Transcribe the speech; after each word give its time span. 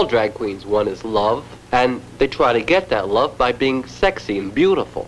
All 0.00 0.06
drag 0.06 0.32
queens 0.32 0.64
want 0.64 0.88
is 0.88 1.04
love, 1.04 1.44
and 1.72 2.00
they 2.16 2.26
try 2.26 2.54
to 2.54 2.62
get 2.62 2.88
that 2.88 3.10
love 3.10 3.36
by 3.36 3.52
being 3.52 3.84
sexy 3.86 4.38
and 4.38 4.50
beautiful. 4.54 5.06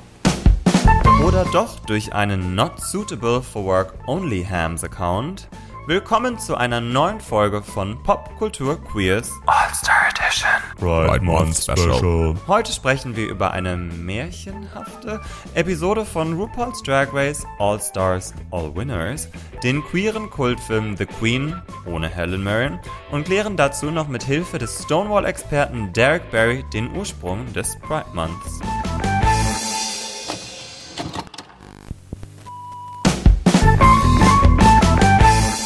Oder 1.26 1.46
doch 1.50 1.80
durch 1.87 2.12
einen 2.12 2.54
Not 2.54 2.79
Suitable 2.79 3.41
for 3.41 3.65
Work 3.65 3.95
Only 4.07 4.45
Hams 4.45 4.85
Account. 4.85 5.49
Willkommen 5.87 6.39
zu 6.39 6.57
einer 6.57 6.83
neuen 6.83 7.21
Folge 7.23 7.63
von 7.63 8.03
Popkultur 8.03 8.77
Queers 8.85 9.31
All-Star 9.47 10.12
Edition. 10.32 10.48
Pride 10.78 11.24
Month 11.24 11.56
Special. 11.56 12.35
Heute 12.46 12.72
sprechen 12.72 13.17
wir 13.17 13.28
über 13.28 13.51
eine 13.51 13.76
märchenhafte 13.76 15.21
Episode 15.54 16.06
von 16.06 16.34
RuPaul's 16.34 16.83
Drag 16.83 17.12
Race 17.12 17.45
All 17.59 17.80
Stars 17.80 18.33
All 18.51 18.74
Winners, 18.74 19.29
den 19.62 19.83
queeren 19.84 20.30
Kultfilm 20.30 20.97
The 20.97 21.06
Queen 21.06 21.60
ohne 21.84 22.09
Helen 22.09 22.42
Mirren 22.42 22.80
und 23.10 23.24
klären 23.24 23.56
dazu 23.56 23.91
noch 23.91 24.09
mit 24.09 24.23
Hilfe 24.23 24.59
des 24.59 24.83
Stonewall-Experten 24.83 25.92
Derek 25.92 26.30
Barry 26.30 26.65
den 26.73 26.96
Ursprung 26.96 27.52
des 27.52 27.77
Pride 27.80 28.07
Months. 28.15 28.60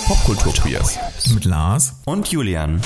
Popkultur. 0.09 0.81
Mit 1.35 1.45
Lars. 1.45 1.95
und 2.05 2.29
Julian. 2.29 2.81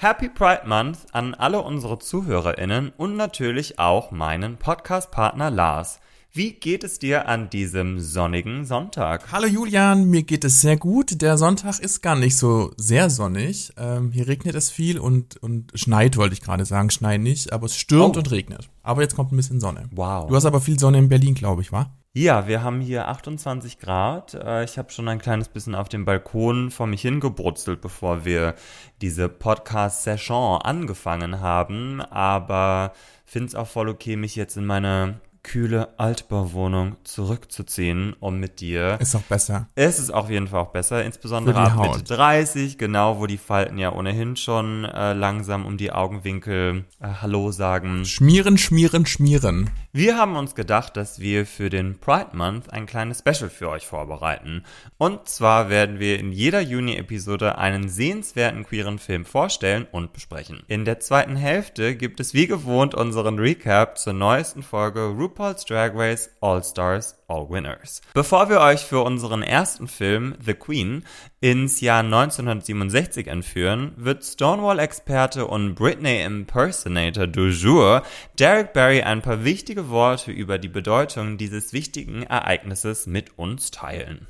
Happy 0.00 0.28
Pride 0.28 0.62
Month 0.64 1.06
an 1.10 1.34
alle 1.34 1.60
unsere 1.60 1.98
ZuhörerInnen 1.98 2.92
und 2.96 3.16
natürlich 3.16 3.80
auch 3.80 4.12
meinen 4.12 4.56
Podcast-Partner 4.56 5.50
Lars. 5.50 5.98
Wie 6.30 6.52
geht 6.52 6.84
es 6.84 6.98
dir 6.98 7.26
an 7.26 7.48
diesem 7.48 8.00
sonnigen 8.00 8.64
Sonntag? 8.66 9.32
Hallo 9.32 9.46
Julian, 9.46 10.04
mir 10.10 10.22
geht 10.24 10.44
es 10.44 10.60
sehr 10.60 10.76
gut. 10.76 11.22
Der 11.22 11.38
Sonntag 11.38 11.78
ist 11.80 12.02
gar 12.02 12.16
nicht 12.16 12.36
so 12.36 12.70
sehr 12.76 13.08
sonnig. 13.08 13.72
Ähm, 13.78 14.12
hier 14.12 14.28
regnet 14.28 14.54
es 14.54 14.70
viel 14.70 14.98
und, 14.98 15.38
und 15.38 15.72
schneit, 15.74 16.16
wollte 16.18 16.34
ich 16.34 16.42
gerade 16.42 16.66
sagen. 16.66 16.90
Schneit 16.90 17.22
nicht, 17.22 17.52
aber 17.52 17.64
es 17.66 17.76
stürmt 17.76 18.16
Oh. 18.16 18.18
und 18.18 18.30
regnet. 18.30 18.68
Aber 18.82 19.00
jetzt 19.02 19.16
kommt 19.16 19.32
ein 19.32 19.36
bisschen 19.36 19.58
Sonne. 19.58 19.88
Wow. 19.90 20.28
Du 20.28 20.36
hast 20.36 20.44
aber 20.44 20.60
viel 20.60 20.78
Sonne 20.78 20.98
in 20.98 21.08
Berlin, 21.08 21.34
glaube 21.34 21.62
ich, 21.62 21.72
wa? 21.72 21.90
Ja, 22.12 22.46
wir 22.46 22.62
haben 22.62 22.80
hier 22.82 23.08
28 23.08 23.78
Grad. 23.78 24.34
Äh, 24.34 24.64
Ich 24.64 24.76
habe 24.76 24.90
schon 24.92 25.08
ein 25.08 25.18
kleines 25.20 25.48
bisschen 25.48 25.74
auf 25.74 25.88
dem 25.88 26.04
Balkon 26.04 26.70
vor 26.70 26.86
mich 26.86 27.00
hingebrutzelt, 27.02 27.80
bevor 27.80 28.24
wir 28.26 28.54
diese 29.00 29.30
Podcast-Session 29.30 30.60
angefangen 30.60 31.40
haben. 31.40 32.02
Aber 32.02 32.92
finde 33.24 33.48
es 33.48 33.54
auch 33.54 33.66
voll 33.66 33.88
okay, 33.88 34.16
mich 34.16 34.36
jetzt 34.36 34.56
in 34.58 34.66
meine 34.66 35.20
kühle 35.48 35.88
Altbauwohnung 35.98 36.96
zurückzuziehen, 37.04 38.14
um 38.20 38.38
mit 38.38 38.60
dir 38.60 38.98
Ist 39.00 39.16
auch 39.16 39.22
besser. 39.22 39.66
Es 39.74 39.98
ist 39.98 40.10
auf 40.10 40.28
jeden 40.28 40.48
Fall 40.48 40.60
auch 40.60 40.72
besser, 40.72 41.02
insbesondere 41.04 41.58
ab 41.58 41.76
Haut. 41.76 41.96
Mitte 41.96 42.14
30, 42.14 42.76
genau, 42.76 43.18
wo 43.18 43.26
die 43.26 43.38
Falten 43.38 43.78
ja 43.78 43.92
ohnehin 43.92 44.36
schon 44.36 44.84
äh, 44.84 45.14
langsam 45.14 45.64
um 45.64 45.78
die 45.78 45.90
Augenwinkel 45.90 46.84
äh, 47.00 47.08
Hallo 47.22 47.50
sagen. 47.50 48.04
Schmieren, 48.04 48.58
schmieren, 48.58 49.06
schmieren. 49.06 49.70
Wir 49.90 50.18
haben 50.18 50.36
uns 50.36 50.54
gedacht, 50.54 50.98
dass 50.98 51.18
wir 51.18 51.46
für 51.46 51.70
den 51.70 51.98
Pride 51.98 52.36
Month 52.36 52.70
ein 52.70 52.84
kleines 52.84 53.20
Special 53.20 53.48
für 53.48 53.70
euch 53.70 53.86
vorbereiten. 53.86 54.64
Und 54.98 55.26
zwar 55.30 55.70
werden 55.70 55.98
wir 55.98 56.18
in 56.18 56.30
jeder 56.30 56.60
Juni-Episode 56.60 57.56
einen 57.56 57.88
sehenswerten 57.88 58.64
queeren 58.64 58.98
Film 58.98 59.24
vorstellen 59.24 59.86
und 59.90 60.12
besprechen. 60.12 60.62
In 60.68 60.84
der 60.84 61.00
zweiten 61.00 61.36
Hälfte 61.36 61.96
gibt 61.96 62.20
es 62.20 62.34
wie 62.34 62.46
gewohnt 62.46 62.94
unseren 62.94 63.38
Recap 63.38 63.96
zur 63.96 64.12
neuesten 64.12 64.62
Folge 64.62 65.06
RuPaul's 65.06 65.64
Drag 65.64 65.92
Race 65.94 66.30
All 66.42 66.62
Stars 66.62 67.17
All 67.30 67.46
Winners. 67.50 68.00
Bevor 68.14 68.48
wir 68.48 68.60
euch 68.60 68.80
für 68.86 69.00
unseren 69.00 69.42
ersten 69.42 69.86
Film 69.86 70.34
The 70.44 70.54
Queen 70.54 71.04
ins 71.40 71.82
Jahr 71.82 72.00
1967 72.00 73.26
entführen, 73.26 73.92
wird 73.96 74.24
Stonewall-Experte 74.24 75.46
und 75.46 75.74
Britney 75.74 76.22
Impersonator 76.22 77.26
du 77.26 77.48
jour 77.48 78.02
Derek 78.38 78.72
Barry 78.72 79.02
ein 79.02 79.20
paar 79.20 79.44
wichtige 79.44 79.90
Worte 79.90 80.30
über 80.32 80.56
die 80.58 80.68
Bedeutung 80.68 81.36
dieses 81.36 81.74
wichtigen 81.74 82.22
Ereignisses 82.22 83.06
mit 83.06 83.38
uns 83.38 83.70
teilen. 83.70 84.26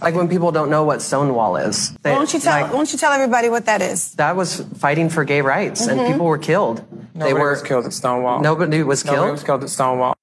Like 0.00 0.16
when 0.16 0.28
people 0.28 0.48
don't 0.50 0.68
know 0.68 0.84
what 0.84 1.00
Stonewall 1.00 1.56
is. 1.56 1.94
They- 2.02 2.10
Why 2.12 2.16
don't 2.18 2.32
you 2.32 2.40
tell? 2.40 2.52
like, 2.62 2.72
why 2.72 2.76
don't 2.78 2.92
you 2.92 2.98
tell 2.98 3.12
everybody 3.12 3.48
what 3.48 3.64
that 3.66 3.80
is? 3.80 4.14
that 4.16 4.36
was 4.36 4.64
fighting 4.80 5.08
for 5.10 5.24
gay 5.24 5.40
rights, 5.40 5.86
and 5.86 6.00
people 6.06 6.26
were 6.26 6.38
killed. 6.38 6.82
they 7.14 7.20
Nobody 7.32 7.34
were 7.34 7.50
was 7.50 7.62
killed 7.62 7.84
at 7.86 7.92
Stonewall. 7.92 8.40
Nobody 8.40 8.82
was 8.82 9.04
Nobody 9.04 9.20
killed. 9.22 9.32
was 9.32 9.44
killed 9.44 9.62
at 9.64 9.70
Stonewall. 9.70 10.14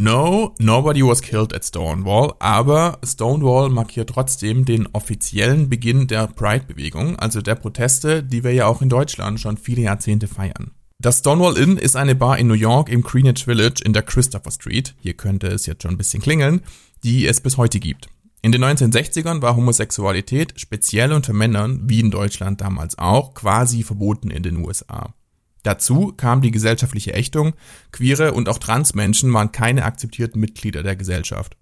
No, 0.00 0.54
nobody 0.60 1.02
was 1.02 1.20
killed 1.22 1.52
at 1.52 1.64
Stonewall, 1.64 2.32
aber 2.38 3.00
Stonewall 3.04 3.68
markiert 3.68 4.10
trotzdem 4.10 4.64
den 4.64 4.86
offiziellen 4.92 5.68
Beginn 5.68 6.06
der 6.06 6.28
Pride-Bewegung, 6.28 7.16
also 7.16 7.42
der 7.42 7.56
Proteste, 7.56 8.22
die 8.22 8.44
wir 8.44 8.52
ja 8.52 8.66
auch 8.66 8.80
in 8.80 8.90
Deutschland 8.90 9.40
schon 9.40 9.56
viele 9.56 9.82
Jahrzehnte 9.82 10.28
feiern. 10.28 10.70
Das 11.00 11.18
Stonewall 11.18 11.56
Inn 11.56 11.78
ist 11.78 11.96
eine 11.96 12.14
Bar 12.14 12.38
in 12.38 12.46
New 12.46 12.54
York 12.54 12.90
im 12.90 13.02
Greenwich 13.02 13.44
Village 13.44 13.82
in 13.84 13.92
der 13.92 14.04
Christopher 14.04 14.52
Street, 14.52 14.94
hier 15.00 15.14
könnte 15.14 15.48
es 15.48 15.66
jetzt 15.66 15.82
schon 15.82 15.94
ein 15.94 15.98
bisschen 15.98 16.22
klingeln, 16.22 16.60
die 17.02 17.26
es 17.26 17.40
bis 17.40 17.56
heute 17.56 17.80
gibt. 17.80 18.08
In 18.40 18.52
den 18.52 18.62
1960ern 18.62 19.42
war 19.42 19.56
Homosexualität 19.56 20.60
speziell 20.60 21.12
unter 21.12 21.32
Männern, 21.32 21.80
wie 21.86 21.98
in 21.98 22.12
Deutschland 22.12 22.60
damals 22.60 22.96
auch, 22.98 23.34
quasi 23.34 23.82
verboten 23.82 24.30
in 24.30 24.44
den 24.44 24.64
USA. 24.64 25.12
Dazu 25.68 26.14
kam 26.16 26.40
die 26.40 26.50
gesellschaftliche 26.50 27.12
Ächtung, 27.12 27.52
queere 27.92 28.32
und 28.32 28.48
auch 28.48 28.56
Transmenschen 28.56 29.30
waren 29.34 29.52
keine 29.52 29.84
akzeptierten 29.84 30.40
Mitglieder 30.40 30.82
der 30.82 30.96
Gesellschaft. 30.96 31.58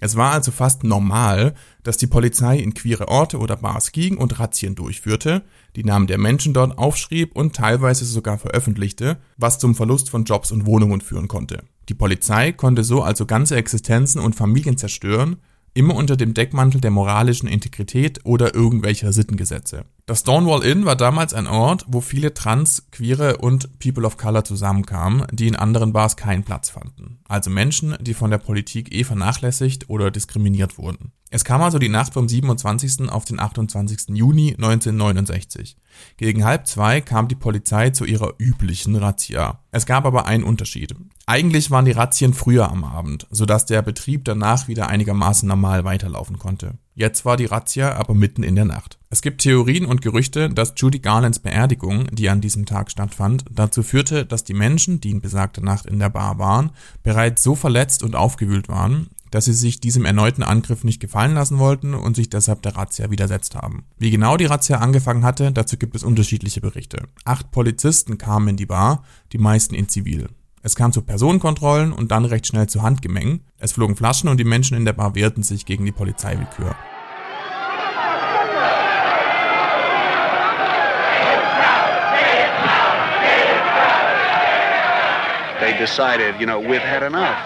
Es 0.00 0.16
war 0.16 0.32
also 0.32 0.50
fast 0.50 0.82
normal, 0.82 1.54
dass 1.84 1.96
die 1.96 2.08
Polizei 2.08 2.58
in 2.58 2.74
queere 2.74 3.06
Orte 3.06 3.38
oder 3.38 3.54
Bars 3.54 3.92
ging 3.92 4.16
und 4.16 4.40
Razzien 4.40 4.74
durchführte, 4.74 5.44
die 5.76 5.84
Namen 5.84 6.08
der 6.08 6.18
Menschen 6.18 6.52
dort 6.52 6.76
aufschrieb 6.78 7.36
und 7.36 7.54
teilweise 7.54 8.04
sogar 8.04 8.38
veröffentlichte, 8.38 9.18
was 9.36 9.60
zum 9.60 9.76
Verlust 9.76 10.10
von 10.10 10.24
Jobs 10.24 10.50
und 10.50 10.66
Wohnungen 10.66 11.00
führen 11.00 11.28
konnte. 11.28 11.62
Die 11.88 11.94
Polizei 11.94 12.50
konnte 12.50 12.82
so 12.82 13.04
also 13.04 13.24
ganze 13.24 13.54
Existenzen 13.54 14.20
und 14.20 14.34
Familien 14.34 14.78
zerstören, 14.78 15.36
immer 15.74 15.94
unter 15.94 16.16
dem 16.16 16.34
Deckmantel 16.34 16.80
der 16.80 16.90
moralischen 16.90 17.48
Integrität 17.48 18.18
oder 18.24 18.52
irgendwelcher 18.52 19.12
Sittengesetze. 19.12 19.84
Das 20.06 20.20
Stonewall 20.20 20.62
Inn 20.64 20.84
war 20.84 20.96
damals 20.96 21.32
ein 21.32 21.46
Ort, 21.46 21.86
wo 21.88 22.02
viele 22.02 22.34
Trans, 22.34 22.90
Queere 22.90 23.38
und 23.38 23.78
People 23.78 24.04
of 24.04 24.18
Color 24.18 24.44
zusammenkamen, 24.44 25.26
die 25.32 25.48
in 25.48 25.56
anderen 25.56 25.94
Bars 25.94 26.18
keinen 26.18 26.44
Platz 26.44 26.68
fanden. 26.68 27.20
Also 27.26 27.48
Menschen, 27.48 27.96
die 28.00 28.12
von 28.12 28.30
der 28.30 28.36
Politik 28.36 28.94
eh 28.94 29.04
vernachlässigt 29.04 29.88
oder 29.88 30.10
diskriminiert 30.10 30.76
wurden. 30.76 31.12
Es 31.30 31.42
kam 31.42 31.62
also 31.62 31.78
die 31.78 31.88
Nacht 31.88 32.12
vom 32.12 32.28
27. 32.28 33.08
auf 33.08 33.24
den 33.24 33.40
28. 33.40 34.14
Juni 34.14 34.50
1969. 34.50 35.78
Gegen 36.18 36.44
halb 36.44 36.66
zwei 36.66 37.00
kam 37.00 37.26
die 37.26 37.34
Polizei 37.34 37.88
zu 37.88 38.04
ihrer 38.04 38.34
üblichen 38.38 38.96
Razzia. 38.96 39.60
Es 39.70 39.86
gab 39.86 40.04
aber 40.04 40.26
einen 40.26 40.44
Unterschied. 40.44 40.94
Eigentlich 41.24 41.70
waren 41.70 41.86
die 41.86 41.92
Razzien 41.92 42.34
früher 42.34 42.70
am 42.70 42.84
Abend, 42.84 43.26
sodass 43.30 43.64
der 43.64 43.80
Betrieb 43.80 44.26
danach 44.26 44.68
wieder 44.68 44.88
einigermaßen 44.88 45.48
normal 45.48 45.84
weiterlaufen 45.84 46.38
konnte. 46.38 46.78
Jetzt 46.94 47.24
war 47.24 47.38
die 47.38 47.46
Razzia 47.46 47.94
aber 47.94 48.14
mitten 48.14 48.42
in 48.42 48.54
der 48.54 48.66
Nacht. 48.66 48.98
Es 49.14 49.22
gibt 49.22 49.42
Theorien 49.42 49.86
und 49.86 50.02
Gerüchte, 50.02 50.50
dass 50.50 50.74
Judy 50.76 50.98
Garlands 50.98 51.38
Beerdigung, 51.38 52.08
die 52.10 52.28
an 52.30 52.40
diesem 52.40 52.66
Tag 52.66 52.90
stattfand, 52.90 53.44
dazu 53.48 53.84
führte, 53.84 54.26
dass 54.26 54.42
die 54.42 54.54
Menschen, 54.54 55.00
die 55.00 55.12
in 55.12 55.20
besagter 55.20 55.62
Nacht 55.62 55.86
in 55.86 56.00
der 56.00 56.08
Bar 56.08 56.40
waren, 56.40 56.72
bereits 57.04 57.44
so 57.44 57.54
verletzt 57.54 58.02
und 58.02 58.16
aufgewühlt 58.16 58.68
waren, 58.68 59.06
dass 59.30 59.44
sie 59.44 59.52
sich 59.52 59.78
diesem 59.78 60.04
erneuten 60.04 60.42
Angriff 60.42 60.82
nicht 60.82 60.98
gefallen 60.98 61.34
lassen 61.34 61.60
wollten 61.60 61.94
und 61.94 62.16
sich 62.16 62.28
deshalb 62.28 62.62
der 62.62 62.74
Razzia 62.74 63.08
widersetzt 63.08 63.54
haben. 63.54 63.84
Wie 63.98 64.10
genau 64.10 64.36
die 64.36 64.46
Razzia 64.46 64.78
angefangen 64.78 65.24
hatte, 65.24 65.52
dazu 65.52 65.76
gibt 65.76 65.94
es 65.94 66.02
unterschiedliche 66.02 66.60
Berichte. 66.60 67.06
Acht 67.24 67.52
Polizisten 67.52 68.18
kamen 68.18 68.48
in 68.48 68.56
die 68.56 68.66
Bar, 68.66 69.04
die 69.32 69.38
meisten 69.38 69.76
in 69.76 69.88
Zivil. 69.88 70.26
Es 70.60 70.74
kam 70.74 70.90
zu 70.90 71.02
Personenkontrollen 71.02 71.92
und 71.92 72.10
dann 72.10 72.24
recht 72.24 72.48
schnell 72.48 72.68
zu 72.68 72.82
Handgemengen. 72.82 73.42
Es 73.58 73.70
flogen 73.70 73.94
Flaschen 73.94 74.28
und 74.28 74.40
die 74.40 74.44
Menschen 74.44 74.76
in 74.76 74.84
der 74.84 74.92
Bar 74.92 75.14
wehrten 75.14 75.44
sich 75.44 75.66
gegen 75.66 75.84
die 75.84 75.92
Polizeiwillkür. 75.92 76.74
They 85.64 85.76
decided, 85.78 86.38
you 86.38 86.46
know, 86.46 86.60
we've 86.60 86.88
had 86.94 87.02
enough 87.02 87.40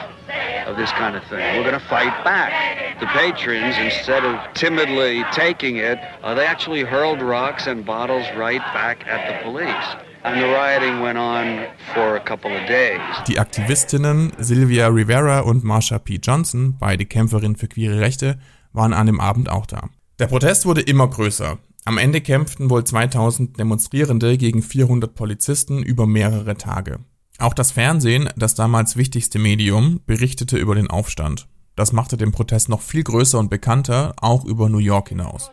of 0.66 0.76
this 0.76 0.90
kind 0.92 1.14
of 1.14 1.22
thing. 1.30 1.44
We're 1.56 1.68
going 1.70 1.80
to 1.80 1.88
fight 1.88 2.14
back. 2.24 2.52
The 2.98 3.06
patrons, 3.06 3.76
instead 3.78 4.24
of 4.24 4.34
timidly 4.54 5.24
taking 5.32 5.76
it, 5.76 5.98
uh, 6.22 6.34
they 6.34 6.44
actually 6.44 6.82
hurled 6.82 7.22
rocks 7.22 7.68
and 7.68 7.86
bottles 7.86 8.26
right 8.36 8.64
back 8.74 9.06
at 9.06 9.20
the 9.28 9.44
police. 9.44 9.88
And 10.24 10.42
the 10.42 10.48
rioting 10.48 11.00
went 11.00 11.16
on 11.16 11.68
for 11.94 12.16
a 12.16 12.20
couple 12.20 12.50
of 12.50 12.66
days. 12.66 13.00
Die 13.28 13.38
Aktivistinnen 13.38 14.32
Sylvia 14.38 14.88
Rivera 14.88 15.40
und 15.40 15.62
Marsha 15.62 15.98
P. 15.98 16.18
Johnson, 16.20 16.76
beide 16.78 17.06
Kämpferinnen 17.06 17.56
für 17.56 17.68
queere 17.68 18.00
Rechte, 18.00 18.38
waren 18.72 18.92
an 18.92 19.06
dem 19.06 19.20
Abend 19.20 19.48
auch 19.48 19.66
da. 19.66 19.88
Der 20.18 20.26
Protest 20.26 20.66
wurde 20.66 20.80
immer 20.80 21.08
größer. 21.08 21.58
Am 21.84 21.98
Ende 21.98 22.20
kämpften 22.20 22.68
wohl 22.68 22.82
2000 22.82 23.58
Demonstrierende 23.58 24.36
gegen 24.36 24.62
400 24.62 25.14
Polizisten 25.14 25.84
über 25.84 26.06
mehrere 26.06 26.56
Tage. 26.56 26.98
Auch 27.40 27.55
das 27.55 27.70
Fernsehen, 27.70 28.29
das 28.37 28.56
damals 28.56 28.96
wichtigste 28.96 29.38
Medium, 29.38 30.00
berichtete 30.06 30.58
über 30.58 30.75
den 30.75 30.90
Aufstand. 30.90 31.46
Das 31.76 31.93
machte 31.93 32.17
den 32.17 32.32
Protest 32.32 32.69
noch 32.69 32.81
viel 32.81 33.05
größer 33.05 33.38
und 33.38 33.49
bekannter, 33.49 34.12
auch 34.20 34.44
über 34.44 34.69
New 34.69 34.79
York 34.79 35.11
hinaus. 35.11 35.52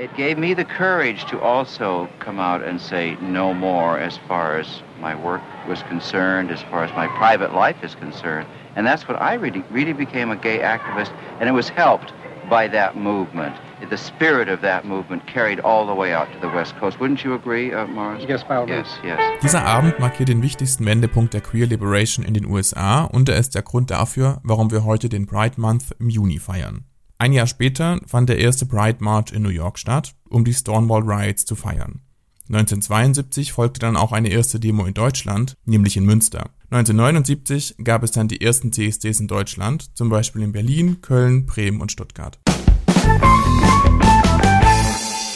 It 0.00 0.10
gave 0.16 0.36
me 0.38 0.54
the 0.56 0.64
courage 0.64 1.26
to 1.26 1.38
also 1.38 2.08
come 2.18 2.40
out 2.40 2.62
and 2.62 2.80
say 2.80 3.16
no 3.20 3.52
more 3.52 4.00
as 4.00 4.18
far 4.26 4.58
as 4.58 4.82
my 5.00 5.14
work 5.14 5.42
was 5.68 5.82
concerned, 5.88 6.50
as 6.50 6.62
far 6.70 6.84
as 6.84 6.90
my 6.96 7.06
private 7.18 7.52
life 7.52 7.76
is 7.84 7.94
concerned. 7.96 8.46
And 8.74 8.86
that's 8.86 9.06
what 9.06 9.20
I 9.20 9.34
really, 9.34 9.62
really 9.70 9.92
became 9.92 10.30
a 10.30 10.36
gay 10.36 10.60
activist, 10.60 11.12
and 11.40 11.48
it 11.48 11.52
was 11.52 11.68
helped 11.68 12.12
by 12.48 12.68
that 12.68 12.96
movement. 12.96 13.54
The 13.90 13.96
spirit 13.96 14.48
of 14.48 14.60
that 14.62 14.84
movement 14.84 15.26
carried 15.26 15.60
all 15.60 15.86
the 15.86 15.94
way 15.94 16.12
out 16.12 16.26
to 16.32 16.40
the 16.40 16.52
West 16.54 16.76
Coast. 16.78 16.98
Wouldn't 16.98 17.24
you 17.24 17.34
agree, 17.34 17.72
uh, 17.72 17.86
Morris? 17.86 18.24
Yes, 18.28 18.42
by 18.42 18.56
all 18.56 18.68
Yes, 18.68 18.88
yes. 19.04 19.18
Dieser 19.42 19.64
Abend 19.64 19.98
markiert 20.00 20.28
den 20.28 20.42
wichtigsten 20.42 20.84
Wendepunkt 20.84 21.32
der 21.32 21.40
Queer 21.40 21.66
Liberation 21.66 22.24
in 22.24 22.34
den 22.34 22.44
USA 22.46 23.04
und 23.04 23.28
er 23.28 23.36
ist 23.36 23.54
der 23.54 23.62
Grund 23.62 23.90
dafür, 23.90 24.40
warum 24.42 24.70
wir 24.70 24.84
heute 24.84 25.08
den 25.08 25.26
Pride 25.26 25.60
Month 25.60 25.94
im 26.00 26.10
Juni 26.10 26.38
feiern. 26.38 26.84
Ein 27.18 27.32
Jahr 27.32 27.46
später 27.46 28.00
fand 28.06 28.28
der 28.28 28.38
erste 28.38 28.66
Pride 28.66 28.98
March 29.00 29.32
in 29.32 29.42
New 29.42 29.48
York 29.48 29.78
statt, 29.78 30.14
um 30.28 30.44
die 30.44 30.54
Stonewall 30.54 31.02
Riots 31.02 31.44
zu 31.44 31.54
feiern. 31.54 32.00
1972 32.48 33.52
folgte 33.52 33.80
dann 33.80 33.96
auch 33.96 34.12
eine 34.12 34.28
erste 34.28 34.58
Demo 34.58 34.86
in 34.86 34.94
Deutschland, 34.94 35.56
nämlich 35.66 35.96
in 35.96 36.04
Münster. 36.04 36.50
1979 36.70 37.76
gab 37.84 38.02
es 38.02 38.12
dann 38.12 38.28
die 38.28 38.40
ersten 38.40 38.72
CSDs 38.72 39.20
in 39.20 39.28
Deutschland, 39.28 39.96
zum 39.96 40.08
Beispiel 40.08 40.42
in 40.42 40.52
Berlin, 40.52 41.00
Köln, 41.00 41.46
Bremen 41.46 41.80
und 41.80 41.92
Stuttgart. 41.92 42.38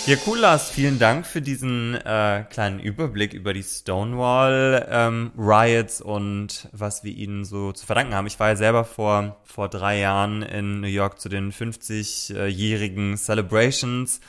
Ja, 0.04 0.16
cool, 0.26 0.40
Lars. 0.40 0.68
Vielen 0.68 0.98
Dank 0.98 1.26
für 1.26 1.40
diesen 1.40 1.94
äh, 1.94 2.44
kleinen 2.50 2.80
Überblick 2.80 3.34
über 3.34 3.52
die 3.52 3.62
Stonewall 3.62 4.84
ähm, 4.90 5.30
Riots 5.38 6.00
und 6.00 6.68
was 6.72 7.04
wir 7.04 7.14
ihnen 7.14 7.44
so 7.44 7.70
zu 7.70 7.86
verdanken 7.86 8.12
haben. 8.12 8.26
Ich 8.26 8.40
war 8.40 8.48
ja 8.48 8.56
selber 8.56 8.84
vor, 8.84 9.36
vor 9.44 9.68
drei 9.68 10.00
Jahren 10.00 10.42
in 10.42 10.80
New 10.80 10.88
York 10.88 11.20
zu 11.20 11.28
den 11.28 11.52
50-jährigen 11.52 13.16
Celebrations 13.16 14.20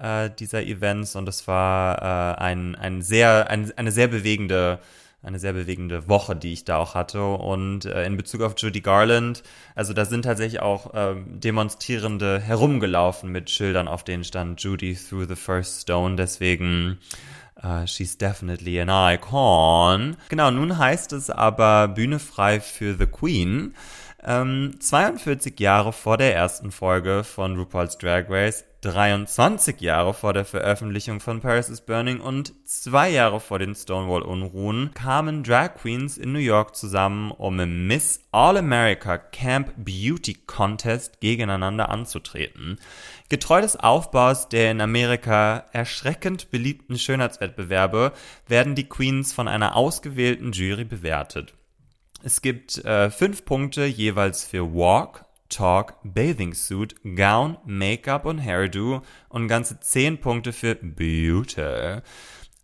äh, 0.00 0.30
dieser 0.36 0.64
Events 0.64 1.14
und 1.14 1.28
es 1.28 1.46
war 1.46 2.34
äh, 2.36 2.42
ein, 2.42 2.74
ein 2.74 3.00
sehr, 3.00 3.48
ein, 3.48 3.72
eine 3.76 3.92
sehr 3.92 4.08
bewegende 4.08 4.80
eine 5.22 5.38
sehr 5.38 5.52
bewegende 5.52 6.08
Woche, 6.08 6.34
die 6.34 6.52
ich 6.52 6.64
da 6.64 6.76
auch 6.78 6.94
hatte. 6.94 7.22
Und 7.24 7.84
äh, 7.84 8.04
in 8.04 8.16
Bezug 8.16 8.40
auf 8.40 8.54
Judy 8.56 8.80
Garland, 8.80 9.42
also 9.74 9.92
da 9.92 10.04
sind 10.04 10.22
tatsächlich 10.22 10.60
auch 10.60 10.94
äh, 10.94 11.14
Demonstrierende 11.26 12.40
herumgelaufen 12.40 13.30
mit 13.30 13.50
Schildern, 13.50 13.88
auf 13.88 14.04
denen 14.04 14.24
stand 14.24 14.62
Judy 14.62 14.94
through 14.94 15.26
the 15.28 15.36
first 15.36 15.82
stone. 15.82 16.16
Deswegen 16.16 16.98
Uh, 17.62 17.84
she's 17.84 18.16
definitely 18.16 18.80
an 18.80 18.88
icon. 18.88 20.16
Genau, 20.30 20.50
nun 20.50 20.78
heißt 20.78 21.12
es 21.12 21.28
aber 21.28 21.88
Bühne 21.88 22.18
frei 22.18 22.58
für 22.58 22.94
The 22.94 23.04
Queen. 23.04 23.74
Ähm, 24.22 24.74
42 24.78 25.58
Jahre 25.58 25.92
vor 25.92 26.18
der 26.18 26.34
ersten 26.34 26.70
Folge 26.70 27.24
von 27.24 27.56
RuPaul's 27.56 27.96
Drag 27.96 28.28
Race 28.28 28.64
23 28.82 29.80
Jahre 29.80 30.14
vor 30.14 30.32
der 30.32 30.46
Veröffentlichung 30.46 31.20
von 31.20 31.40
Paris 31.40 31.68
is 31.68 31.82
Burning 31.82 32.20
und 32.20 32.54
zwei 32.66 33.10
Jahre 33.10 33.38
vor 33.38 33.58
den 33.58 33.74
Stonewall-Unruhen 33.74 34.92
kamen 34.94 35.42
Drag 35.42 35.74
Queens 35.74 36.16
in 36.16 36.32
New 36.32 36.38
York 36.38 36.74
zusammen, 36.74 37.30
um 37.30 37.60
im 37.60 37.86
Miss 37.86 38.22
All-America 38.32 39.18
Camp 39.18 39.72
Beauty 39.76 40.34
Contest 40.46 41.20
gegeneinander 41.20 41.90
anzutreten. 41.90 42.78
Getreu 43.28 43.60
des 43.60 43.76
Aufbaus 43.76 44.48
der 44.48 44.70
in 44.70 44.80
Amerika 44.80 45.66
erschreckend 45.72 46.50
beliebten 46.50 46.98
Schönheitswettbewerbe 46.98 48.12
werden 48.48 48.74
die 48.74 48.88
Queens 48.88 49.34
von 49.34 49.46
einer 49.46 49.76
ausgewählten 49.76 50.52
Jury 50.52 50.84
bewertet. 50.84 51.54
Es 52.22 52.42
gibt 52.42 52.84
äh, 52.84 53.10
fünf 53.10 53.46
Punkte 53.46 53.86
jeweils 53.86 54.44
für 54.44 54.74
Walk, 54.74 55.24
Talk, 55.48 55.94
Bathing 56.04 56.52
Suit, 56.52 56.94
Gown, 57.16 57.56
Make-up 57.64 58.26
und 58.26 58.38
Hairdo 58.38 59.02
und 59.30 59.48
ganze 59.48 59.80
10 59.80 60.20
Punkte 60.20 60.52
für 60.52 60.74
Beauty. 60.74 62.02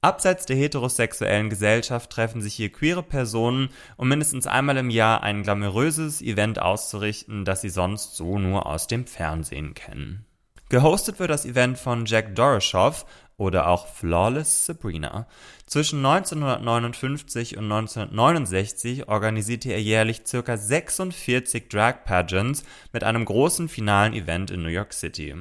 Abseits 0.02 0.44
der 0.44 0.56
heterosexuellen 0.56 1.48
Gesellschaft 1.48 2.10
treffen 2.10 2.42
sich 2.42 2.54
hier 2.54 2.70
queere 2.70 3.02
Personen, 3.02 3.70
um 3.96 4.08
mindestens 4.08 4.46
einmal 4.46 4.76
im 4.76 4.90
Jahr 4.90 5.22
ein 5.22 5.42
glamouröses 5.42 6.20
Event 6.20 6.60
auszurichten, 6.60 7.46
das 7.46 7.62
sie 7.62 7.70
sonst 7.70 8.14
so 8.14 8.38
nur 8.38 8.66
aus 8.66 8.86
dem 8.86 9.06
Fernsehen 9.06 9.72
kennen. 9.72 10.26
Gehostet 10.68 11.18
wird 11.18 11.30
das 11.30 11.46
Event 11.46 11.78
von 11.78 12.06
Jack 12.06 12.34
Doroshoff 12.34 13.06
oder 13.38 13.68
auch 13.68 13.86
Flawless 13.86 14.66
Sabrina. 14.66 15.26
Zwischen 15.66 16.04
1959 16.04 17.56
und 17.56 17.64
1969 17.64 19.08
organisierte 19.08 19.72
er 19.72 19.82
jährlich 19.82 20.22
ca. 20.24 20.56
46 20.56 21.68
Drag 21.68 22.04
Pageants 22.04 22.64
mit 22.92 23.04
einem 23.04 23.24
großen 23.24 23.68
finalen 23.68 24.14
Event 24.14 24.50
in 24.50 24.62
New 24.62 24.68
York 24.68 24.92
City. 24.92 25.34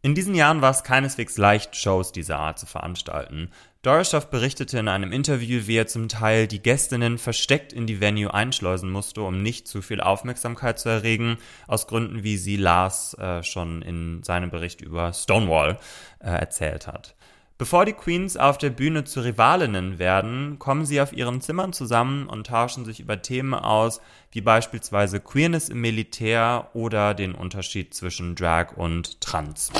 In 0.00 0.14
diesen 0.14 0.34
Jahren 0.34 0.62
war 0.62 0.70
es 0.70 0.84
keineswegs 0.84 1.38
leicht, 1.38 1.74
Shows 1.74 2.12
dieser 2.12 2.38
Art 2.38 2.58
zu 2.58 2.66
veranstalten. 2.66 3.50
Doroshoff 3.82 4.30
berichtete 4.30 4.78
in 4.78 4.88
einem 4.88 5.12
Interview, 5.12 5.62
wie 5.66 5.76
er 5.76 5.86
zum 5.86 6.08
Teil 6.08 6.46
die 6.46 6.62
Gästinnen 6.62 7.18
versteckt 7.18 7.72
in 7.72 7.86
die 7.86 8.00
Venue 8.00 8.32
einschleusen 8.32 8.90
musste, 8.90 9.22
um 9.22 9.42
nicht 9.42 9.66
zu 9.66 9.82
viel 9.82 10.00
Aufmerksamkeit 10.00 10.78
zu 10.78 10.88
erregen, 10.88 11.38
aus 11.66 11.86
Gründen, 11.86 12.22
wie 12.22 12.36
sie 12.36 12.56
Lars 12.56 13.14
äh, 13.14 13.42
schon 13.42 13.82
in 13.82 14.22
seinem 14.22 14.50
Bericht 14.50 14.80
über 14.80 15.12
Stonewall 15.12 15.78
äh, 16.20 16.30
erzählt 16.30 16.86
hat. 16.86 17.16
Bevor 17.58 17.84
die 17.84 17.92
Queens 17.92 18.36
auf 18.36 18.56
der 18.56 18.70
Bühne 18.70 19.02
zu 19.02 19.18
Rivalinnen 19.18 19.98
werden, 19.98 20.60
kommen 20.60 20.86
sie 20.86 21.00
auf 21.00 21.12
ihren 21.12 21.40
Zimmern 21.40 21.72
zusammen 21.72 22.28
und 22.28 22.46
tauschen 22.46 22.84
sich 22.84 23.00
über 23.00 23.20
Themen 23.20 23.52
aus, 23.52 24.00
wie 24.30 24.40
beispielsweise 24.40 25.18
Queerness 25.18 25.68
im 25.68 25.80
Militär 25.80 26.68
oder 26.72 27.14
den 27.14 27.34
Unterschied 27.34 27.94
zwischen 27.94 28.36
Drag 28.36 28.76
und 28.76 29.20
Trans. 29.20 29.72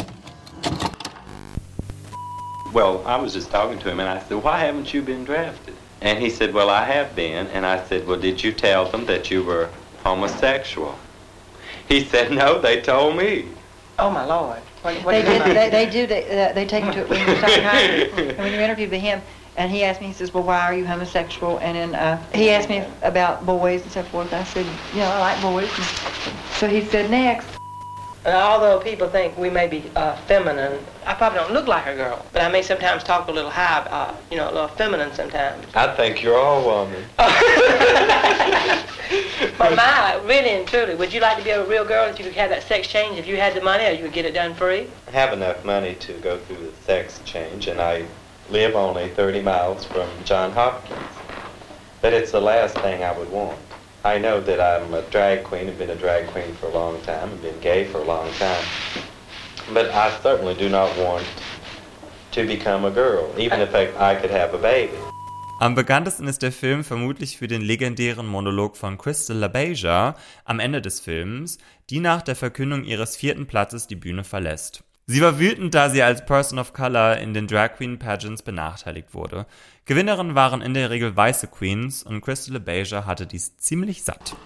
Well, 2.72 2.98
I 3.06 3.16
was 3.16 3.32
just 3.32 3.52
talking 3.52 3.78
to 3.78 3.88
him 3.88 4.00
and 4.00 4.08
I 4.08 4.20
said, 4.28 4.42
why 4.42 4.58
haven't 4.58 4.92
you 4.92 5.00
been 5.00 5.24
drafted? 5.24 5.74
And 6.00 6.18
he 6.18 6.30
said, 6.30 6.52
well, 6.52 6.70
I 6.70 6.84
have 6.84 7.14
been. 7.14 7.46
And 7.54 7.64
I 7.64 7.78
said, 7.88 8.08
well, 8.08 8.18
did 8.18 8.42
you 8.42 8.50
tell 8.50 8.90
them 8.90 9.06
that 9.06 9.30
you 9.30 9.44
were 9.44 9.68
homosexual? 10.02 10.96
He 11.88 12.04
said, 12.04 12.32
no, 12.32 12.60
they 12.60 12.80
told 12.82 13.16
me. 13.16 13.44
Oh 14.00 14.10
my 14.10 14.24
lord! 14.26 14.62
What, 14.94 15.04
what 15.04 15.12
They 15.12 15.22
do 15.22 15.44
did, 15.44 15.56
they, 15.56 15.70
they 15.70 15.90
do, 15.90 16.06
they, 16.06 16.46
uh, 16.46 16.52
they 16.54 16.66
take 16.66 16.84
him 16.84 16.92
to, 16.94 17.04
when 17.04 17.26
you're 17.26 17.36
hiring, 17.36 18.10
and 18.30 18.38
when 18.38 18.52
you 18.52 18.58
interview 18.58 18.88
him, 18.88 19.20
and 19.56 19.70
he 19.70 19.84
asked 19.84 20.00
me, 20.00 20.06
he 20.06 20.12
says, 20.12 20.32
well, 20.32 20.44
why 20.44 20.60
are 20.60 20.72
you 20.72 20.86
homosexual? 20.86 21.58
And 21.58 21.76
then, 21.76 21.94
uh, 21.94 22.24
he 22.32 22.48
asked 22.50 22.70
me 22.70 22.84
about 23.02 23.44
boys 23.44 23.82
and 23.82 23.92
so 23.92 24.02
forth. 24.04 24.32
I 24.32 24.44
said, 24.44 24.64
you 24.94 25.00
know, 25.00 25.06
I 25.06 25.18
like 25.18 25.42
boys. 25.42 25.70
And 25.76 26.54
so 26.54 26.68
he 26.68 26.84
said, 26.84 27.10
next. 27.10 27.57
And 28.28 28.36
although 28.36 28.78
people 28.78 29.08
think 29.08 29.38
we 29.38 29.48
may 29.48 29.68
be 29.68 29.90
uh, 29.96 30.14
feminine, 30.26 30.84
I 31.06 31.14
probably 31.14 31.38
don't 31.38 31.54
look 31.54 31.66
like 31.66 31.86
a 31.86 31.94
girl, 31.94 32.26
but 32.34 32.42
I 32.42 32.50
may 32.50 32.60
sometimes 32.60 33.02
talk 33.02 33.26
a 33.26 33.32
little 33.32 33.48
high, 33.48 33.78
uh, 33.88 34.14
you 34.30 34.36
know, 34.36 34.50
a 34.50 34.52
little 34.52 34.68
feminine 34.68 35.14
sometimes. 35.14 35.64
I 35.74 35.96
think 35.96 36.22
you're 36.22 36.36
all 36.36 36.62
woman. 36.62 37.04
But 39.56 39.74
my, 39.74 40.20
really 40.24 40.50
and 40.50 40.68
truly, 40.68 40.94
would 40.94 41.12
you 41.12 41.20
like 41.20 41.38
to 41.38 41.42
be 41.42 41.50
a 41.50 41.64
real 41.64 41.84
girl 41.84 42.04
if 42.04 42.18
you 42.18 42.26
could 42.26 42.34
have 42.34 42.50
that 42.50 42.64
sex 42.64 42.86
change? 42.86 43.18
If 43.18 43.26
you 43.26 43.38
had 43.38 43.54
the 43.54 43.62
money, 43.62 43.86
or 43.86 43.92
you 43.92 44.02
could 44.02 44.12
get 44.12 44.26
it 44.26 44.34
done 44.34 44.54
free? 44.54 44.88
I 45.06 45.10
have 45.12 45.32
enough 45.32 45.64
money 45.64 45.94
to 45.94 46.12
go 46.14 46.36
through 46.36 46.58
the 46.58 46.72
sex 46.82 47.20
change, 47.24 47.66
and 47.66 47.80
I 47.80 48.04
live 48.50 48.76
only 48.76 49.08
30 49.08 49.40
miles 49.40 49.86
from 49.86 50.08
John 50.24 50.52
Hopkins. 50.52 51.00
But 52.02 52.12
it's 52.12 52.30
the 52.30 52.40
last 52.42 52.76
thing 52.78 53.02
I 53.02 53.18
would 53.18 53.30
want. 53.30 53.58
I 54.04 54.16
know 54.16 54.40
that 54.40 54.60
I'm 54.60 54.94
a 54.94 55.02
drag 55.10 55.42
queen, 55.42 55.66
have 55.66 55.76
been 55.76 55.90
a 55.90 55.96
drag 55.96 56.28
queen 56.28 56.54
for 56.60 56.66
a 56.68 56.72
long 56.72 57.02
time, 57.02 57.32
and 57.32 57.42
been 57.42 57.58
gay 57.60 57.84
for 57.84 57.98
a 57.98 58.04
long 58.04 58.30
time. 58.38 58.64
But 59.74 59.86
I 59.90 60.10
certainly 60.22 60.54
do 60.54 60.68
not 60.68 60.96
want 60.96 61.26
to 62.30 62.44
become 62.44 62.84
a 62.84 62.92
girl, 62.92 63.28
even 63.36 63.60
if 63.60 63.74
I 63.74 64.14
could 64.14 64.30
have 64.30 64.54
a 64.54 64.58
baby. 64.58 64.96
Am 65.60 65.74
bekanntesten 65.74 66.28
ist 66.28 66.42
der 66.42 66.52
Film 66.52 66.84
vermutlich 66.84 67.38
für 67.38 67.48
den 67.48 67.60
legendären 67.60 68.28
Monolog 68.28 68.76
von 68.76 68.96
Crystal 68.98 69.36
LaBeija 69.36 70.14
am 70.44 70.60
Ende 70.60 70.80
des 70.80 71.00
Films, 71.00 71.58
die 71.90 71.98
nach 71.98 72.22
der 72.22 72.36
Verkündung 72.36 72.84
ihres 72.84 73.16
vierten 73.16 73.48
Platzes 73.48 73.88
die 73.88 73.96
Bühne 73.96 74.22
verlässt. 74.22 74.84
Sie 75.10 75.22
war 75.22 75.38
wütend, 75.40 75.74
da 75.74 75.88
sie 75.88 76.02
als 76.02 76.24
Person 76.26 76.58
of 76.58 76.74
Color 76.74 77.16
in 77.16 77.32
den 77.32 77.46
Drag 77.46 77.76
Queen 77.76 77.98
Pageants 77.98 78.42
benachteiligt 78.42 79.14
wurde. 79.14 79.46
Gewinnerinnen 79.88 80.34
waren 80.34 80.60
in 80.60 80.74
der 80.74 80.90
Regel 80.90 81.16
weiße 81.16 81.46
Queens 81.46 82.02
und 82.02 82.20
Crystal 82.20 82.52
LaBeija 82.52 83.06
hatte 83.06 83.26
dies 83.26 83.56
ziemlich 83.56 84.02
satt. 84.02 84.36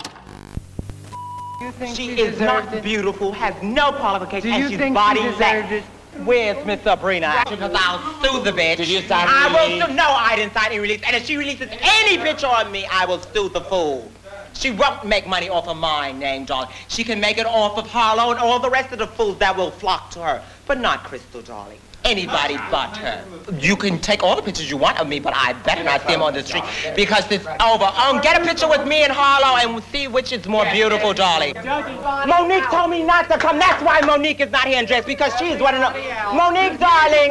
She 1.96 2.12
is 2.12 2.38
not 2.38 2.80
beautiful, 2.80 3.34
has 3.34 3.52
no 3.60 3.90
qualifications, 3.90 4.54
and 4.54 4.70
she's 4.70 4.94
body 4.94 5.18
she 5.18 5.26
less. 5.40 5.68
deserved? 5.68 5.82
Where's 6.24 6.64
Miss 6.64 6.80
Sabrina? 6.84 7.42
Because 7.50 7.72
I'll 7.74 7.98
sue 8.22 8.44
the 8.44 8.52
bitch. 8.52 8.76
Did 8.76 8.88
you 8.88 9.00
sign 9.00 9.26
I 9.26 9.48
will 9.52 9.66
release? 9.66 9.84
sue. 9.86 9.94
No, 9.94 10.14
I 10.16 10.36
didn't 10.36 10.54
sign 10.54 10.66
any 10.66 10.78
release. 10.78 11.00
And 11.04 11.16
if 11.16 11.26
she 11.26 11.36
releases 11.36 11.68
any 11.72 12.18
bitch 12.18 12.44
on 12.48 12.70
me, 12.70 12.86
I 12.86 13.04
will 13.04 13.18
sue 13.34 13.48
the 13.48 13.62
fool. 13.62 14.12
She 14.52 14.70
won't 14.70 15.04
make 15.04 15.26
money 15.26 15.48
off 15.48 15.66
of 15.66 15.76
my 15.76 16.12
name, 16.12 16.44
darling. 16.44 16.70
She 16.86 17.02
can 17.02 17.18
make 17.18 17.38
it 17.38 17.46
off 17.46 17.76
of 17.78 17.88
Harlow 17.88 18.30
and 18.30 18.38
all 18.38 18.60
the 18.60 18.70
rest 18.70 18.92
of 18.92 19.00
the 19.00 19.08
fools 19.08 19.38
that 19.38 19.56
will 19.56 19.72
flock 19.72 20.10
to 20.12 20.20
her, 20.20 20.40
but 20.68 20.78
not 20.78 21.02
Crystal, 21.02 21.42
darling. 21.42 21.80
Anybody 22.04 22.56
but 22.70 22.96
her. 22.96 23.24
You 23.58 23.76
can 23.76 23.98
take 23.98 24.22
all 24.22 24.36
the 24.36 24.42
pictures 24.42 24.70
you 24.70 24.76
want 24.76 24.98
of 24.98 25.08
me, 25.08 25.18
but 25.20 25.34
I 25.36 25.52
better 25.52 25.82
not 25.82 26.02
see 26.02 26.08
them 26.08 26.22
on 26.22 26.34
the 26.34 26.42
street 26.42 26.64
because 26.94 27.30
it's 27.30 27.46
over. 27.46 27.84
Um, 27.84 28.20
get 28.20 28.40
a 28.40 28.44
picture 28.44 28.68
with 28.68 28.86
me 28.86 29.02
and 29.02 29.12
Harlow 29.12 29.56
and 29.58 29.82
see 29.84 30.08
which 30.08 30.32
is 30.32 30.46
more 30.46 30.64
beautiful, 30.72 31.12
darling. 31.12 31.54
Monique 31.54 32.68
told 32.70 32.90
me 32.90 33.02
not 33.02 33.28
to 33.30 33.38
come. 33.38 33.58
That's 33.58 33.82
why 33.82 34.00
Monique 34.00 34.40
is 34.40 34.50
not 34.50 34.66
here 34.66 34.78
in 34.78 34.86
dress 34.86 35.04
because 35.04 35.32
she's 35.38 35.60
one 35.60 35.74
of 35.74 35.80
the... 35.80 35.90
Monique, 36.34 36.78
darling. 36.78 37.30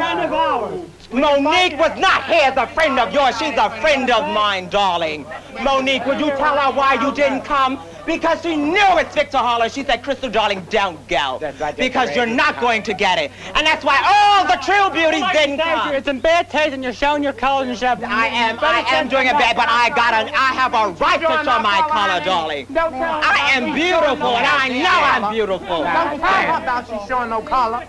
Monique 1.11 1.77
was 1.77 1.99
not 1.99 2.23
here 2.25 2.43
as 2.43 2.57
a 2.57 2.67
friend 2.67 2.97
of 2.97 3.13
yours. 3.13 3.37
She's 3.37 3.57
a 3.57 3.69
friend 3.81 4.09
of 4.09 4.33
mine, 4.33 4.69
darling. 4.69 5.25
Monique, 5.61 6.05
would 6.05 6.19
you 6.19 6.27
tell 6.27 6.57
her 6.57 6.71
why 6.75 6.93
you 6.93 7.13
didn't 7.13 7.41
come? 7.41 7.79
Because 8.11 8.41
she 8.41 8.57
knew 8.57 8.91
it's 8.99 9.15
Victor 9.15 9.37
Holler. 9.37 9.69
She 9.69 9.85
said, 9.85 10.03
Crystal, 10.03 10.29
darling, 10.29 10.65
don't 10.69 10.99
go. 11.07 11.39
right, 11.59 11.77
because 11.77 12.13
you're 12.13 12.25
not 12.25 12.59
going 12.59 12.83
to 12.83 12.93
get 12.93 13.17
it. 13.17 13.31
And 13.55 13.65
that's 13.65 13.85
why 13.85 13.97
all 14.03 14.45
the 14.45 14.59
true 14.61 14.89
beauties 14.91 15.23
didn't 15.31 15.59
come. 15.59 15.93
It's 15.95 16.09
in 16.09 16.19
bad 16.19 16.49
taste 16.49 16.73
and 16.73 16.83
you're 16.83 16.91
showing 16.93 17.23
your 17.23 17.31
colors 17.31 17.69
and 17.69 17.77
stuff. 17.77 17.99
I 18.03 18.27
am, 18.27 18.59
I 18.59 18.83
am 18.89 19.07
doing 19.07 19.27
it 19.27 19.33
bad, 19.33 19.55
but 19.55 19.69
I 19.69 19.89
got 19.95 20.13
an, 20.13 20.27
I 20.35 20.51
have 20.59 20.73
a 20.73 20.89
right 20.99 21.21
to 21.21 21.43
show 21.45 21.59
my 21.63 21.87
color, 21.89 22.19
darling. 22.25 22.67
I 22.75 23.51
am 23.53 23.73
beautiful, 23.73 24.35
and 24.35 24.45
I 24.45 24.67
know 24.67 24.97
I'm 25.27 25.33
beautiful. 25.33 25.67
Don't 25.67 26.19
tell 26.19 26.19
her 26.19 26.63
about 26.63 26.89
she's 26.89 27.07
showing 27.07 27.29
no 27.29 27.41
color. 27.41 27.87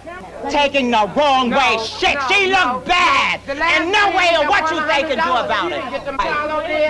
Taking 0.50 0.90
the 0.90 1.10
wrong 1.16 1.50
way, 1.50 1.78
shit. 1.82 2.18
She 2.30 2.46
looked 2.46 2.86
bad, 2.86 3.40
and 3.48 3.90
no 3.90 4.14
way 4.16 4.34
of 4.38 4.46
what 4.48 4.70
you 4.70 4.78
say 4.86 5.02
can 5.02 5.18
do 5.18 5.32
about 5.34 5.72
it. 5.72 5.82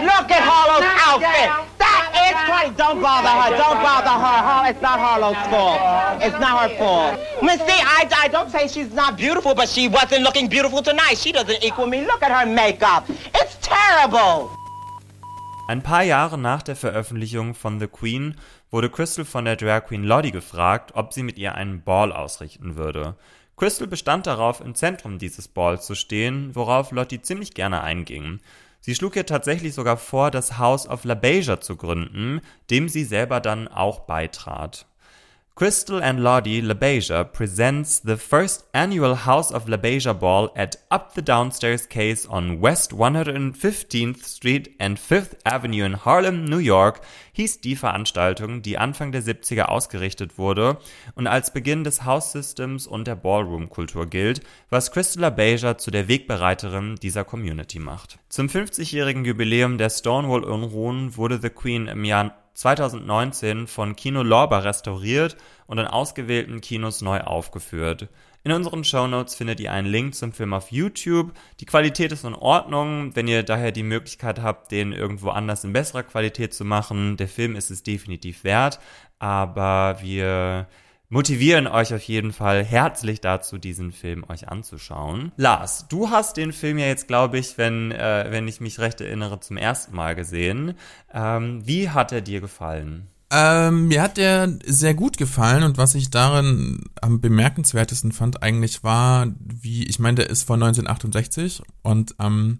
Look 0.04 0.28
at 0.30 0.42
Harlow's 0.44 0.84
outfit. 1.00 1.48
That 1.78 2.12
is 2.28 2.36
crazy. 2.48 2.74
Don't 2.76 3.00
bother 3.00 3.21
her. 3.28 3.50
Don't 3.56 3.80
bother 3.82 4.10
her. 4.10 4.38
Har- 4.48 4.70
It's 4.70 4.80
not 4.82 4.98
Harlow's 4.98 5.36
fault. 5.50 5.80
It's 6.22 6.38
not 6.40 6.54
her 6.62 6.76
fault. 6.76 7.18
Miss 7.42 7.58
see, 7.58 7.80
I, 7.98 8.08
I 8.24 8.28
don't 8.28 8.50
say 8.50 8.68
she's 8.68 8.92
not 8.94 9.16
beautiful, 9.16 9.54
but 9.54 9.68
she 9.68 9.88
wasn't 9.88 10.22
looking 10.22 10.48
beautiful 10.48 10.82
tonight. 10.82 11.16
She 11.18 11.32
doesn't 11.32 11.62
equal 11.64 11.86
me. 11.86 12.04
Look 12.06 12.22
at 12.22 12.30
her 12.30 12.46
makeup. 12.46 13.04
It's 13.34 13.56
terrible. 13.60 14.50
Ein 15.68 15.82
paar 15.82 16.02
Jahre 16.02 16.36
nach 16.38 16.62
der 16.62 16.76
Veröffentlichung 16.76 17.54
von 17.54 17.78
The 17.80 17.86
Queen 17.86 18.36
wurde 18.70 18.90
Crystal 18.90 19.24
von 19.24 19.44
der 19.44 19.56
Drag 19.56 19.86
Queen 19.86 20.02
Lottie 20.04 20.30
gefragt, 20.32 20.92
ob 20.94 21.12
sie 21.12 21.22
mit 21.22 21.38
ihr 21.38 21.54
einen 21.54 21.82
Ball 21.82 22.12
ausrichten 22.12 22.76
würde. 22.76 23.14
Crystal 23.56 23.86
bestand 23.86 24.26
darauf, 24.26 24.60
im 24.60 24.74
Zentrum 24.74 25.18
dieses 25.18 25.46
Balls 25.46 25.86
zu 25.86 25.94
stehen, 25.94 26.54
worauf 26.56 26.90
Lottie 26.90 27.22
ziemlich 27.22 27.54
gerne 27.54 27.82
einging. 27.82 28.40
Sie 28.84 28.96
schlug 28.96 29.14
ihr 29.14 29.26
tatsächlich 29.26 29.74
sogar 29.74 29.96
vor, 29.96 30.32
das 30.32 30.58
House 30.58 30.88
of 30.88 31.04
LaBeija 31.04 31.60
zu 31.60 31.76
gründen, 31.76 32.40
dem 32.68 32.88
sie 32.88 33.04
selber 33.04 33.38
dann 33.38 33.68
auch 33.68 34.00
beitrat. 34.00 34.86
Crystal 35.54 36.02
and 36.02 36.18
Lottie 36.18 36.60
LaBeija 36.60 37.22
presents 37.22 38.02
the 38.04 38.16
first 38.16 38.64
annual 38.72 39.24
House 39.24 39.52
of 39.52 39.68
LaBeija 39.68 40.12
Ball 40.14 40.50
at 40.56 40.78
Up 40.90 41.12
the 41.14 41.22
Downstairs 41.22 41.88
Case 41.88 42.28
on 42.28 42.60
West 42.60 42.92
115th 42.92 44.24
Street 44.24 44.74
and 44.80 44.98
5th 44.98 45.36
Avenue 45.44 45.84
in 45.84 46.04
Harlem, 46.04 46.44
New 46.44 46.58
York, 46.58 47.02
hieß 47.32 47.60
die 47.60 47.76
Veranstaltung, 47.76 48.62
die 48.62 48.78
Anfang 48.78 49.10
der 49.10 49.22
70er 49.22 49.64
ausgerichtet 49.64 50.38
wurde 50.38 50.78
und 51.14 51.26
als 51.26 51.52
Beginn 51.52 51.82
des 51.82 52.04
House 52.04 52.32
Systems 52.32 52.86
und 52.86 53.06
der 53.06 53.16
Ballroom-Kultur 53.16 54.06
gilt, 54.06 54.42
was 54.68 54.92
Crystal 54.92 55.22
LaBeija 55.22 55.78
zu 55.78 55.90
der 55.90 56.08
Wegbereiterin 56.08 56.96
dieser 56.96 57.24
Community 57.24 57.78
macht. 57.78 58.18
Zum 58.28 58.48
50-jährigen 58.48 59.24
Jubiläum 59.24 59.78
der 59.78 59.90
Stonewall-Unruhen 59.90 61.16
wurde 61.16 61.40
The 61.40 61.50
Queen 61.50 61.88
im 61.88 62.04
Jahr 62.04 62.36
2019 62.54 63.66
von 63.66 63.96
Kino 63.96 64.22
Lorba 64.22 64.58
restauriert 64.58 65.36
und 65.66 65.78
in 65.78 65.86
ausgewählten 65.86 66.60
Kinos 66.60 67.00
neu 67.00 67.20
aufgeführt. 67.22 68.08
In 68.44 68.50
unseren 68.50 68.82
Shownotes 68.82 69.36
findet 69.36 69.60
ihr 69.60 69.70
einen 69.70 69.86
Link 69.86 70.16
zum 70.16 70.32
Film 70.32 70.52
auf 70.52 70.72
YouTube. 70.72 71.32
Die 71.60 71.64
Qualität 71.64 72.10
ist 72.10 72.24
in 72.24 72.34
Ordnung. 72.34 73.14
Wenn 73.14 73.28
ihr 73.28 73.44
daher 73.44 73.70
die 73.70 73.84
Möglichkeit 73.84 74.42
habt, 74.42 74.72
den 74.72 74.92
irgendwo 74.92 75.30
anders 75.30 75.62
in 75.62 75.72
besserer 75.72 76.02
Qualität 76.02 76.52
zu 76.52 76.64
machen, 76.64 77.16
der 77.16 77.28
Film 77.28 77.54
ist 77.54 77.70
es 77.70 77.84
definitiv 77.84 78.42
wert. 78.42 78.80
Aber 79.20 79.98
wir 80.00 80.66
motivieren 81.08 81.68
euch 81.68 81.94
auf 81.94 82.02
jeden 82.02 82.32
Fall 82.32 82.64
herzlich 82.64 83.20
dazu, 83.20 83.58
diesen 83.58 83.92
Film 83.92 84.24
euch 84.28 84.48
anzuschauen. 84.48 85.30
Lars, 85.36 85.86
du 85.86 86.10
hast 86.10 86.36
den 86.36 86.52
Film 86.52 86.78
ja 86.78 86.86
jetzt, 86.86 87.06
glaube 87.06 87.38
ich, 87.38 87.58
wenn, 87.58 87.92
äh, 87.92 88.26
wenn 88.30 88.48
ich 88.48 88.60
mich 88.60 88.80
recht 88.80 89.00
erinnere, 89.00 89.38
zum 89.38 89.56
ersten 89.56 89.94
Mal 89.94 90.16
gesehen. 90.16 90.74
Ähm, 91.14 91.64
wie 91.64 91.90
hat 91.90 92.10
er 92.10 92.22
dir 92.22 92.40
gefallen? 92.40 93.06
Ähm, 93.34 93.88
mir 93.88 94.02
hat 94.02 94.18
der 94.18 94.58
sehr 94.66 94.92
gut 94.92 95.16
gefallen 95.16 95.62
und 95.62 95.78
was 95.78 95.94
ich 95.94 96.10
darin 96.10 96.84
am 97.00 97.22
bemerkenswertesten 97.22 98.12
fand 98.12 98.42
eigentlich 98.42 98.84
war, 98.84 99.26
wie, 99.40 99.84
ich 99.84 99.98
meine, 99.98 100.16
der 100.16 100.28
ist 100.28 100.42
von 100.42 100.62
1968 100.62 101.62
und 101.80 102.14
ähm, 102.20 102.58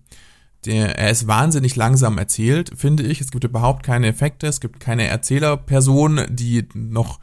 der, 0.65 0.99
er 0.99 1.11
ist 1.11 1.27
wahnsinnig 1.27 1.77
langsam 1.77 2.17
erzählt, 2.17 2.73
finde 2.75 3.03
ich. 3.03 3.21
Es 3.21 3.31
gibt 3.31 3.45
überhaupt 3.45 3.83
keine 3.83 4.07
Effekte, 4.07 4.47
es 4.47 4.61
gibt 4.61 4.81
keine 4.81 5.09
Erzählerperson, 5.09 6.23
die 6.31 6.67
noch 6.73 7.21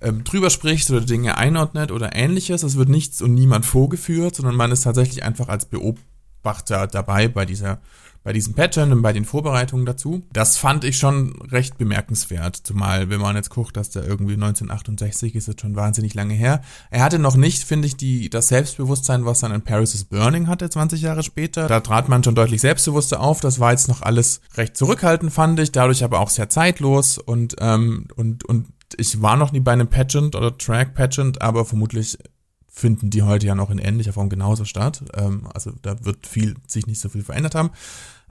ähm, 0.00 0.24
drüber 0.24 0.50
spricht 0.50 0.90
oder 0.90 1.02
Dinge 1.02 1.36
einordnet 1.36 1.92
oder 1.92 2.16
ähnliches. 2.16 2.64
Es 2.64 2.74
wird 2.74 2.88
nichts 2.88 3.22
und 3.22 3.34
niemand 3.34 3.66
vorgeführt, 3.66 4.34
sondern 4.34 4.56
man 4.56 4.72
ist 4.72 4.82
tatsächlich 4.82 5.22
einfach 5.22 5.46
als 5.46 5.66
Beobachter 5.66 6.88
dabei 6.88 7.28
bei 7.28 7.46
dieser 7.46 7.80
bei 8.22 8.32
diesem 8.32 8.54
Pattern 8.54 8.92
und 8.92 9.02
bei 9.02 9.12
den 9.12 9.24
Vorbereitungen 9.24 9.86
dazu. 9.86 10.22
Das 10.32 10.58
fand 10.58 10.84
ich 10.84 10.98
schon 10.98 11.40
recht 11.50 11.78
bemerkenswert, 11.78 12.56
zumal 12.56 13.08
wenn 13.08 13.20
man 13.20 13.36
jetzt 13.36 13.50
guckt, 13.50 13.76
dass 13.76 13.90
der 13.90 14.04
irgendwie 14.04 14.34
1968 14.34 15.34
ist, 15.34 15.48
ist 15.48 15.60
schon 15.60 15.76
wahnsinnig 15.76 16.14
lange 16.14 16.34
her. 16.34 16.60
Er 16.90 17.02
hatte 17.02 17.18
noch 17.18 17.36
nicht, 17.36 17.64
finde 17.64 17.86
ich, 17.86 17.96
die, 17.96 18.28
das 18.28 18.48
Selbstbewusstsein, 18.48 19.24
was 19.24 19.40
dann 19.40 19.52
in 19.52 19.62
Paris 19.62 19.94
is 19.94 20.04
Burning 20.04 20.46
hatte, 20.48 20.68
20 20.68 21.00
Jahre 21.00 21.22
später. 21.22 21.66
Da 21.66 21.80
trat 21.80 22.08
man 22.08 22.22
schon 22.22 22.34
deutlich 22.34 22.60
selbstbewusster 22.60 23.20
auf. 23.20 23.40
Das 23.40 23.60
war 23.60 23.70
jetzt 23.70 23.88
noch 23.88 24.02
alles 24.02 24.40
recht 24.54 24.76
zurückhaltend, 24.76 25.32
fand 25.32 25.58
ich, 25.60 25.72
dadurch 25.72 26.04
aber 26.04 26.20
auch 26.20 26.30
sehr 26.30 26.48
zeitlos 26.48 27.18
und, 27.18 27.56
ähm, 27.60 28.06
und, 28.16 28.44
und 28.44 28.66
ich 28.96 29.22
war 29.22 29.36
noch 29.36 29.52
nie 29.52 29.60
bei 29.60 29.72
einem 29.72 29.88
Pageant 29.88 30.34
oder 30.34 30.56
Track 30.56 30.94
Pageant, 30.94 31.40
aber 31.40 31.64
vermutlich 31.64 32.18
finden 32.70 33.10
die 33.10 33.22
heute 33.22 33.46
ja 33.46 33.54
noch 33.54 33.70
in 33.70 33.78
ähnlicher 33.78 34.12
Form 34.12 34.28
genauso 34.28 34.64
statt. 34.64 35.04
Ähm, 35.14 35.46
also 35.52 35.72
da 35.82 36.04
wird 36.04 36.26
viel, 36.26 36.54
sich 36.66 36.86
nicht 36.86 37.00
so 37.00 37.08
viel 37.08 37.22
verändert 37.22 37.54
haben. 37.54 37.70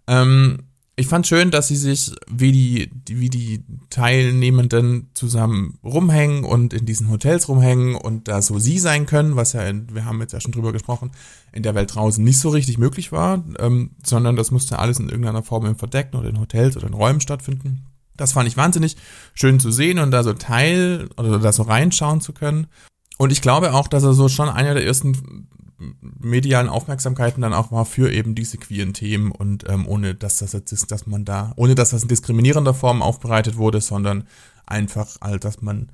Ähm, 0.08 0.60
ich 1.00 1.08
fand 1.08 1.26
schön, 1.28 1.50
dass 1.50 1.70
sie 1.70 1.78
sich 1.78 2.12
wie 2.30 2.52
die, 2.52 2.90
die, 2.92 3.22
wie 3.22 3.30
die 3.30 3.64
Teilnehmenden 3.90 5.10
zusammen 5.14 5.80
rumhängen 5.82 6.44
und 6.44 6.74
in 6.74 6.86
diesen 6.86 7.10
Hotels 7.10 7.48
rumhängen 7.48 7.96
und 7.96 8.28
da 8.28 8.42
so 8.42 8.60
sie 8.60 8.80
sein 8.80 9.06
können, 9.06 9.38
was 9.38 9.54
ja, 9.54 9.64
in, 9.64 9.94
wir 9.96 10.04
haben 10.04 10.20
jetzt 10.20 10.34
ja 10.34 10.42
schon 10.42 10.52
drüber 10.52 10.74
gesprochen, 10.74 11.12
in 11.54 11.64
der 11.64 11.74
Welt 11.74 11.96
draußen 11.96 12.22
nicht 12.22 12.40
so 12.40 12.50
richtig 12.50 12.78
möglich 12.78 13.14
war, 13.14 13.46
ähm, 13.60 13.92
sondern 14.06 14.36
das 14.36 14.52
musste 14.52 14.78
alles 14.78 15.00
in 15.00 15.08
irgendeiner 15.08 15.42
Form 15.42 15.66
im 15.66 15.78
Verdeckten 15.78 16.20
oder 16.20 16.30
in 16.30 16.40
Hotels 16.40 16.76
oder 16.76 16.88
in 16.88 16.94
Räumen 16.94 17.22
stattfinden. 17.22 17.86
Das 18.18 18.34
fand 18.34 18.50
ich 18.50 18.58
wahnsinnig 18.58 18.98
schön 19.34 19.62
zu 19.62 19.72
sehen 19.72 20.00
und 20.00 20.12
da 20.12 20.24
so 20.24 20.34
teil 20.34 21.08
oder 21.16 21.40
da 21.40 21.54
so 21.54 21.64
reinschauen 21.64 22.20
zu 22.20 22.34
können. 22.34 22.68
Und 23.22 23.34
ich 23.34 23.42
glaube 23.42 23.74
auch, 23.74 23.90
dass 23.90 24.04
er 24.04 24.14
so 24.14 24.30
schon 24.30 24.48
einer 24.48 24.74
der 24.74 24.86
ersten 24.86 25.46
medialen 26.00 26.70
Aufmerksamkeiten 26.70 27.42
dann 27.42 27.54
auch 27.54 27.70
war 27.70 27.84
für 27.84 28.12
eben 28.14 28.34
diese 28.34 28.58
queeren 28.58 28.94
Themen 28.94 29.32
und 29.32 29.68
ähm, 29.68 29.86
ohne 29.88 30.16
dass 30.16 30.38
das 30.38 30.54
jetzt 30.54 30.72
ist, 30.72 30.90
dass 30.92 31.06
man 31.06 31.26
da, 31.26 31.52
ohne 31.58 31.76
dass 31.76 31.90
das 31.90 32.04
in 32.04 32.08
diskriminierender 32.08 32.74
Form 32.74 33.02
aufbereitet 33.02 33.58
wurde, 33.58 33.82
sondern 33.82 34.26
einfach, 34.66 35.20
halt, 35.20 35.44
dass 35.44 35.62
man 35.62 35.92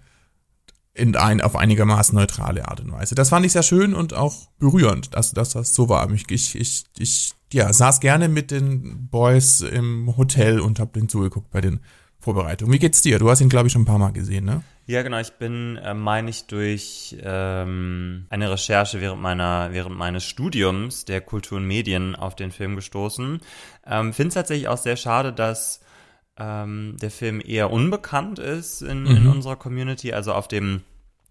in 0.94 1.15
ein, 1.15 1.41
auf 1.41 1.55
einigermaßen 1.55 2.15
neutrale 2.15 2.67
Art 2.67 2.82
und 2.82 2.91
Weise. 2.91 3.15
Das 3.15 3.29
fand 3.29 3.44
ich 3.44 3.53
sehr 3.53 3.63
schön 3.63 3.96
und 3.96 4.13
auch 4.13 4.48
berührend, 4.60 5.15
dass, 5.15 5.32
dass 5.32 5.50
das 5.50 5.74
so 5.74 5.89
war. 5.89 6.08
Ich, 6.12 6.29
ich, 6.29 6.86
ich, 6.98 7.34
ja, 7.51 7.74
saß 7.74 8.01
gerne 8.01 8.29
mit 8.29 8.51
den 8.51 9.08
Boys 9.10 9.62
im 9.62 10.15
Hotel 10.15 10.60
und 10.60 10.79
hab 10.79 10.94
denen 10.94 11.10
zugeguckt 11.10 11.50
bei 11.50 11.62
den 11.62 11.79
Vorbereitungen. 12.25 12.74
Wie 12.74 12.79
geht's 12.79 13.03
dir? 13.03 13.20
Du 13.20 13.29
hast 13.29 13.39
ihn, 13.39 13.50
glaube 13.50 13.67
ich, 13.67 13.74
schon 13.74 13.84
ein 13.84 13.86
paar 13.86 14.00
Mal 14.00 14.12
gesehen, 14.12 14.46
ne? 14.46 14.63
Ja, 14.88 15.03
genau. 15.03 15.20
Ich 15.20 15.34
bin, 15.34 15.77
äh, 15.77 15.94
meine 15.94 16.32
ich, 16.32 16.48
durch 16.48 17.15
ähm, 17.22 18.25
eine 18.29 18.51
Recherche 18.51 19.00
während 19.00 19.22
meiner, 19.22 19.70
während 19.72 19.96
meines 19.96 20.24
Studiums 20.24 21.05
der 21.05 21.22
Kultur 21.22 21.60
und 21.60 21.67
Medien 21.67 22.15
auf 22.15 22.36
den 22.36 22.51
Film 22.51 22.75
gestoßen. 22.75 23.41
Ähm, 23.86 24.13
Finde 24.13 24.29
es 24.29 24.34
tatsächlich 24.34 24.67
auch 24.67 24.77
sehr 24.77 24.98
schade, 24.98 25.34
dass 25.34 25.82
ähm, 26.38 26.98
der 27.00 27.12
Film 27.12 27.41
eher 27.46 27.72
unbekannt 27.72 28.39
ist 28.39 28.82
in, 28.82 29.03
mhm. 29.03 29.17
in 29.17 29.27
unserer 29.27 29.55
Community. 29.55 30.12
Also 30.12 30.34
auf 30.34 30.48
dem 30.48 30.82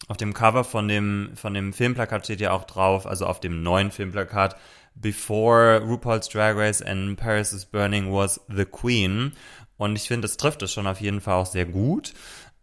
auf 0.06 0.16
dem 0.16 0.34
Cover 0.34 0.64
von 0.64 0.86
dem 0.86 1.30
von 1.34 1.54
dem 1.54 1.72
Filmplakat 1.72 2.24
steht 2.24 2.40
ja 2.40 2.52
auch 2.52 2.64
drauf, 2.64 3.06
also 3.06 3.26
auf 3.26 3.40
dem 3.40 3.62
neuen 3.62 3.90
Filmplakat 3.90 4.56
Before 4.96 5.80
RuPaul's 5.80 6.28
Drag 6.28 6.54
Race 6.56 6.80
and 6.80 7.16
Paris 7.16 7.52
is 7.52 7.64
Burning 7.64 8.12
was 8.12 8.40
the 8.48 8.64
Queen. 8.64 9.32
Und 9.76 9.96
ich 9.96 10.08
finde, 10.08 10.26
es 10.26 10.36
trifft 10.36 10.62
es 10.62 10.72
schon 10.72 10.86
auf 10.86 11.00
jeden 11.00 11.20
Fall 11.20 11.34
auch 11.34 11.46
sehr 11.46 11.66
gut. 11.66 12.14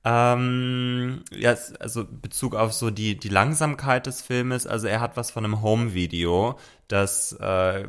Ähm, 0.03 1.23
ja, 1.31 1.55
also 1.79 2.05
Bezug 2.09 2.55
auf 2.55 2.73
so 2.73 2.89
die, 2.89 3.19
die 3.19 3.29
Langsamkeit 3.29 4.07
des 4.07 4.23
Filmes, 4.23 4.65
also 4.65 4.87
er 4.87 4.99
hat 4.99 5.15
was 5.15 5.29
von 5.29 5.45
einem 5.45 5.61
Home-Video, 5.61 6.57
das, 6.87 7.33
äh, 7.33 7.87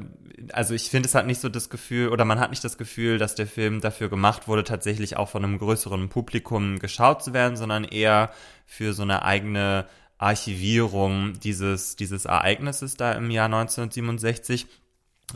also 0.52 0.74
ich 0.74 0.90
finde, 0.90 1.08
es 1.08 1.14
hat 1.14 1.26
nicht 1.26 1.40
so 1.40 1.48
das 1.48 1.70
Gefühl, 1.70 2.10
oder 2.10 2.26
man 2.26 2.38
hat 2.38 2.50
nicht 2.50 2.64
das 2.64 2.76
Gefühl, 2.76 3.16
dass 3.16 3.34
der 3.34 3.46
Film 3.46 3.80
dafür 3.80 4.10
gemacht 4.10 4.46
wurde, 4.46 4.62
tatsächlich 4.62 5.16
auch 5.16 5.30
von 5.30 5.42
einem 5.42 5.58
größeren 5.58 6.10
Publikum 6.10 6.78
geschaut 6.78 7.24
zu 7.24 7.32
werden, 7.32 7.56
sondern 7.56 7.84
eher 7.84 8.30
für 8.66 8.92
so 8.92 9.02
eine 9.02 9.22
eigene 9.24 9.86
Archivierung 10.18 11.40
dieses, 11.40 11.96
dieses 11.96 12.26
Ereignisses 12.26 12.96
da 12.96 13.12
im 13.12 13.30
Jahr 13.30 13.46
1967. 13.46 14.66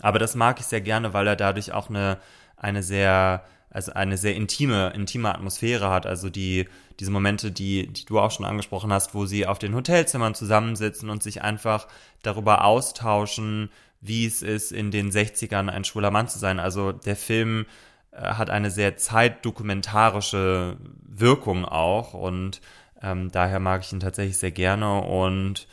Aber 0.02 0.18
das 0.18 0.34
mag 0.34 0.60
ich 0.60 0.66
sehr 0.66 0.82
gerne, 0.82 1.14
weil 1.14 1.26
er 1.26 1.36
dadurch 1.36 1.72
auch 1.72 1.88
eine, 1.88 2.18
eine 2.56 2.82
sehr, 2.82 3.44
also 3.76 3.92
eine 3.92 4.16
sehr 4.16 4.34
intime, 4.34 4.90
intime 4.94 5.34
Atmosphäre 5.34 5.90
hat. 5.90 6.06
Also 6.06 6.30
die, 6.30 6.66
diese 6.98 7.10
Momente, 7.10 7.52
die, 7.52 7.86
die 7.88 8.06
du 8.06 8.18
auch 8.18 8.30
schon 8.30 8.46
angesprochen 8.46 8.90
hast, 8.90 9.14
wo 9.14 9.26
sie 9.26 9.46
auf 9.46 9.58
den 9.58 9.74
Hotelzimmern 9.74 10.34
zusammensitzen 10.34 11.10
und 11.10 11.22
sich 11.22 11.42
einfach 11.42 11.86
darüber 12.22 12.64
austauschen, 12.64 13.68
wie 14.00 14.24
es 14.24 14.40
ist, 14.40 14.72
in 14.72 14.90
den 14.90 15.10
60ern 15.10 15.68
ein 15.68 15.84
schwuler 15.84 16.10
Mann 16.10 16.26
zu 16.26 16.38
sein. 16.38 16.58
Also 16.58 16.92
der 16.92 17.16
Film 17.16 17.66
äh, 18.12 18.22
hat 18.22 18.48
eine 18.48 18.70
sehr 18.70 18.96
zeitdokumentarische 18.96 20.78
Wirkung 21.06 21.66
auch 21.66 22.14
und 22.14 22.62
ähm, 23.02 23.30
daher 23.30 23.60
mag 23.60 23.82
ich 23.82 23.92
ihn 23.92 24.00
tatsächlich 24.00 24.38
sehr 24.38 24.52
gerne 24.52 25.02
und 25.02 25.68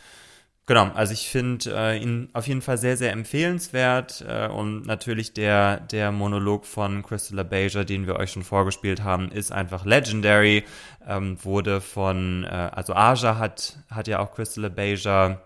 Genau, 0.65 0.89
also 0.93 1.12
ich 1.12 1.27
finde 1.27 1.75
äh, 1.75 2.01
ihn 2.01 2.29
auf 2.32 2.48
jeden 2.48 2.62
Fall 2.62 2.77
sehr, 2.77 2.96
sehr 2.96 3.12
empfehlenswert 3.12 4.24
äh, 4.25 4.48
und 4.48 4.86
natürlich 4.86 5.34
der, 5.34 5.82
der 5.82 6.13
Monolog 6.13 6.65
von 6.65 7.03
Crystal 7.03 7.36
LaBeija, 7.36 7.84
den 7.84 8.08
wir 8.08 8.15
euch 8.15 8.32
schon 8.32 8.43
vorgespielt 8.43 9.03
haben, 9.03 9.29
ist 9.29 9.51
einfach 9.51 9.84
legendary, 9.84 10.63
ähm, 11.05 11.38
wurde 11.43 11.82
von, 11.82 12.46
äh, 12.46 12.48
also 12.48 12.93
Aja 12.93 13.38
hat, 13.38 13.77
hat 13.89 14.08
ja 14.08 14.20
auch 14.20 14.32
Crystal 14.34 14.63
LaBeija 14.63 15.41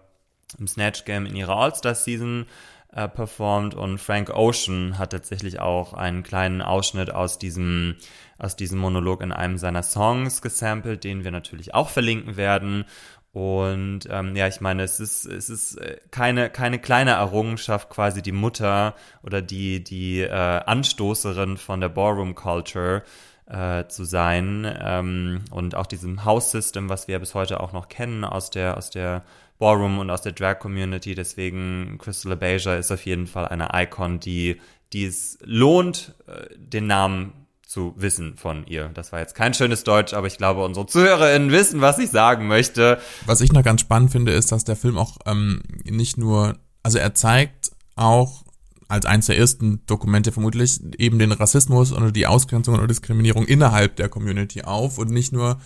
im 0.59 0.67
Snatch 0.67 1.03
Game 1.05 1.25
in 1.25 1.35
ihrer 1.35 1.55
All-Star-Season 1.57 2.45
äh, 2.93 3.07
performt 3.07 3.75
und 3.75 3.99
Frank 3.99 4.29
Ocean 4.29 4.97
hat 4.97 5.11
tatsächlich 5.11 5.59
auch 5.59 5.93
einen 5.93 6.23
kleinen 6.23 6.61
Ausschnitt 6.61 7.11
aus 7.11 7.37
diesem, 7.37 7.95
aus 8.37 8.55
diesem 8.55 8.79
Monolog 8.79 9.21
in 9.21 9.31
einem 9.31 9.57
seiner 9.57 9.83
Songs 9.83 10.41
gesampelt, 10.41 11.03
den 11.03 11.23
wir 11.23 11.31
natürlich 11.31 11.73
auch 11.73 11.89
verlinken 11.89 12.37
werden. 12.37 12.85
Und 13.33 14.01
ähm, 14.09 14.35
ja, 14.35 14.47
ich 14.47 14.61
meine, 14.61 14.83
es 14.83 14.99
ist, 14.99 15.25
es 15.25 15.49
ist 15.49 15.75
äh, 15.75 15.97
keine, 16.09 16.49
keine 16.49 16.79
kleine 16.79 17.11
Errungenschaft, 17.11 17.89
quasi 17.89 18.21
die 18.21 18.31
Mutter 18.31 18.95
oder 19.21 19.41
die, 19.41 19.83
die 19.83 20.21
äh, 20.21 20.31
Anstoßerin 20.31 21.57
von 21.57 21.79
der 21.79 21.89
Ballroom 21.89 22.33
Culture 22.33 23.03
äh, 23.45 23.85
zu 23.87 24.05
sein. 24.05 24.67
Ähm, 24.81 25.41
und 25.51 25.75
auch 25.75 25.85
diesem 25.85 26.25
House 26.25 26.51
System, 26.51 26.89
was 26.89 27.07
wir 27.07 27.19
bis 27.19 27.35
heute 27.35 27.59
auch 27.59 27.73
noch 27.73 27.89
kennen 27.89 28.23
aus 28.23 28.49
der, 28.49 28.77
aus 28.77 28.89
der 28.89 29.23
Ballroom 29.59 29.99
und 29.99 30.09
aus 30.09 30.21
der 30.21 30.31
Drag 30.31 30.59
Community. 30.59 31.15
Deswegen 31.15 31.97
Crystal 31.99 32.31
Abasia 32.31 32.75
ist 32.75 32.91
auf 32.91 33.05
jeden 33.05 33.27
Fall 33.27 33.47
eine 33.47 33.69
Icon, 33.73 34.19
die, 34.19 34.59
die 34.93 35.05
es 35.05 35.37
lohnt, 35.43 36.15
äh, 36.27 36.47
den 36.55 36.87
Namen 36.87 37.46
zu 37.67 37.93
wissen 37.97 38.37
von 38.37 38.65
ihr. 38.65 38.89
Das 38.93 39.11
war 39.11 39.19
jetzt 39.19 39.35
kein 39.35 39.53
schönes 39.53 39.83
Deutsch, 39.83 40.13
aber 40.13 40.27
ich 40.27 40.37
glaube, 40.37 40.63
unsere 40.63 40.85
ZuhörerInnen 40.85 41.51
wissen, 41.51 41.81
was 41.81 41.99
ich 41.99 42.09
sagen 42.09 42.47
möchte. 42.47 42.99
Was 43.25 43.41
ich 43.41 43.51
noch 43.51 43.63
ganz 43.63 43.81
spannend 43.81 44.11
finde, 44.11 44.31
ist, 44.31 44.53
dass 44.53 44.63
der 44.63 44.77
Film 44.77 44.97
auch 44.97 45.17
ähm, 45.25 45.61
nicht 45.83 46.17
nur, 46.17 46.57
also 46.81 46.97
er 46.97 47.13
zeigt 47.13 47.71
auch 47.97 48.45
als 48.87 49.05
eines 49.05 49.25
der 49.25 49.37
ersten 49.37 49.85
Dokumente 49.85 50.31
vermutlich 50.31 50.79
eben 50.97 51.19
den 51.19 51.33
Rassismus 51.33 51.91
oder 51.91 52.13
die 52.13 52.25
Ausgrenzung 52.25 52.75
oder 52.75 52.87
Diskriminierung 52.87 53.45
innerhalb 53.45 53.97
der 53.97 54.07
Community 54.07 54.61
auf 54.61 54.97
und 54.97 55.11
nicht 55.11 55.33
nur 55.33 55.59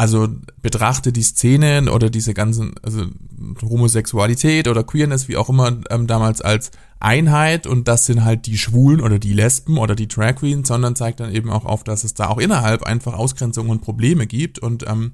also 0.00 0.28
betrachte 0.62 1.12
die 1.12 1.22
Szenen 1.22 1.90
oder 1.90 2.08
diese 2.08 2.32
ganzen, 2.32 2.74
also 2.82 3.04
Homosexualität 3.60 4.66
oder 4.66 4.82
Queerness, 4.82 5.28
wie 5.28 5.36
auch 5.36 5.50
immer, 5.50 5.78
ähm, 5.90 6.06
damals 6.06 6.40
als 6.40 6.70
Einheit 7.00 7.66
und 7.66 7.86
das 7.86 8.06
sind 8.06 8.24
halt 8.24 8.46
die 8.46 8.56
Schwulen 8.56 9.02
oder 9.02 9.18
die 9.18 9.34
Lesben 9.34 9.76
oder 9.76 9.94
die 9.94 10.08
Drag 10.08 10.36
Queens, 10.36 10.68
sondern 10.68 10.96
zeigt 10.96 11.20
dann 11.20 11.34
eben 11.34 11.50
auch 11.50 11.66
auf, 11.66 11.84
dass 11.84 12.02
es 12.04 12.14
da 12.14 12.28
auch 12.28 12.38
innerhalb 12.38 12.84
einfach 12.84 13.12
Ausgrenzungen 13.12 13.68
und 13.68 13.82
Probleme 13.82 14.26
gibt 14.26 14.58
und 14.58 14.88
ähm, 14.88 15.12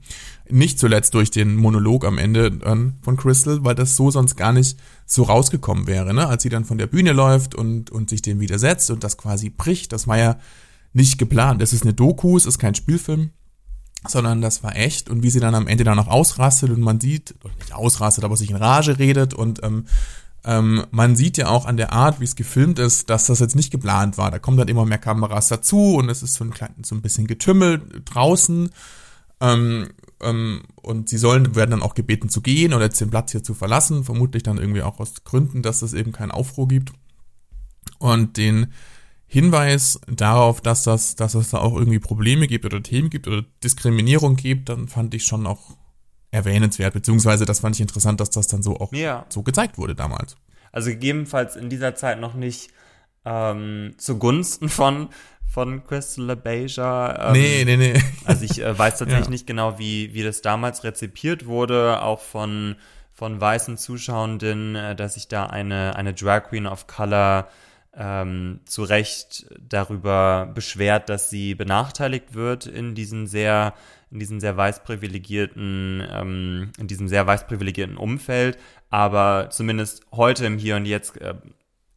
nicht 0.49 0.79
zuletzt 0.79 1.15
durch 1.15 1.33
den 1.33 1.57
Monolog 1.57 2.05
am 2.05 2.17
Ende 2.17 2.57
ähm, 2.65 2.95
von 3.03 3.17
Crystal, 3.17 3.65
weil 3.65 3.75
das 3.75 3.97
so 3.97 4.13
sonst 4.13 4.37
gar 4.37 4.53
nicht 4.53 4.79
so 5.05 5.25
rausgekommen 5.25 5.89
wäre, 5.89 6.15
ne? 6.15 6.29
als 6.29 6.45
sie 6.45 6.49
dann 6.49 6.65
von 6.65 6.79
der 6.79 6.87
Bühne 6.87 7.13
läuft 7.13 7.57
und, 7.57 7.91
und 7.91 8.09
sich 8.09 8.23
dem 8.23 8.39
widersetzt 8.39 8.89
und 8.93 9.03
das 9.03 9.17
quasi 9.17 9.51
bricht, 9.51 9.91
das 9.91 10.07
war 10.07 10.17
ja 10.17 10.39
nicht 10.93 11.19
geplant. 11.19 11.61
Es 11.61 11.73
ist 11.73 11.83
eine 11.83 11.93
Doku, 11.93 12.37
es 12.37 12.47
ist 12.47 12.61
kein 12.61 12.77
Spielfilm 12.77 13.31
sondern 14.07 14.41
das 14.41 14.63
war 14.63 14.77
echt. 14.77 15.09
Und 15.09 15.23
wie 15.23 15.31
sie 15.31 15.41
dann 15.41 15.55
am 15.55 15.67
Ende 15.67 15.85
dann 15.85 15.97
noch 15.97 16.09
ausrastet 16.09 16.71
und 16.71 16.81
man 16.81 17.01
sieht, 17.01 17.35
nicht 17.59 17.75
ausrastet, 17.75 18.25
aber 18.25 18.37
sich 18.37 18.51
in 18.51 18.57
Rage 18.57 18.99
redet 18.99 19.35
und 19.35 19.63
ähm, 19.63 19.87
ähm, 20.45 20.87
man 20.93 21.17
sieht 21.17 21.37
ja 21.39 21.49
auch 21.49 21.67
an 21.67 21.77
der 21.77 21.93
Art, 21.93 22.21
wie 22.21 22.25
es 22.25 22.37
gefilmt 22.37 22.79
ist, 22.79 23.11
dass 23.11 23.27
das 23.27 23.41
jetzt 23.41 23.57
nicht 23.57 23.73
geplant 23.73 24.17
war. 24.17 24.31
Da 24.31 24.39
kommen 24.39 24.57
dann 24.57 24.69
immer 24.69 24.87
mehr 24.87 24.99
Kameras 24.99 25.49
dazu 25.49 25.97
und 25.97 26.09
es 26.09 26.23
ist 26.23 26.35
so 26.35 26.45
ein, 26.45 26.53
klein, 26.53 26.75
so 26.85 26.95
ein 26.95 27.03
bisschen 27.03 27.27
Getümmel 27.27 27.83
draußen. 28.05 28.71
Ähm, 29.41 29.89
ähm, 30.21 30.63
und 30.77 31.09
sie 31.09 31.19
sollen, 31.19 31.57
werden 31.57 31.73
dann 31.73 31.83
auch 31.83 31.95
gebeten 31.95 32.29
zu 32.29 32.41
gehen 32.41 32.73
oder 32.73 32.85
jetzt 32.85 33.01
den 33.01 33.11
Platz 33.11 33.33
hier 33.33 33.43
zu 33.43 33.55
verlassen, 33.55 34.05
vermutlich 34.05 34.45
dann 34.45 34.59
irgendwie 34.59 34.83
auch 34.83 35.01
aus 35.01 35.25
Gründen, 35.25 35.63
dass 35.63 35.83
es 35.83 35.93
eben 35.95 36.13
keinen 36.13 36.31
Aufruhr 36.31 36.69
gibt. 36.69 36.93
Und 37.99 38.37
den 38.37 38.73
Hinweis 39.27 40.01
darauf, 40.07 40.61
dass 40.61 40.85
das, 40.85 41.17
dass 41.17 41.35
es 41.35 41.51
da 41.51 41.59
auch 41.59 41.75
irgendwie 41.77 41.99
Probleme 41.99 42.47
gibt 42.47 42.65
oder 42.65 42.83
Themen 42.83 43.11
gibt 43.11 43.27
oder 43.27 43.43
Diskriminierung 43.63 44.37
gibt, 44.37 44.69
dann 44.69 44.89
fand 44.89 45.15
ich 45.15 45.25
schon 45.25 45.47
auch 45.47 45.77
erwähnenswert, 46.31 46.95
beziehungsweise 46.95 47.45
das 47.45 47.61
fand 47.61 47.77
ich 47.77 47.81
interessant, 47.81 48.21
dass 48.21 48.31
das 48.31 48.47
dann 48.47 48.63
so 48.63 48.79
auch 48.79 48.93
ja. 48.93 49.27
so 49.29 49.43
gezeigt 49.43 49.79
wurde 49.79 49.95
damals. 49.95 50.37
Also 50.71 50.91
gegebenenfalls 50.91 51.57
in 51.57 51.71
dieser 51.71 51.95
Zeit 51.95 52.21
noch 52.21 52.35
nicht 52.35 52.71
ähm, 53.25 53.95
zugunsten 53.97 54.69
von 54.69 55.09
von 55.49 55.85
Crystal 55.85 56.25
LaBeija. 56.27 57.29
Ähm, 57.29 57.33
nee, 57.33 57.65
nee, 57.65 57.77
nee. 57.77 58.03
Also 58.25 58.45
ich 58.45 58.61
äh, 58.61 58.79
weiß 58.79 58.99
tatsächlich 58.99 59.27
ja. 59.27 59.31
nicht 59.31 59.47
genau, 59.47 59.79
wie, 59.79 60.13
wie 60.13 60.23
das 60.23 60.43
damals 60.43 60.85
rezipiert 60.85 61.47
wurde, 61.47 62.03
auch 62.03 62.21
von, 62.21 62.77
von 63.13 63.41
weißen 63.41 63.79
Zuschauenden, 63.79 64.75
äh, 64.75 64.95
dass 64.95 65.15
sich 65.15 65.29
da 65.29 65.47
eine, 65.47 65.97
eine 65.97 66.13
Drag 66.13 66.51
Queen 66.51 66.67
of 66.67 66.87
Color 66.87 67.49
ähm, 67.97 68.61
zu 68.67 68.85
Recht 68.85 69.47
darüber 69.61 70.51
beschwert, 70.55 71.09
dass 71.09 71.31
sie 71.31 71.55
benachteiligt 71.55 72.35
wird 72.35 72.67
in 72.67 72.95
diesen 72.95 73.27
sehr 73.27 73.75
in 74.11 74.21
diesem 74.21 74.41
sehr 74.41 74.57
weiß 74.57 74.85
privilegierten, 74.85 76.03
ähm, 76.11 76.71
in 76.79 76.87
diesem 76.87 77.09
sehr 77.09 77.27
weiß 77.27 77.47
privilegierten 77.47 77.97
Umfeld. 77.97 78.57
Aber 78.89 79.49
zumindest 79.51 80.07
heute 80.13 80.47
im 80.47 80.59
Hier 80.59 80.77
und 80.77 80.87
Jetzt 80.87 81.21
äh, 81.21 81.35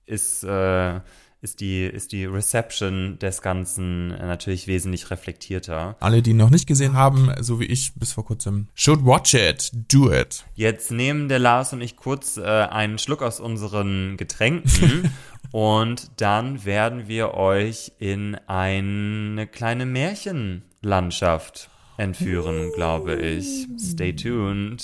ist, 0.05 0.43
äh, 0.43 0.99
ist, 1.41 1.61
die, 1.61 1.85
ist 1.85 2.11
die 2.11 2.25
Reception 2.25 3.19
des 3.19 3.41
Ganzen 3.41 4.09
natürlich 4.09 4.67
wesentlich 4.67 5.11
reflektierter. 5.11 5.95
Alle, 5.99 6.21
die 6.21 6.33
noch 6.33 6.49
nicht 6.49 6.67
gesehen 6.67 6.93
haben, 6.93 7.31
so 7.39 7.59
wie 7.59 7.65
ich 7.65 7.93
bis 7.95 8.11
vor 8.11 8.25
kurzem, 8.25 8.67
should 8.73 9.05
watch 9.05 9.35
it, 9.35 9.71
do 9.87 10.11
it. 10.11 10.43
Jetzt 10.55 10.91
nehmen 10.91 11.29
der 11.29 11.39
Lars 11.39 11.71
und 11.71 11.81
ich 11.81 11.95
kurz 11.95 12.37
äh, 12.37 12.41
einen 12.43 12.97
Schluck 12.97 13.21
aus 13.21 13.39
unseren 13.39 14.17
Getränken 14.17 15.13
Und 15.51 16.21
dann 16.21 16.63
werden 16.63 17.07
wir 17.07 17.33
euch 17.33 17.91
in 17.97 18.35
eine 18.47 19.47
kleine 19.47 19.85
Märchenlandschaft 19.87 21.69
entführen, 21.97 22.71
glaube 22.75 23.15
ich. 23.15 23.67
Stay 23.79 24.13
tuned. 24.13 24.83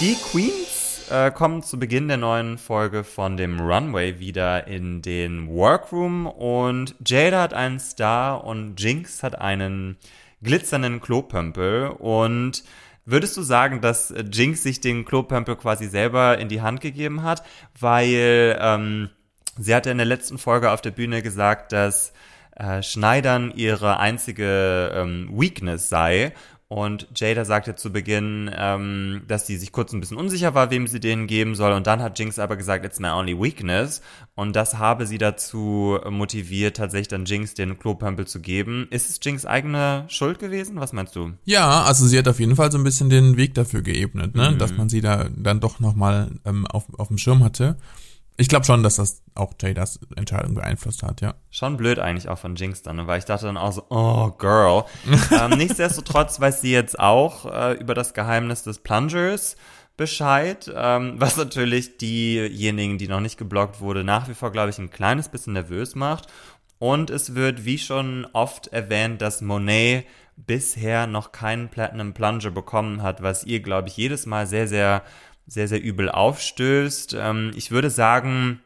Die 0.00 0.16
Queens 0.30 1.08
äh, 1.10 1.30
kommen 1.32 1.62
zu 1.62 1.78
Beginn 1.78 2.06
der 2.08 2.16
neuen 2.16 2.56
Folge 2.56 3.02
von 3.02 3.36
dem 3.36 3.60
Runway 3.60 4.20
wieder 4.20 4.68
in 4.68 5.02
den 5.02 5.48
Workroom 5.48 6.26
und 6.26 6.94
Jada 7.04 7.42
hat 7.42 7.52
einen 7.54 7.80
Star 7.80 8.44
und 8.44 8.80
Jinx 8.80 9.22
hat 9.22 9.40
einen 9.40 9.96
glitzernden 10.42 11.00
Klopömpel 11.00 11.88
und 11.88 12.62
Würdest 13.04 13.36
du 13.36 13.42
sagen, 13.42 13.80
dass 13.80 14.14
Jinx 14.32 14.62
sich 14.62 14.80
den 14.80 15.04
Klopömpel 15.04 15.56
quasi 15.56 15.88
selber 15.88 16.38
in 16.38 16.48
die 16.48 16.62
Hand 16.62 16.80
gegeben 16.80 17.22
hat? 17.22 17.42
Weil 17.78 18.56
ähm, 18.60 19.10
sie 19.58 19.74
hat 19.74 19.86
ja 19.86 19.92
in 19.92 19.98
der 19.98 20.06
letzten 20.06 20.38
Folge 20.38 20.70
auf 20.70 20.80
der 20.80 20.92
Bühne 20.92 21.22
gesagt, 21.22 21.72
dass 21.72 22.12
äh, 22.54 22.82
Schneidern 22.82 23.52
ihre 23.56 23.98
einzige 23.98 24.92
ähm, 24.94 25.30
Weakness 25.32 25.88
sei 25.88 26.32
und 26.72 27.06
Jada 27.14 27.44
sagte 27.44 27.74
zu 27.74 27.92
Beginn, 27.92 28.50
ähm, 28.56 29.24
dass 29.28 29.46
sie 29.46 29.58
sich 29.58 29.72
kurz 29.72 29.92
ein 29.92 30.00
bisschen 30.00 30.16
unsicher 30.16 30.54
war, 30.54 30.70
wem 30.70 30.86
sie 30.86 31.00
den 31.00 31.26
geben 31.26 31.54
soll. 31.54 31.72
Und 31.72 31.86
dann 31.86 32.00
hat 32.00 32.18
Jinx 32.18 32.38
aber 32.38 32.56
gesagt, 32.56 32.86
it's 32.86 32.98
my 32.98 33.08
only 33.08 33.38
weakness. 33.38 34.00
Und 34.36 34.56
das 34.56 34.78
habe 34.78 35.04
sie 35.04 35.18
dazu 35.18 35.98
motiviert, 36.08 36.78
tatsächlich 36.78 37.08
dann 37.08 37.26
Jinx 37.26 37.52
den 37.52 37.78
Klopömpel 37.78 38.26
zu 38.26 38.40
geben. 38.40 38.86
Ist 38.88 39.10
es 39.10 39.20
Jinx 39.22 39.44
eigene 39.44 40.06
Schuld 40.08 40.38
gewesen? 40.38 40.80
Was 40.80 40.94
meinst 40.94 41.14
du? 41.14 41.32
Ja, 41.44 41.82
also 41.82 42.06
sie 42.06 42.16
hat 42.16 42.26
auf 42.26 42.40
jeden 42.40 42.56
Fall 42.56 42.72
so 42.72 42.78
ein 42.78 42.84
bisschen 42.84 43.10
den 43.10 43.36
Weg 43.36 43.52
dafür 43.52 43.82
geebnet, 43.82 44.34
ne? 44.34 44.52
Mhm. 44.52 44.58
dass 44.58 44.74
man 44.74 44.88
sie 44.88 45.02
da 45.02 45.28
dann 45.36 45.60
doch 45.60 45.78
nochmal 45.78 46.30
ähm, 46.46 46.66
auf, 46.66 46.86
auf 46.98 47.08
dem 47.08 47.18
Schirm 47.18 47.44
hatte. 47.44 47.76
Ich 48.36 48.48
glaube 48.48 48.64
schon, 48.64 48.82
dass 48.82 48.96
das 48.96 49.22
auch 49.34 49.52
Jadas 49.60 50.00
Entscheidung 50.16 50.54
beeinflusst 50.54 51.02
hat, 51.02 51.20
ja. 51.20 51.34
Schon 51.50 51.76
blöd 51.76 51.98
eigentlich 51.98 52.28
auch 52.28 52.38
von 52.38 52.56
Jinx 52.56 52.82
dann, 52.82 52.96
ne? 52.96 53.06
weil 53.06 53.18
ich 53.18 53.24
dachte 53.24 53.46
dann 53.46 53.56
auch 53.56 53.72
so, 53.72 53.84
oh, 53.90 54.30
Girl. 54.30 54.84
ähm, 55.30 55.58
nichtsdestotrotz 55.58 56.40
weiß 56.40 56.60
sie 56.62 56.72
jetzt 56.72 56.98
auch 56.98 57.46
äh, 57.46 57.74
über 57.74 57.94
das 57.94 58.14
Geheimnis 58.14 58.62
des 58.62 58.78
Plungers 58.78 59.56
Bescheid, 59.96 60.72
ähm, 60.74 61.14
was 61.18 61.36
natürlich 61.36 61.98
diejenigen, 61.98 62.96
die 62.96 63.08
noch 63.08 63.20
nicht 63.20 63.36
geblockt 63.36 63.80
wurde, 63.80 64.04
nach 64.04 64.28
wie 64.28 64.34
vor, 64.34 64.50
glaube 64.50 64.70
ich, 64.70 64.78
ein 64.78 64.90
kleines 64.90 65.28
bisschen 65.28 65.52
nervös 65.52 65.94
macht. 65.94 66.28
Und 66.78 67.10
es 67.10 67.34
wird, 67.34 67.64
wie 67.64 67.78
schon 67.78 68.26
oft 68.32 68.68
erwähnt, 68.68 69.22
dass 69.22 69.42
Monet 69.42 70.06
bisher 70.36 71.06
noch 71.06 71.30
keinen 71.30 71.68
Platinum 71.68 72.14
Plunger 72.14 72.50
bekommen 72.50 73.02
hat, 73.02 73.22
was 73.22 73.44
ihr, 73.44 73.60
glaube 73.60 73.88
ich, 73.88 73.96
jedes 73.96 74.26
Mal 74.26 74.46
sehr, 74.46 74.66
sehr, 74.66 75.02
sehr, 75.46 75.68
sehr 75.68 75.82
übel 75.82 76.08
aufstößt. 76.08 77.16
Ähm, 77.18 77.52
ich 77.54 77.70
würde 77.70 77.90
sagen, 77.90 78.60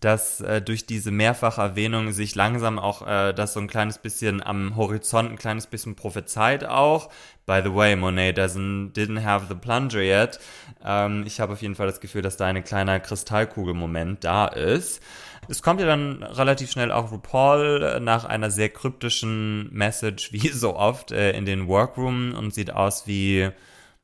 dass 0.00 0.40
äh, 0.40 0.60
durch 0.60 0.86
diese 0.86 1.10
Mehrfacherwähnung 1.10 2.12
sich 2.12 2.34
langsam 2.34 2.78
auch 2.78 3.06
äh, 3.06 3.32
das 3.32 3.54
so 3.54 3.60
ein 3.60 3.68
kleines 3.68 3.98
bisschen 3.98 4.42
am 4.42 4.76
Horizont 4.76 5.30
ein 5.30 5.38
kleines 5.38 5.66
bisschen 5.66 5.94
prophezeit 5.96 6.64
auch. 6.64 7.10
By 7.46 7.60
the 7.64 7.74
way, 7.74 7.96
Monet 7.96 8.38
doesn't, 8.38 8.92
didn't 8.92 9.24
have 9.24 9.46
the 9.48 9.54
plunger 9.54 10.00
yet. 10.00 10.38
Ähm, 10.84 11.24
ich 11.26 11.40
habe 11.40 11.54
auf 11.54 11.62
jeden 11.62 11.74
Fall 11.74 11.86
das 11.86 12.00
Gefühl, 12.00 12.22
dass 12.22 12.36
da 12.36 12.46
ein 12.46 12.62
kleiner 12.64 13.00
Kristallkugelmoment 13.00 14.24
da 14.24 14.46
ist. 14.46 15.02
Es 15.48 15.62
kommt 15.62 15.80
ja 15.80 15.86
dann 15.86 16.22
relativ 16.22 16.70
schnell 16.70 16.92
auch 16.92 17.10
RuPaul 17.10 17.82
äh, 17.82 18.00
nach 18.00 18.26
einer 18.26 18.50
sehr 18.50 18.68
kryptischen 18.68 19.72
Message, 19.72 20.32
wie 20.32 20.48
so 20.48 20.76
oft, 20.76 21.10
äh, 21.10 21.32
in 21.32 21.46
den 21.46 21.68
Workroom 21.68 22.34
und 22.34 22.52
sieht 22.52 22.70
aus 22.70 23.06
wie, 23.06 23.50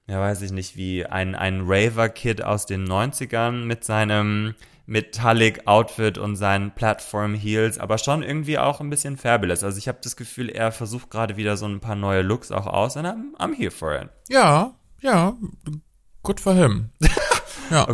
ja 0.06 0.20
weiß 0.20 0.42
ich 0.42 0.52
nicht, 0.52 0.76
wie 0.76 1.06
ein, 1.06 1.34
ein 1.34 1.62
Raver-Kid 1.64 2.42
aus 2.42 2.66
den 2.66 2.86
90ern 2.86 3.64
mit 3.64 3.84
seinem 3.84 4.54
Metallic 4.86 5.66
Outfit 5.66 6.18
und 6.18 6.36
seinen 6.36 6.72
Platform 6.72 7.34
Heels, 7.34 7.78
aber 7.78 7.96
schon 7.98 8.22
irgendwie 8.22 8.58
auch 8.58 8.80
ein 8.80 8.90
bisschen 8.90 9.16
fabulous. 9.16 9.64
Also 9.64 9.78
ich 9.78 9.88
habe 9.88 9.98
das 10.02 10.16
Gefühl, 10.16 10.50
er 10.50 10.72
versucht 10.72 11.10
gerade 11.10 11.36
wieder 11.36 11.56
so 11.56 11.66
ein 11.66 11.80
paar 11.80 11.96
neue 11.96 12.22
Looks 12.22 12.52
auch 12.52 12.66
aus 12.66 12.96
und 12.96 13.06
I'm, 13.06 13.34
I'm 13.38 13.56
here 13.56 13.70
for 13.70 13.94
it. 13.94 14.10
Ja, 14.28 14.74
ja, 15.00 15.34
good 16.22 16.40
for 16.40 16.54
him. 16.54 16.90
Ja. 17.74 17.88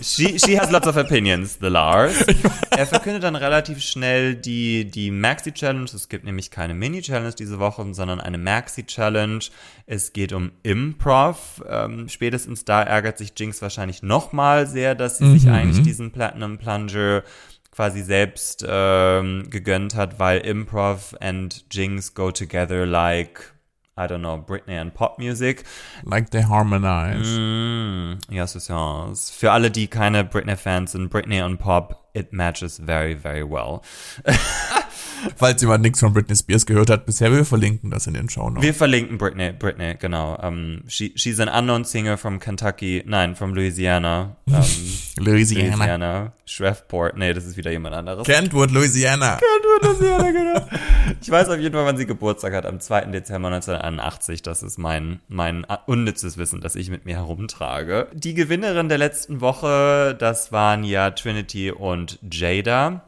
she, 0.00 0.38
she 0.38 0.56
has 0.56 0.70
lots 0.70 0.86
of 0.86 0.96
opinions, 0.96 1.58
the 1.60 1.66
Lars. 1.66 2.24
Er 2.70 2.86
verkündet 2.86 3.24
dann 3.24 3.34
relativ 3.34 3.82
schnell 3.82 4.36
die, 4.36 4.88
die 4.88 5.10
Maxi-Challenge. 5.10 5.90
Es 5.92 6.08
gibt 6.08 6.24
nämlich 6.24 6.52
keine 6.52 6.74
Mini-Challenge 6.74 7.34
diese 7.34 7.58
Woche, 7.58 7.84
sondern 7.94 8.20
eine 8.20 8.38
Maxi-Challenge. 8.38 9.40
Es 9.86 10.12
geht 10.12 10.32
um 10.32 10.52
Improv. 10.62 11.64
Ähm, 11.68 12.08
spätestens 12.08 12.64
da 12.64 12.82
ärgert 12.82 13.18
sich 13.18 13.32
Jinx 13.36 13.60
wahrscheinlich 13.60 14.04
nochmal 14.04 14.68
sehr, 14.68 14.94
dass 14.94 15.18
sie 15.18 15.24
mhm. 15.24 15.38
sich 15.38 15.50
eigentlich 15.50 15.82
diesen 15.82 16.12
Platinum 16.12 16.58
Plunger 16.58 17.24
quasi 17.72 18.02
selbst 18.02 18.64
ähm, 18.68 19.50
gegönnt 19.50 19.96
hat, 19.96 20.20
weil 20.20 20.38
Improv 20.40 21.16
and 21.20 21.64
Jinx 21.72 22.14
go 22.14 22.30
together 22.30 22.86
like 22.86 23.52
I 23.98 24.06
don't 24.06 24.22
know, 24.22 24.38
Britney 24.38 24.80
and 24.80 24.94
Pop 24.94 25.18
Music. 25.18 25.64
Like 26.04 26.30
they 26.30 26.42
harmonize. 26.42 27.26
Mm, 27.26 28.20
yes, 28.30 28.54
yes, 28.54 28.68
yes. 28.68 29.30
Für 29.30 29.50
alle, 29.50 29.70
die 29.70 29.88
keine 29.88 30.22
Britney-Fans 30.24 30.92
sind, 30.92 31.10
Britney 31.10 31.42
und 31.42 31.58
Pop, 31.58 32.08
it 32.14 32.32
matches 32.32 32.78
very, 32.78 33.14
very 33.14 33.42
well. 33.42 33.82
Falls 35.36 35.60
jemand 35.62 35.82
nichts 35.82 36.00
von 36.00 36.12
Britney 36.12 36.36
Spears 36.36 36.66
gehört 36.66 36.90
hat 36.90 37.06
bisher, 37.06 37.32
wir 37.32 37.44
verlinken 37.44 37.90
das 37.90 38.06
in 38.06 38.14
den 38.14 38.28
Show 38.28 38.50
Notes. 38.50 38.62
Wir 38.62 38.74
verlinken 38.74 39.18
Britney, 39.18 39.52
Britney, 39.52 39.94
genau. 39.98 40.36
Um, 40.36 40.82
she, 40.88 41.12
she's 41.16 41.40
an 41.40 41.48
unknown 41.48 41.84
singer 41.84 42.16
from 42.16 42.38
Kentucky, 42.38 43.02
nein, 43.06 43.34
from 43.34 43.54
Louisiana. 43.54 44.36
Um, 44.46 44.54
Louisiana. 45.18 45.76
Louisiana. 45.76 46.32
Shreveport, 46.44 47.16
nee, 47.16 47.32
das 47.34 47.44
ist 47.44 47.56
wieder 47.56 47.70
jemand 47.70 47.94
anderes. 47.94 48.26
Kentwood, 48.26 48.70
Louisiana. 48.70 49.38
Kentwood, 49.38 50.00
Louisiana, 50.00 50.30
genau. 50.30 50.66
Ich 51.20 51.30
weiß 51.30 51.48
auf 51.48 51.58
jeden 51.58 51.74
Fall, 51.74 51.86
wann 51.86 51.96
sie 51.96 52.06
Geburtstag 52.06 52.54
hat, 52.54 52.66
am 52.66 52.80
2. 52.80 53.06
Dezember 53.06 53.48
1981. 53.48 54.42
Das 54.42 54.62
ist 54.62 54.78
mein, 54.78 55.20
mein 55.28 55.66
unnützes 55.86 56.36
Wissen, 56.38 56.60
das 56.60 56.74
ich 56.74 56.90
mit 56.90 57.06
mir 57.06 57.16
herumtrage. 57.16 58.08
Die 58.12 58.34
Gewinnerin 58.34 58.88
der 58.88 58.98
letzten 58.98 59.40
Woche, 59.40 60.14
das 60.18 60.52
waren 60.52 60.84
ja 60.84 61.10
Trinity 61.10 61.70
und 61.70 62.18
Jada 62.30 63.02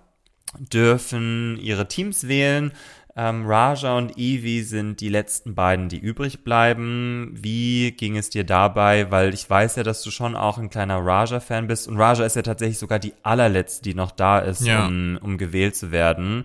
dürfen 0.59 1.59
ihre 1.61 1.89
Teams 1.89 2.29
wählen. 2.29 2.73
Ähm, 3.17 3.45
Raja 3.47 3.97
und 3.97 4.17
Evie 4.17 4.63
sind 4.63 5.01
die 5.01 5.09
letzten 5.09 5.55
beiden, 5.55 5.89
die 5.89 5.99
übrig 5.99 6.45
bleiben. 6.45 7.33
Wie 7.35 7.91
ging 7.93 8.17
es 8.17 8.31
dir 8.31 8.45
dabei? 8.45 9.11
Weil 9.11 9.35
ich 9.35 9.49
weiß 9.49 9.77
ja, 9.77 9.83
dass 9.83 10.03
du 10.03 10.11
schon 10.11 10.37
auch 10.37 10.59
ein 10.59 10.71
kleiner 10.71 11.05
Raja-Fan 11.05 11.67
bist. 11.67 11.89
Und 11.89 11.99
Raja 11.99 12.25
ist 12.25 12.37
ja 12.37 12.43
tatsächlich 12.43 12.79
sogar 12.79 12.99
die 12.99 13.15
allerletzte, 13.23 13.83
die 13.83 13.95
noch 13.95 14.13
da 14.13 14.39
ist, 14.39 14.65
ja. 14.65 14.87
um, 14.87 15.19
um 15.21 15.39
gewählt 15.39 15.77
zu 15.77 15.91
werden. 15.91 16.45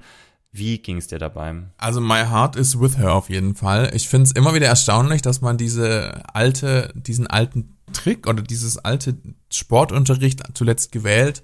Wie 0.52 0.78
ging 0.80 0.98
es 0.98 1.08
dir 1.08 1.20
dabei? 1.20 1.54
Also 1.78 2.02
My 2.02 2.24
Heart 2.26 2.56
is 2.56 2.80
with 2.80 2.98
her 2.98 3.14
auf 3.14 3.30
jeden 3.30 3.56
Fall. 3.56 3.92
Ich 3.94 4.08
finde 4.08 4.24
es 4.24 4.32
immer 4.32 4.54
wieder 4.54 4.68
erstaunlich, 4.68 5.22
dass 5.22 5.42
man 5.42 5.58
diese 5.58 6.24
alte, 6.34 6.94
diesen 6.96 7.28
alten 7.28 7.78
Trick 7.94 8.26
oder 8.26 8.42
dieses 8.42 8.78
alte 8.78 9.16
Sportunterricht 9.52 10.44
zuletzt 10.56 10.92
gewählt 10.92 11.44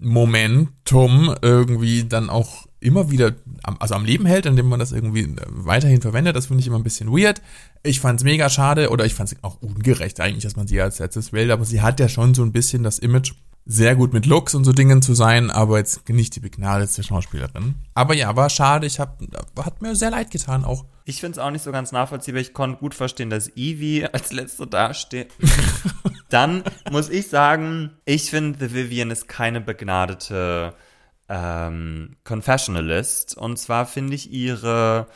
Momentum 0.00 1.34
irgendwie 1.42 2.04
dann 2.04 2.30
auch 2.30 2.66
immer 2.80 3.10
wieder, 3.10 3.34
also 3.78 3.94
am 3.94 4.04
Leben 4.04 4.24
hält, 4.26 4.46
indem 4.46 4.68
man 4.68 4.80
das 4.80 4.92
irgendwie 4.92 5.36
weiterhin 5.48 6.00
verwendet. 6.00 6.34
Das 6.34 6.46
finde 6.46 6.62
ich 6.62 6.66
immer 6.66 6.78
ein 6.78 6.82
bisschen 6.82 7.10
weird. 7.12 7.42
Ich 7.82 8.00
fand 8.00 8.20
es 8.20 8.24
mega 8.24 8.48
schade 8.48 8.90
oder 8.90 9.04
ich 9.04 9.14
fand 9.14 9.30
es 9.30 9.44
auch 9.44 9.60
ungerecht 9.60 10.20
eigentlich, 10.20 10.44
dass 10.44 10.56
man 10.56 10.66
sie 10.66 10.80
als 10.80 10.98
letztes 10.98 11.32
wählt, 11.32 11.50
aber 11.50 11.64
sie 11.64 11.82
hat 11.82 12.00
ja 12.00 12.08
schon 12.08 12.34
so 12.34 12.42
ein 12.42 12.52
bisschen 12.52 12.82
das 12.82 12.98
Image, 12.98 13.32
sehr 13.70 13.94
gut 13.94 14.12
mit 14.12 14.26
Looks 14.26 14.56
und 14.56 14.64
so 14.64 14.72
Dingen 14.72 15.00
zu 15.00 15.14
sein, 15.14 15.48
aber 15.48 15.78
jetzt 15.78 16.08
nicht 16.08 16.34
die 16.34 16.40
begnadete 16.40 17.04
Schauspielerin. 17.04 17.76
Aber 17.94 18.14
ja, 18.14 18.34
war 18.34 18.50
schade. 18.50 18.84
Ich 18.84 18.98
hab, 18.98 19.20
hat 19.56 19.80
mir 19.80 19.94
sehr 19.94 20.10
leid 20.10 20.32
getan 20.32 20.64
auch. 20.64 20.84
Ich 21.04 21.20
finde 21.20 21.38
es 21.38 21.38
auch 21.38 21.52
nicht 21.52 21.62
so 21.62 21.70
ganz 21.70 21.92
nachvollziehbar. 21.92 22.40
Ich 22.40 22.52
konnte 22.52 22.78
gut 22.78 22.96
verstehen, 22.96 23.30
dass 23.30 23.56
Evie 23.56 24.06
als 24.12 24.32
letzte 24.32 24.66
dasteht. 24.66 25.32
Dann 26.30 26.64
muss 26.90 27.08
ich 27.10 27.28
sagen, 27.28 27.92
ich 28.04 28.30
finde, 28.30 28.58
The 28.58 28.74
Vivian 28.74 29.12
ist 29.12 29.28
keine 29.28 29.60
begnadete 29.60 30.74
ähm, 31.28 32.16
Confessionalist. 32.24 33.36
Und 33.36 33.56
zwar 33.56 33.86
finde 33.86 34.16
ich 34.16 34.32
ihre 34.32 35.06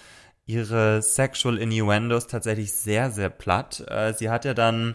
ihre 0.46 1.00
Sexual 1.00 1.58
Innuendos 1.58 2.26
tatsächlich 2.26 2.72
sehr, 2.72 3.10
sehr 3.10 3.30
platt. 3.30 3.82
Äh, 3.88 4.12
sie 4.12 4.28
hat 4.28 4.44
ja 4.44 4.54
dann 4.54 4.94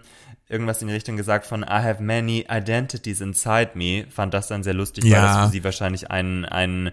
irgendwas 0.49 0.81
in 0.81 0.87
die 0.87 0.93
Richtung 0.93 1.15
gesagt 1.15 1.45
von 1.45 1.61
I 1.61 1.81
have 1.83 2.01
many 2.01 2.45
identities 2.49 3.21
inside 3.21 3.71
me. 3.75 4.05
Fand 4.09 4.33
das 4.33 4.47
dann 4.47 4.63
sehr 4.63 4.73
lustig, 4.73 5.05
ja. 5.05 5.15
weil 5.15 5.21
das 5.21 5.45
für 5.45 5.51
sie 5.51 5.63
wahrscheinlich 5.63 6.11
ein, 6.11 6.43
ein, 6.45 6.87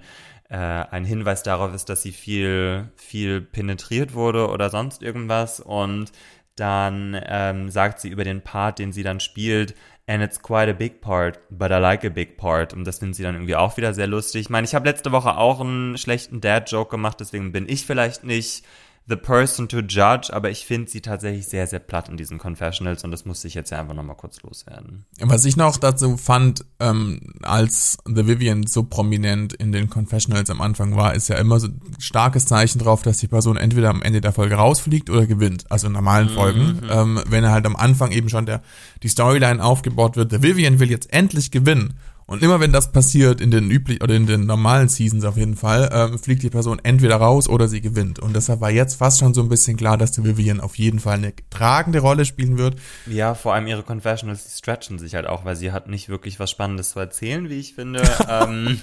äh, 0.49 0.57
ein 0.57 1.05
Hinweis 1.05 1.42
darauf 1.42 1.75
ist, 1.75 1.88
dass 1.88 2.03
sie 2.03 2.12
viel, 2.12 2.90
viel 2.97 3.40
penetriert 3.40 4.14
wurde 4.14 4.49
oder 4.49 4.71
sonst 4.71 5.03
irgendwas. 5.03 5.61
Und 5.61 6.12
dann 6.55 7.21
ähm, 7.27 7.71
sagt 7.71 8.01
sie 8.01 8.09
über 8.09 8.25
den 8.25 8.42
Part, 8.42 8.79
den 8.79 8.92
sie 8.92 9.03
dann 9.03 9.21
spielt, 9.21 9.75
and 10.07 10.23
it's 10.23 10.40
quite 10.40 10.71
a 10.71 10.75
big 10.75 11.01
part, 11.01 11.40
but 11.51 11.71
I 11.71 11.79
like 11.79 12.05
a 12.05 12.09
big 12.09 12.37
part. 12.37 12.73
Und 12.73 12.85
das 12.85 12.99
findet 12.99 13.16
sie 13.16 13.23
dann 13.23 13.35
irgendwie 13.35 13.57
auch 13.57 13.77
wieder 13.77 13.95
sehr 13.95 14.07
lustig. 14.07 14.42
Ich 14.42 14.51
meine, 14.51 14.66
ich 14.66 14.75
habe 14.75 14.88
letzte 14.88 15.12
Woche 15.12 15.37
auch 15.37 15.61
einen 15.61 15.99
schlechten 15.99 16.40
Dad-Joke 16.40 16.90
gemacht, 16.90 17.19
deswegen 17.21 17.53
bin 17.53 17.69
ich 17.69 17.87
vielleicht 17.87 18.23
nicht 18.23 18.64
the 19.09 19.16
person 19.16 19.69
to 19.69 19.79
judge, 19.79 20.33
aber 20.33 20.51
ich 20.51 20.66
finde 20.66 20.90
sie 20.90 21.01
tatsächlich 21.01 21.47
sehr, 21.47 21.66
sehr 21.66 21.79
platt 21.79 22.09
in 22.09 22.16
diesen 22.16 22.38
Confessionals 22.38 23.05
und 23.05 23.12
das 23.12 23.25
musste 23.25 23.47
ich 23.47 23.55
jetzt 23.55 23.71
ja 23.71 23.81
einfach 23.81 23.95
nochmal 23.95 24.16
kurz 24.16 24.42
loswerden. 24.42 25.07
Was 25.21 25.45
ich 25.45 25.57
noch 25.57 25.77
dazu 25.77 26.16
fand, 26.16 26.64
ähm, 26.81 27.21
als 27.42 27.99
The 28.05 28.27
Vivian 28.27 28.66
so 28.66 28.83
prominent 28.83 29.53
in 29.53 29.71
den 29.71 29.88
Confessionals 29.88 30.51
am 30.51 30.61
Anfang 30.61 30.97
war, 30.97 31.14
ist 31.14 31.29
ja 31.29 31.37
immer 31.37 31.61
so 31.61 31.69
ein 31.69 31.81
starkes 32.01 32.47
Zeichen 32.47 32.81
drauf, 32.81 33.03
dass 33.03 33.19
die 33.19 33.29
Person 33.29 33.57
entweder 33.57 33.90
am 33.90 34.03
Ende 34.03 34.21
der 34.21 34.33
Folge 34.33 34.57
rausfliegt 34.57 35.09
oder 35.09 35.27
gewinnt, 35.27 35.71
also 35.71 35.87
in 35.87 35.92
normalen 35.92 36.29
Folgen. 36.29 36.81
Mhm. 36.83 36.90
Ähm, 36.90 37.21
wenn 37.29 37.49
halt 37.49 37.64
am 37.64 37.77
Anfang 37.77 38.11
eben 38.11 38.29
schon 38.29 38.47
der, 38.47 38.61
die 39.05 39.09
Storyline 39.09 39.62
aufgebaut 39.62 40.16
wird, 40.16 40.33
The 40.33 40.42
Vivian 40.42 40.81
will 40.81 40.90
jetzt 40.90 41.12
endlich 41.12 41.53
gewinnen 41.53 41.95
und 42.27 42.43
immer 42.43 42.59
wenn 42.59 42.73
das 42.73 42.91
passiert, 42.91 43.41
in 43.41 43.51
den 43.51 43.71
üblichen 43.71 44.03
oder 44.03 44.15
in 44.15 44.27
den 44.27 44.47
normalen 44.47 44.89
Seasons 44.89 45.25
auf 45.25 45.37
jeden 45.37 45.57
Fall, 45.57 45.89
ähm, 45.93 46.19
fliegt 46.19 46.43
die 46.43 46.51
Person 46.51 46.81
entweder 46.83 47.17
raus 47.17 47.49
oder 47.49 47.69
sie 47.69 47.81
gewinnt. 47.81 48.19
Und 48.19 48.35
deshalb 48.35 48.61
war 48.61 48.71
jetzt 48.71 48.95
fast 48.95 49.21
schon 49.21 49.33
so 49.33 49.43
ein 49.43 49.49
bisschen 49.49 49.77
klar, 49.77 49.97
dass 49.97 50.12
die 50.12 50.25
Vivian 50.25 50.61
auf 50.61 50.77
jeden 50.77 50.99
Fall 50.99 51.19
eine 51.19 51.33
tragende 51.51 52.01
Rolle 52.01 52.25
spielen 52.25 52.59
wird. 52.59 52.81
Ja, 53.07 53.35
vor 53.35 53.55
allem 53.55 53.69
ihre 53.69 53.85
Confessionals, 53.85 54.45
die 54.45 54.59
stretchen 54.59 54.99
sich 54.99 55.15
halt 55.15 55.27
auch, 55.27 55.45
weil 55.45 55.55
sie 55.55 55.71
hat 55.71 55.89
nicht 55.89 56.09
wirklich 56.09 56.41
was 56.41 56.51
Spannendes 56.51 56.91
zu 56.91 56.99
erzählen, 56.99 57.49
wie 57.49 57.61
ich 57.61 57.75
finde. 57.75 58.03
ähm, 58.29 58.81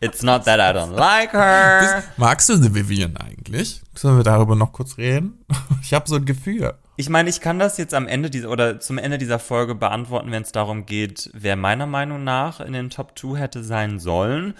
It's 0.00 0.22
not 0.22 0.44
that 0.44 0.58
I 0.58 0.76
don't 0.78 0.94
like 0.94 1.32
her. 1.32 2.04
Magst 2.16 2.48
du 2.48 2.56
The 2.56 2.74
Vivian 2.74 3.16
eigentlich? 3.16 3.82
Sollen 3.94 4.18
wir 4.18 4.24
darüber 4.24 4.54
noch 4.54 4.72
kurz 4.72 4.98
reden? 4.98 5.44
Ich 5.82 5.94
habe 5.94 6.08
so 6.08 6.16
ein 6.16 6.24
Gefühl. 6.24 6.74
Ich 6.98 7.10
meine, 7.10 7.28
ich 7.28 7.42
kann 7.42 7.58
das 7.58 7.76
jetzt 7.76 7.92
am 7.92 8.08
Ende 8.08 8.30
dieser 8.30 8.50
oder 8.50 8.80
zum 8.80 8.96
Ende 8.96 9.18
dieser 9.18 9.38
Folge 9.38 9.74
beantworten, 9.74 10.30
wenn 10.32 10.42
es 10.42 10.52
darum 10.52 10.86
geht, 10.86 11.28
wer 11.34 11.54
meiner 11.54 11.86
Meinung 11.86 12.24
nach 12.24 12.60
in 12.60 12.72
den 12.72 12.88
Top 12.88 13.18
2 13.18 13.38
hätte 13.38 13.62
sein 13.62 13.98
sollen. 13.98 14.54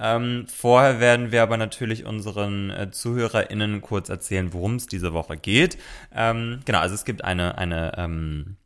Ähm, 0.00 0.46
vorher 0.48 1.00
werden 1.00 1.32
wir 1.32 1.42
aber 1.42 1.58
natürlich 1.58 2.06
unseren 2.06 2.70
äh, 2.70 2.90
ZuhörerInnen 2.90 3.82
kurz 3.82 4.08
erzählen, 4.08 4.54
worum 4.54 4.76
es 4.76 4.86
diese 4.86 5.12
Woche 5.12 5.36
geht. 5.36 5.76
Ähm, 6.14 6.60
genau, 6.64 6.78
also 6.78 6.94
es 6.94 7.04
gibt 7.04 7.24
eine, 7.24 7.58
eine, 7.58 7.92
ähm, 7.98 8.56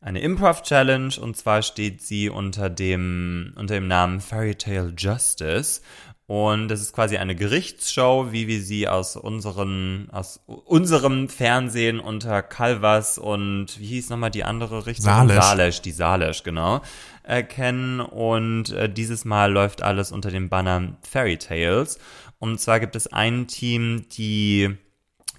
eine 0.00 0.20
Improv-Challenge 0.20 1.20
und 1.20 1.36
zwar 1.36 1.60
steht 1.60 2.00
sie 2.00 2.30
unter 2.30 2.70
dem, 2.70 3.52
unter 3.56 3.74
dem 3.74 3.88
Namen 3.88 4.20
Fairy 4.20 4.54
Tale 4.54 4.94
Justice 4.96 5.82
und 6.30 6.68
das 6.68 6.80
ist 6.80 6.92
quasi 6.92 7.16
eine 7.16 7.34
Gerichtsshow, 7.34 8.28
wie 8.30 8.46
wir 8.46 8.62
sie 8.62 8.86
aus 8.86 9.16
unseren, 9.16 10.08
aus 10.12 10.40
unserem 10.46 11.28
Fernsehen 11.28 11.98
unter 11.98 12.40
Calvas 12.40 13.18
und 13.18 13.80
wie 13.80 13.86
hieß 13.86 14.10
nochmal 14.10 14.30
die 14.30 14.44
andere 14.44 14.86
Richtung? 14.86 15.06
Salesch. 15.06 15.42
Salesch, 15.42 15.82
die 15.82 15.90
Salesch, 15.90 16.44
genau. 16.44 16.82
äh, 17.24 17.42
kennen 17.42 17.98
und 17.98 18.70
äh, 18.70 18.88
dieses 18.88 19.24
Mal 19.24 19.50
läuft 19.50 19.82
alles 19.82 20.12
unter 20.12 20.30
dem 20.30 20.48
Banner 20.48 20.96
Fairy 21.02 21.36
Tales. 21.36 21.98
Und 22.38 22.60
zwar 22.60 22.78
gibt 22.78 22.94
es 22.94 23.12
ein 23.12 23.48
Team, 23.48 24.06
die 24.10 24.76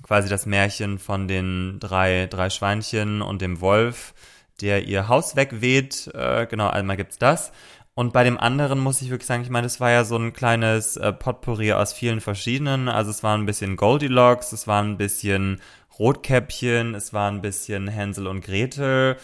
quasi 0.04 0.28
das 0.28 0.46
Märchen 0.46 1.00
von 1.00 1.30
den 1.30 1.78
drei, 1.80 2.28
drei 2.30 2.50
Schweinchen 2.50 3.22
und 3.22 3.42
dem 3.42 3.62
Wolf, 3.62 4.14
der 4.60 4.86
ihr 4.86 5.08
Haus 5.08 5.38
wegweht, 5.38 6.12
äh, 6.14 6.48
genau, 6.48 6.68
einmal 6.68 6.98
gibt's 6.98 7.18
das. 7.18 7.54
Und 8.02 8.14
bei 8.14 8.24
dem 8.24 8.40
anderen 8.40 8.80
muss 8.80 9.00
ich 9.04 9.12
wirklich 9.12 9.28
sagen, 9.28 9.44
ich 9.44 9.52
meine, 9.52 9.68
es 9.68 9.80
war 9.80 9.92
ja 9.92 10.04
so 10.04 10.18
ein 10.18 10.34
kleines 10.34 10.98
äh, 10.98 11.14
Potpourri 11.14 11.74
aus 11.74 11.94
vielen 11.94 12.20
verschiedenen. 12.20 12.90
Also 12.90 13.12
es 13.12 13.22
war 13.22 13.38
ein 13.38 13.46
bisschen 13.46 13.76
Goldilocks, 13.76 14.54
es 14.54 14.66
war 14.66 14.82
ein 14.82 14.98
bisschen 14.98 15.62
Rotkäppchen, 16.00 16.96
es 16.96 17.14
war 17.14 17.30
ein 17.30 17.44
bisschen 17.44 17.88
Hänsel 17.88 18.26
und 18.26 18.44
Gretel. 18.44 19.18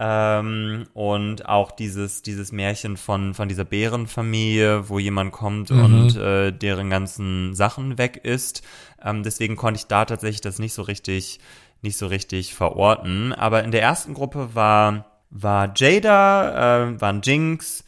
Ähm, 0.00 0.88
und 0.92 1.48
auch 1.48 1.70
dieses, 1.70 2.22
dieses 2.22 2.50
Märchen 2.50 2.96
von, 2.96 3.32
von 3.32 3.48
dieser 3.48 3.64
Bärenfamilie, 3.64 4.88
wo 4.88 4.98
jemand 4.98 5.30
kommt 5.30 5.70
Mhm. 5.70 5.84
und 5.84 6.16
äh, 6.16 6.50
deren 6.50 6.90
ganzen 6.90 7.54
Sachen 7.54 7.96
weg 7.96 8.16
ist. 8.24 8.62
Ähm, 9.04 9.22
deswegen 9.22 9.54
konnte 9.54 9.78
ich 9.78 9.86
da 9.86 10.04
tatsächlich 10.04 10.40
das 10.40 10.58
nicht 10.58 10.74
so 10.74 10.82
richtig, 10.82 11.38
nicht 11.80 11.96
so 11.96 12.08
richtig 12.08 12.56
verorten. 12.56 13.32
Aber 13.32 13.62
in 13.62 13.70
der 13.70 13.82
ersten 13.82 14.14
Gruppe 14.14 14.48
war, 14.54 15.04
war 15.30 15.72
Jada, 15.76 16.88
äh, 16.88 17.00
waren 17.00 17.20
Jinx 17.22 17.84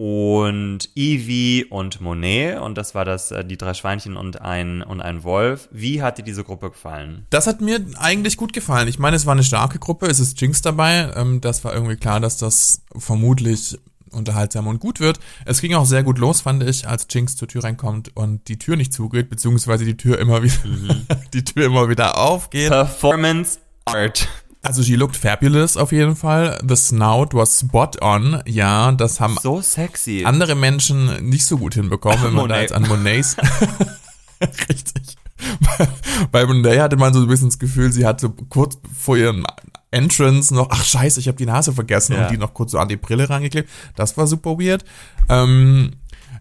und 0.00 0.88
Evie 0.96 1.66
und 1.66 2.00
Monet. 2.00 2.58
Und 2.58 2.78
das 2.78 2.94
war 2.94 3.04
das, 3.04 3.32
äh, 3.32 3.44
die 3.44 3.58
drei 3.58 3.74
Schweinchen 3.74 4.16
und 4.16 4.40
ein, 4.40 4.80
und 4.80 5.02
ein 5.02 5.24
Wolf. 5.24 5.68
Wie 5.72 6.00
hat 6.00 6.16
dir 6.16 6.22
diese 6.22 6.42
Gruppe 6.42 6.70
gefallen? 6.70 7.26
Das 7.28 7.46
hat 7.46 7.60
mir 7.60 7.84
eigentlich 7.98 8.38
gut 8.38 8.54
gefallen. 8.54 8.88
Ich 8.88 8.98
meine, 8.98 9.16
es 9.16 9.26
war 9.26 9.32
eine 9.32 9.44
starke 9.44 9.78
Gruppe, 9.78 10.06
es 10.06 10.18
ist 10.18 10.40
Jinx 10.40 10.62
dabei. 10.62 11.12
Ähm, 11.14 11.42
das 11.42 11.64
war 11.64 11.74
irgendwie 11.74 11.96
klar, 11.96 12.18
dass 12.18 12.38
das 12.38 12.80
vermutlich 12.96 13.78
unterhaltsam 14.10 14.68
und 14.68 14.80
gut 14.80 15.00
wird. 15.00 15.20
Es 15.44 15.60
ging 15.60 15.74
auch 15.74 15.84
sehr 15.84 16.02
gut 16.02 16.16
los, 16.16 16.40
fand 16.40 16.62
ich, 16.62 16.88
als 16.88 17.06
Jinx 17.10 17.36
zur 17.36 17.48
Tür 17.48 17.64
reinkommt 17.64 18.16
und 18.16 18.48
die 18.48 18.58
Tür 18.58 18.76
nicht 18.76 18.94
zugeht, 18.94 19.28
beziehungsweise 19.28 19.84
die 19.84 19.98
Tür 19.98 20.18
immer 20.18 20.42
wieder, 20.42 20.96
die 21.34 21.44
Tür 21.44 21.66
immer 21.66 21.90
wieder 21.90 22.16
aufgeht. 22.16 22.70
Performance 22.70 23.58
Art. 23.84 24.26
Also 24.62 24.82
she 24.82 24.94
looked 24.94 25.16
fabulous 25.16 25.76
auf 25.78 25.90
jeden 25.90 26.14
Fall. 26.16 26.58
The 26.66 26.76
snout 26.76 27.28
was 27.32 27.60
spot 27.60 27.92
on. 28.02 28.42
Ja, 28.46 28.92
das 28.92 29.18
haben 29.18 29.36
So 29.42 29.60
sexy. 29.62 30.24
andere 30.26 30.54
Menschen 30.54 31.28
nicht 31.28 31.46
so 31.46 31.56
gut 31.56 31.74
hinbekommen, 31.74 32.18
wenn 32.22 32.34
man 32.34 32.48
da 32.48 32.56
Monet. 32.56 32.60
jetzt 32.70 32.72
an 32.74 32.86
Monets 32.88 33.36
richtig. 34.68 35.16
Bei 36.30 36.44
Monet 36.46 36.78
hatte 36.80 36.96
man 36.96 37.14
so 37.14 37.20
ein 37.20 37.26
bisschen 37.28 37.48
das 37.48 37.58
Gefühl, 37.58 37.90
sie 37.92 38.04
hatte 38.06 38.30
kurz 38.50 38.78
vor 38.98 39.16
ihrem 39.16 39.46
Entrance 39.90 40.54
noch, 40.54 40.68
ach 40.70 40.84
scheiße, 40.84 41.18
ich 41.20 41.26
habe 41.28 41.38
die 41.38 41.46
Nase 41.46 41.72
vergessen 41.72 42.14
Ja. 42.14 42.24
und 42.26 42.30
die 42.32 42.38
noch 42.38 42.54
kurz 42.54 42.72
so 42.72 42.78
an 42.78 42.88
die 42.88 42.96
Brille 42.96 43.28
rangeklebt. 43.28 43.68
Das 43.96 44.16
war 44.16 44.26
super 44.26 44.58
weird. 44.58 44.84
Ähm, 45.28 45.92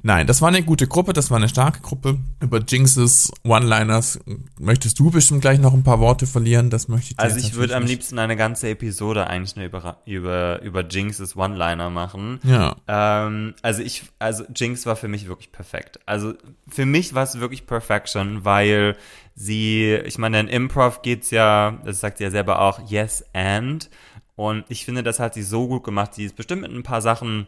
nein, 0.02 0.28
das 0.28 0.42
war 0.42 0.50
eine 0.50 0.64
gute 0.64 0.88
Gruppe, 0.88 1.14
das 1.14 1.32
war 1.32 1.38
eine 1.38 1.50
starke 1.50 1.82
Gruppe. 1.82 2.18
Über 2.42 2.60
Jinxes 2.60 3.32
One-Liners 3.44 4.20
möchtest 4.60 5.00
du 5.00 5.12
bestimmt 5.12 5.42
gleich 5.42 5.60
noch 5.60 5.74
ein 5.74 5.84
paar 5.84 6.00
Worte 6.00 6.28
verlieren. 6.28 6.70
Das 6.70 6.88
möchte 6.88 7.12
ich 7.12 7.18
dir 7.18 7.24
Also 7.24 7.38
ich 7.38 7.56
würde 7.56 7.76
am 7.76 7.84
liebsten 7.84 8.20
eine 8.20 8.36
ganze 8.36 8.70
Episode 8.70 9.28
eigentlich 9.28 9.56
nur 9.56 9.66
über, 9.66 9.98
über, 10.06 10.62
über 10.62 10.88
Jinx's 10.88 11.36
One-Liner 11.36 11.90
machen. 11.90 12.40
Ja. 12.44 12.76
Ähm, 12.88 13.54
also 13.62 13.82
ich, 13.82 14.04
also 14.20 14.44
Jinx 14.56 14.86
war 14.86 14.96
für 14.96 15.08
mich 15.08 15.28
wirklich 15.28 15.52
perfekt. 15.52 16.00
Also 16.06 16.34
für 16.68 16.86
mich 16.86 17.14
war 17.14 17.24
es 17.24 17.40
wirklich 17.40 17.68
Perfection, 17.68 18.46
weil 18.46 18.96
sie, 19.36 19.96
ich 20.06 20.18
meine, 20.18 20.40
in 20.40 20.48
Improv 20.48 21.02
geht's 21.02 21.32
ja, 21.32 21.80
das 21.86 22.00
sagt 22.00 22.18
sie 22.18 22.26
ja 22.26 22.32
selber 22.32 22.62
auch, 22.62 22.90
yes 22.90 23.24
and. 23.34 23.90
Und 24.36 24.64
ich 24.70 24.86
finde, 24.86 25.04
das 25.04 25.20
hat 25.20 25.34
sie 25.34 25.44
so 25.44 25.68
gut 25.68 25.84
gemacht. 25.84 26.14
Sie 26.14 26.24
ist 26.24 26.36
bestimmt 26.36 26.62
mit 26.62 26.72
ein 26.72 26.84
paar 26.84 27.02
Sachen 27.02 27.48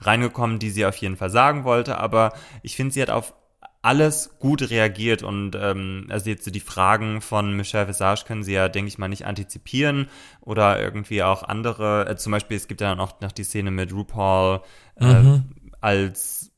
reingekommen, 0.00 0.58
die 0.58 0.70
sie 0.70 0.86
auf 0.86 0.96
jeden 0.96 1.16
Fall 1.16 1.30
sagen 1.30 1.64
wollte, 1.64 1.98
aber 1.98 2.32
ich 2.62 2.76
finde, 2.76 2.92
sie 2.94 3.02
hat 3.02 3.10
auf 3.10 3.34
alles 3.82 4.36
gut 4.38 4.68
reagiert 4.68 5.22
und 5.22 5.56
ähm, 5.58 6.06
also 6.10 6.28
jetzt 6.28 6.44
so 6.44 6.50
die 6.50 6.60
Fragen 6.60 7.22
von 7.22 7.56
Michelle 7.56 7.88
Visage 7.88 8.24
können 8.26 8.42
sie 8.42 8.52
ja, 8.52 8.68
denke 8.68 8.88
ich 8.88 8.98
mal, 8.98 9.08
nicht 9.08 9.24
antizipieren 9.26 10.08
oder 10.42 10.78
irgendwie 10.80 11.22
auch 11.22 11.42
andere, 11.42 12.06
äh, 12.06 12.16
zum 12.16 12.32
Beispiel 12.32 12.58
es 12.58 12.68
gibt 12.68 12.82
ja 12.82 12.92
auch 12.92 13.20
noch 13.20 13.32
die 13.32 13.44
Szene 13.44 13.70
mit 13.70 13.92
RuPaul 13.92 14.60
äh, 14.96 15.04
Mhm. 15.06 15.44
als 15.80 16.49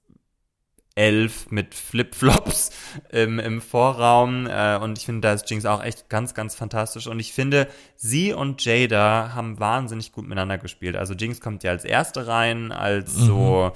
Elf 0.94 1.50
mit 1.50 1.74
Flipflops 1.74 2.70
im, 3.11 3.38
im 3.38 3.61
Vorraum 3.61 4.46
äh, 4.46 4.76
und 4.76 4.98
ich 4.98 5.07
finde, 5.07 5.22
da 5.22 5.33
ist 5.33 5.48
Jinx 5.50 5.64
auch 5.64 5.83
echt 5.83 6.09
ganz, 6.09 6.35
ganz 6.35 6.55
fantastisch 6.55 7.07
und 7.07 7.18
ich 7.20 7.33
finde, 7.33 7.66
sie 7.96 8.33
und 8.33 8.64
Jada 8.64 9.33
haben 9.35 9.59
wahnsinnig 9.61 10.12
gut 10.12 10.24
miteinander 10.24 10.59
gespielt. 10.59 10.96
Also 10.96 11.14
Jinx 11.14 11.40
kommt 11.40 11.62
ja 11.64 11.70
als 11.70 11.85
Erste 11.85 12.26
rein, 12.26 12.72
als 12.72 13.16
Mhm. 13.16 13.22
so 13.26 13.72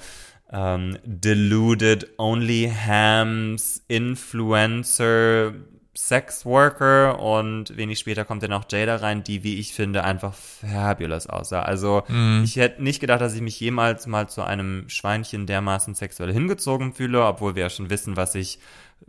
ähm, 0.51 0.97
deluded, 1.03 2.07
only 2.17 2.71
hams, 2.71 3.83
Influencer, 3.87 5.53
Sex 5.99 6.45
Worker 6.45 7.19
und 7.19 7.75
wenig 7.75 7.97
später 7.97 8.23
kommt 8.23 8.43
dann 8.43 8.53
auch 8.53 8.65
Jada 8.71 8.97
rein, 8.97 9.23
die, 9.23 9.43
wie 9.43 9.59
ich 9.59 9.73
finde, 9.73 10.03
einfach 10.03 10.33
fabulous 10.33 11.25
aussah. 11.27 11.63
Also 11.63 12.03
Mhm. 12.07 12.43
ich 12.45 12.55
hätte 12.55 12.83
nicht 12.83 12.99
gedacht, 12.99 13.19
dass 13.21 13.33
ich 13.33 13.41
mich 13.41 13.59
jemals 13.59 14.05
mal 14.05 14.29
zu 14.29 14.43
einem 14.43 14.87
Schweinchen 14.89 15.47
dermaßen 15.47 15.95
sexuell 15.95 16.31
hingezogen 16.31 16.93
fühle, 16.93 17.25
obwohl 17.25 17.55
wir 17.55 17.63
ja 17.63 17.69
schon 17.71 17.89
wissen, 17.89 18.15
was 18.15 18.35
ich 18.35 18.59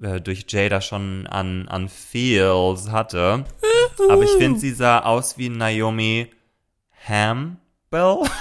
äh, 0.03 0.19
durch 0.21 0.47
Jada 0.49 0.81
schon 0.81 1.27
an, 1.27 1.69
an 1.69 1.89
Feels 1.91 2.91
hatte. 2.91 3.45
Aber 4.09 4.23
ich 4.23 4.31
finde, 4.31 4.59
sie 4.59 4.73
sah 4.73 5.01
aus 5.01 5.37
wie 5.37 5.51
Naomi 5.51 6.31
Campbell. 7.91 8.29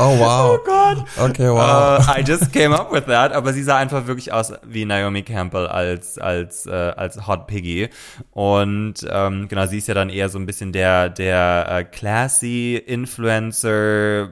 Oh 0.00 0.18
wow. 0.18 0.52
Oh 0.52 0.64
Gott. 0.64 1.06
Okay, 1.18 1.50
wow. 1.50 1.98
Uh, 1.98 2.04
I 2.08 2.22
just 2.22 2.52
came 2.52 2.72
up 2.72 2.92
with 2.92 3.06
that, 3.06 3.32
aber 3.32 3.52
sie 3.52 3.62
sah 3.62 3.76
einfach 3.78 4.06
wirklich 4.06 4.32
aus 4.32 4.52
wie 4.64 4.84
Naomi 4.84 5.22
Campbell 5.22 5.66
als 5.66 6.18
als 6.18 6.66
äh, 6.66 6.70
als 6.96 7.26
Hot 7.26 7.46
Piggy 7.48 7.88
und 8.30 8.94
ähm, 9.10 9.48
genau 9.48 9.66
sie 9.66 9.78
ist 9.78 9.88
ja 9.88 9.94
dann 9.94 10.08
eher 10.08 10.28
so 10.28 10.38
ein 10.38 10.46
bisschen 10.46 10.72
der 10.72 11.08
der 11.08 11.66
äh, 11.68 11.84
classy 11.84 12.76
Influencer 12.76 14.30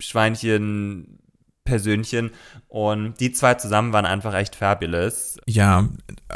Schweinchen 0.00 1.18
Persönchen 1.64 2.32
und 2.68 3.20
die 3.20 3.32
zwei 3.32 3.54
zusammen 3.54 3.92
waren 3.92 4.04
einfach 4.04 4.34
echt 4.34 4.56
fabulous. 4.56 5.38
Ja, 5.46 5.88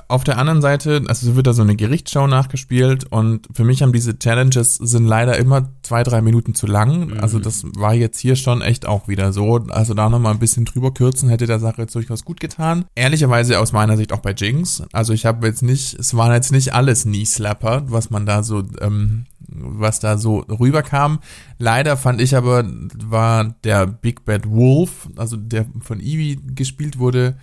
auf 0.09 0.25
der 0.25 0.39
anderen 0.39 0.63
Seite, 0.63 1.03
also 1.09 1.35
wird 1.35 1.47
da 1.47 1.53
so 1.53 1.63
eine 1.63 1.77
Gerichtsshow 1.77 2.27
nachgespielt 2.27 3.05
und 3.11 3.49
für 3.53 3.65
mich 3.65 3.83
haben 3.83 3.93
diese 3.93 4.19
Challenges 4.19 4.77
sind 4.77 5.07
leider 5.07 5.37
immer 5.37 5.71
zwei, 5.83 6.03
drei 6.03 6.23
Minuten 6.23 6.55
zu 6.55 6.67
lang. 6.67 7.09
Mhm. 7.09 7.21
Also 7.21 7.39
das 7.39 7.65
war 7.75 7.95
jetzt 7.95 8.19
hier 8.19 8.37
schon 8.37 8.63
echt 8.63 8.87
auch 8.87 9.09
wieder 9.09 9.33
so. 9.33 9.57
Also 9.69 9.95
da 9.95 10.09
nochmal 10.09 10.33
ein 10.33 10.39
bisschen 10.39 10.65
drüber 10.65 10.93
kürzen 10.93 11.29
hätte 11.29 11.47
der 11.47 11.59
Sache 11.59 11.83
jetzt 11.83 11.95
durchaus 11.95 12.25
gut 12.25 12.41
getan. 12.41 12.85
Ehrlicherweise 12.95 13.59
aus 13.59 13.73
meiner 13.73 13.97
Sicht 13.97 14.13
auch 14.13 14.21
bei 14.21 14.33
Jinx. 14.33 14.83
Also 14.93 15.13
ich 15.13 15.27
habe 15.27 15.47
jetzt 15.47 15.63
nicht, 15.63 15.99
es 15.99 16.17
waren 16.17 16.33
jetzt 16.33 16.53
nicht 16.53 16.75
alles 16.75 17.03
Knee-Slapper, 17.03 17.85
was 17.87 18.11
man 18.11 18.27
da 18.27 18.43
so, 18.43 18.63
ähm, 18.81 19.27
was 19.49 20.01
da 20.01 20.19
so 20.19 20.39
rüberkam. 20.39 21.21
Leider 21.59 21.97
fand 21.97 22.21
ich 22.21 22.37
aber, 22.37 22.65
war 23.05 23.55
der 23.65 23.87
Big 23.87 24.25
Bad 24.25 24.49
Wolf, 24.49 25.09
also 25.17 25.37
der 25.37 25.67
von 25.81 26.01
Eevee 26.01 26.39
gespielt 26.55 26.99
wurde, 26.99 27.37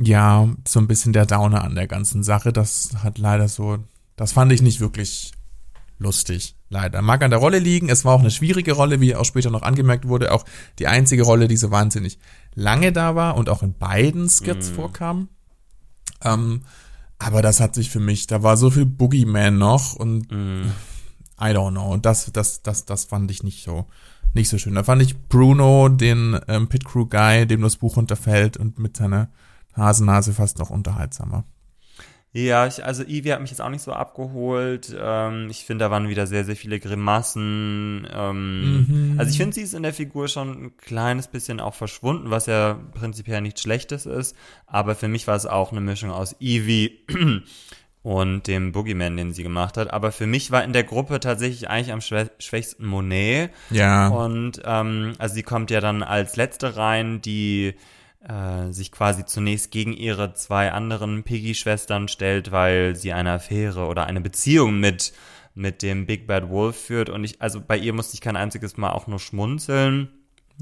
ja, 0.00 0.48
so 0.66 0.80
ein 0.80 0.86
bisschen 0.88 1.12
der 1.12 1.26
Downer 1.26 1.62
an 1.64 1.74
der 1.74 1.86
ganzen 1.86 2.22
Sache. 2.22 2.52
Das 2.52 2.90
hat 3.02 3.18
leider 3.18 3.48
so, 3.48 3.78
das 4.16 4.32
fand 4.32 4.52
ich 4.52 4.62
nicht 4.62 4.80
wirklich 4.80 5.32
lustig. 5.98 6.54
Leider. 6.68 7.00
Mag 7.00 7.22
an 7.22 7.30
der 7.30 7.38
Rolle 7.38 7.60
liegen. 7.60 7.88
Es 7.88 8.04
war 8.04 8.14
auch 8.14 8.20
eine 8.20 8.32
schwierige 8.32 8.72
Rolle, 8.72 9.00
wie 9.00 9.14
auch 9.14 9.24
später 9.24 9.50
noch 9.50 9.62
angemerkt 9.62 10.08
wurde. 10.08 10.32
Auch 10.32 10.44
die 10.80 10.88
einzige 10.88 11.22
Rolle, 11.22 11.46
die 11.46 11.56
so 11.56 11.70
wahnsinnig 11.70 12.18
lange 12.54 12.90
da 12.92 13.14
war 13.14 13.36
und 13.36 13.48
auch 13.48 13.62
in 13.62 13.72
beiden 13.78 14.28
Skits 14.28 14.70
Mhm. 14.70 14.74
vorkam. 14.74 15.28
Ähm, 16.24 16.62
aber 17.18 17.40
das 17.40 17.60
hat 17.60 17.74
sich 17.76 17.88
für 17.90 18.00
mich, 18.00 18.26
da 18.26 18.42
war 18.42 18.56
so 18.56 18.70
viel 18.70 18.84
Boogeyman 18.84 19.56
noch 19.56 19.94
und 19.94 20.30
Mhm. 20.32 20.72
I 21.40 21.44
don't 21.54 21.70
know. 21.70 21.96
Das, 21.98 22.30
das, 22.32 22.62
das, 22.62 22.84
das 22.84 23.04
fand 23.04 23.30
ich 23.30 23.42
nicht 23.44 23.62
so, 23.64 23.86
nicht 24.34 24.48
so 24.48 24.58
schön. 24.58 24.74
Da 24.74 24.82
fand 24.82 25.02
ich 25.02 25.16
Bruno, 25.28 25.88
den 25.88 26.38
ähm, 26.48 26.66
Pit 26.68 26.84
Crew 26.84 27.06
Guy, 27.06 27.46
dem 27.46 27.60
das 27.62 27.76
Buch 27.76 27.96
unterfällt 27.96 28.56
und 28.56 28.78
mit 28.80 28.96
seiner 28.96 29.28
Hasennase 29.76 30.32
fast 30.32 30.58
noch 30.58 30.70
unterhaltsamer. 30.70 31.44
Ja, 32.32 32.66
ich, 32.66 32.84
also 32.84 33.02
Ivy 33.02 33.30
hat 33.30 33.40
mich 33.40 33.48
jetzt 33.50 33.62
auch 33.62 33.70
nicht 33.70 33.80
so 33.80 33.92
abgeholt. 33.94 34.94
Ähm, 35.00 35.48
ich 35.48 35.64
finde, 35.64 35.86
da 35.86 35.90
waren 35.90 36.10
wieder 36.10 36.26
sehr, 36.26 36.44
sehr 36.44 36.56
viele 36.56 36.78
Grimassen. 36.80 38.06
Ähm, 38.12 38.86
Mhm. 38.88 39.14
Also 39.18 39.30
ich 39.30 39.38
finde, 39.38 39.54
sie 39.54 39.62
ist 39.62 39.72
in 39.72 39.82
der 39.82 39.94
Figur 39.94 40.28
schon 40.28 40.50
ein 40.66 40.76
kleines 40.76 41.28
bisschen 41.28 41.60
auch 41.60 41.72
verschwunden, 41.72 42.30
was 42.30 42.44
ja 42.44 42.78
prinzipiell 42.92 43.40
nichts 43.40 43.62
Schlechtes 43.62 44.04
ist. 44.04 44.36
Aber 44.66 44.94
für 44.94 45.08
mich 45.08 45.26
war 45.26 45.36
es 45.36 45.46
auch 45.46 45.72
eine 45.72 45.80
Mischung 45.80 46.10
aus 46.10 46.36
Ivy 46.38 47.06
und 48.02 48.46
dem 48.46 48.72
Boogeyman, 48.72 49.16
den 49.16 49.32
sie 49.32 49.42
gemacht 49.42 49.78
hat. 49.78 49.90
Aber 49.90 50.12
für 50.12 50.26
mich 50.26 50.50
war 50.50 50.62
in 50.62 50.74
der 50.74 50.84
Gruppe 50.84 51.20
tatsächlich 51.20 51.70
eigentlich 51.70 51.92
am 51.92 52.02
schwä 52.02 52.26
schwächsten 52.38 52.84
Monet. 52.84 53.50
Ja. 53.70 54.08
Und 54.08 54.60
ähm, 54.64 55.14
also 55.16 55.34
sie 55.34 55.42
kommt 55.42 55.70
ja 55.70 55.80
dann 55.80 56.02
als 56.02 56.36
letzte 56.36 56.76
rein, 56.76 57.22
die 57.22 57.74
äh, 58.28 58.72
sich 58.72 58.92
quasi 58.92 59.24
zunächst 59.24 59.70
gegen 59.70 59.92
ihre 59.92 60.34
zwei 60.34 60.72
anderen 60.72 61.22
Piggy-Schwestern 61.22 62.08
stellt, 62.08 62.52
weil 62.52 62.96
sie 62.96 63.12
eine 63.12 63.32
Affäre 63.32 63.86
oder 63.86 64.06
eine 64.06 64.20
Beziehung 64.20 64.80
mit 64.80 65.12
mit 65.56 65.82
dem 65.82 66.06
Big 66.06 66.26
Bad 66.26 66.50
Wolf 66.50 66.76
führt. 66.76 67.08
Und 67.08 67.24
ich, 67.24 67.40
also 67.40 67.60
bei 67.66 67.78
ihr 67.78 67.94
musste 67.94 68.14
ich 68.14 68.20
kein 68.20 68.36
einziges 68.36 68.76
Mal 68.76 68.92
auch 68.92 69.06
nur 69.06 69.18
schmunzeln. 69.18 70.08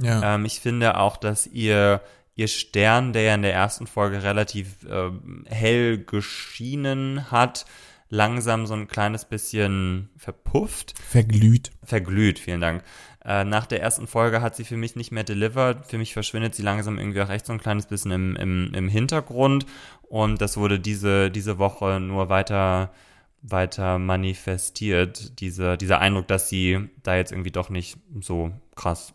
Ja. 0.00 0.36
Ähm, 0.36 0.44
ich 0.44 0.60
finde 0.60 0.98
auch, 0.98 1.16
dass 1.16 1.46
ihr, 1.48 2.00
ihr 2.36 2.48
Stern, 2.48 3.12
der 3.12 3.22
ja 3.22 3.34
in 3.34 3.42
der 3.42 3.52
ersten 3.52 3.86
Folge 3.86 4.22
relativ 4.22 4.86
ähm, 4.88 5.44
hell 5.48 5.98
geschienen 5.98 7.30
hat, 7.32 7.66
langsam 8.08 8.66
so 8.66 8.74
ein 8.74 8.86
kleines 8.86 9.24
bisschen 9.24 10.10
verpufft. 10.16 10.94
Verglüht. 10.98 11.72
Verglüht, 11.82 12.38
vielen 12.38 12.60
Dank. 12.60 12.84
Äh, 13.24 13.44
nach 13.44 13.66
der 13.66 13.80
ersten 13.80 14.06
Folge 14.06 14.42
hat 14.42 14.54
sie 14.54 14.64
für 14.64 14.76
mich 14.76 14.96
nicht 14.96 15.10
mehr 15.10 15.24
delivered. 15.24 15.86
Für 15.86 15.96
mich 15.96 16.12
verschwindet 16.12 16.54
sie 16.54 16.62
langsam 16.62 16.98
irgendwie 16.98 17.22
auch 17.22 17.30
echt 17.30 17.46
so 17.46 17.52
ein 17.52 17.60
kleines 17.60 17.86
bisschen 17.86 18.10
im, 18.10 18.36
im, 18.36 18.74
im 18.74 18.88
Hintergrund. 18.88 19.64
Und 20.02 20.40
das 20.40 20.56
wurde 20.56 20.78
diese, 20.78 21.30
diese 21.30 21.58
Woche 21.58 22.00
nur 22.00 22.28
weiter, 22.28 22.92
weiter 23.40 23.98
manifestiert. 23.98 25.40
Diese, 25.40 25.78
dieser 25.78 26.00
Eindruck, 26.00 26.28
dass 26.28 26.50
sie 26.50 26.90
da 27.02 27.16
jetzt 27.16 27.32
irgendwie 27.32 27.50
doch 27.50 27.70
nicht 27.70 27.96
so 28.20 28.52
krass 28.74 29.14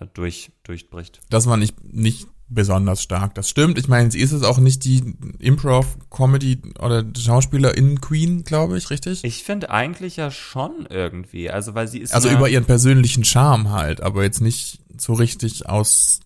äh, 0.00 0.06
durch, 0.14 0.50
durchbricht. 0.64 1.20
Das 1.30 1.46
war 1.46 1.56
nicht, 1.56 1.76
nicht 1.84 2.26
besonders 2.48 3.02
stark. 3.02 3.34
Das 3.34 3.48
stimmt. 3.48 3.78
Ich 3.78 3.88
meine, 3.88 4.10
sie 4.10 4.20
ist 4.20 4.32
es 4.32 4.42
auch 4.42 4.58
nicht 4.58 4.84
die 4.84 5.14
Improv-Comedy 5.38 6.60
oder 6.78 7.04
Schauspielerin-Queen, 7.16 8.44
glaube 8.44 8.78
ich, 8.78 8.90
richtig? 8.90 9.24
Ich 9.24 9.44
finde 9.44 9.70
eigentlich 9.70 10.16
ja 10.16 10.30
schon 10.30 10.86
irgendwie. 10.88 11.50
Also, 11.50 11.74
weil 11.74 11.88
sie 11.88 11.98
ist. 11.98 12.14
Also 12.14 12.28
über 12.30 12.48
ihren 12.48 12.64
persönlichen 12.64 13.24
Charme 13.24 13.70
halt, 13.70 14.02
aber 14.02 14.22
jetzt 14.22 14.40
nicht 14.40 14.80
so 14.98 15.14
richtig 15.14 15.68
aus, 15.68 16.20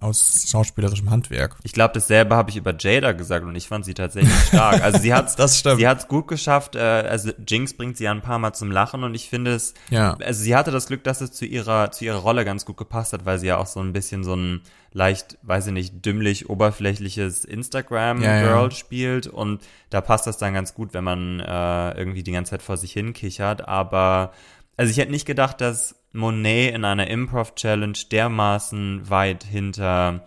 aus 0.00 0.46
schauspielerischem 0.48 1.10
Handwerk. 1.10 1.56
Ich 1.62 1.72
glaube, 1.72 1.92
dasselbe 1.94 2.34
habe 2.34 2.50
ich 2.50 2.56
über 2.56 2.74
Jada 2.76 3.12
gesagt 3.12 3.44
und 3.46 3.54
ich 3.54 3.68
fand 3.68 3.84
sie 3.84 3.94
tatsächlich 3.94 4.34
stark. 4.48 4.82
Also 4.82 4.98
sie 4.98 5.12
hat 5.14 5.30
Das 5.38 5.58
stimmt. 5.58 5.78
Sie 5.78 5.86
hat 5.86 5.98
es 6.00 6.08
gut 6.08 6.26
geschafft. 6.28 6.74
Äh, 6.74 6.80
also 6.80 7.30
Jinx 7.46 7.74
bringt 7.74 7.96
sie 7.96 8.04
ja 8.04 8.10
ein 8.10 8.22
paar 8.22 8.38
Mal 8.38 8.52
zum 8.52 8.70
Lachen 8.70 9.04
und 9.04 9.14
ich 9.14 9.28
finde 9.28 9.52
es. 9.52 9.74
Ja. 9.90 10.16
Also 10.24 10.42
sie 10.42 10.56
hatte 10.56 10.70
das 10.70 10.86
Glück, 10.86 11.04
dass 11.04 11.20
es 11.20 11.32
zu 11.32 11.44
ihrer 11.44 11.90
zu 11.90 12.04
ihrer 12.04 12.18
Rolle 12.18 12.44
ganz 12.44 12.64
gut 12.64 12.76
gepasst 12.76 13.12
hat, 13.12 13.26
weil 13.26 13.38
sie 13.38 13.46
ja 13.46 13.58
auch 13.58 13.66
so 13.66 13.80
ein 13.80 13.92
bisschen 13.92 14.24
so 14.24 14.34
ein 14.34 14.62
leicht, 14.92 15.38
weiß 15.42 15.68
ich 15.68 15.72
nicht, 15.72 16.04
dümmlich 16.04 16.50
oberflächliches 16.50 17.44
Instagram 17.44 18.22
Ja, 18.22 18.36
ja. 18.36 18.42
Girl 18.42 18.72
spielt 18.72 19.26
und 19.26 19.62
da 19.90 20.00
passt 20.00 20.26
das 20.26 20.38
dann 20.38 20.54
ganz 20.54 20.74
gut, 20.74 20.94
wenn 20.94 21.04
man 21.04 21.40
äh, 21.40 21.92
irgendwie 21.96 22.22
die 22.22 22.32
ganze 22.32 22.50
Zeit 22.50 22.62
vor 22.62 22.76
sich 22.76 22.92
hin 22.92 23.12
kichert. 23.12 23.68
Aber 23.68 24.32
also 24.76 24.90
ich 24.90 24.98
hätte 24.98 25.12
nicht 25.12 25.26
gedacht, 25.26 25.60
dass 25.60 25.99
Monet 26.12 26.74
in 26.74 26.84
einer 26.84 27.08
Improv-Challenge 27.08 27.98
dermaßen 28.10 29.08
weit 29.08 29.44
hinter, 29.44 30.26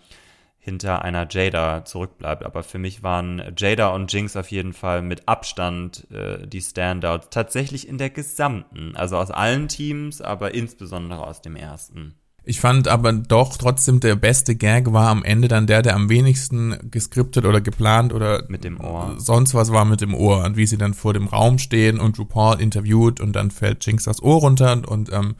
hinter 0.59 1.03
einer 1.03 1.27
Jada 1.29 1.85
zurückbleibt. 1.85 2.43
Aber 2.43 2.63
für 2.63 2.79
mich 2.79 3.03
waren 3.03 3.41
Jada 3.57 3.89
und 3.89 4.11
Jinx 4.11 4.35
auf 4.35 4.51
jeden 4.51 4.73
Fall 4.73 5.01
mit 5.01 5.27
Abstand 5.27 6.07
äh, 6.11 6.47
die 6.47 6.61
Standouts. 6.61 7.29
Tatsächlich 7.29 7.87
in 7.87 7.97
der 7.97 8.09
gesamten, 8.09 8.95
also 8.95 9.17
aus 9.17 9.31
allen 9.31 9.67
Teams, 9.67 10.21
aber 10.21 10.53
insbesondere 10.53 11.25
aus 11.25 11.41
dem 11.41 11.55
ersten. 11.55 12.15
Ich 12.45 12.59
fand 12.59 12.89
aber 12.89 13.13
doch 13.13 13.55
trotzdem 13.55 14.01
der 14.01 14.15
beste 14.15 14.55
Gag 14.55 14.91
war 14.91 15.09
am 15.09 15.23
Ende 15.23 15.47
dann 15.47 15.65
der, 15.65 15.81
der 15.81 15.95
am 15.95 16.09
wenigsten 16.09 16.77
geskriptet 16.91 17.45
oder 17.45 17.61
geplant 17.61 18.11
oder 18.11 18.43
Mit 18.49 18.65
dem 18.65 18.81
Ohr. 18.81 19.15
sonst 19.17 19.53
was 19.53 19.71
war 19.71 19.85
mit 19.85 20.01
dem 20.01 20.13
Ohr 20.13 20.43
und 20.43 20.57
wie 20.57 20.67
sie 20.67 20.77
dann 20.77 20.93
vor 20.93 21.13
dem 21.13 21.27
Raum 21.27 21.57
stehen 21.57 22.01
und 22.01 22.19
RuPaul 22.19 22.59
interviewt 22.59 23.21
und 23.21 23.33
dann 23.33 23.49
fällt 23.49 23.85
Jinx 23.85 24.03
das 24.03 24.21
Ohr 24.21 24.41
runter 24.41 24.81
und 24.85 25.09
ähm, 25.13 25.35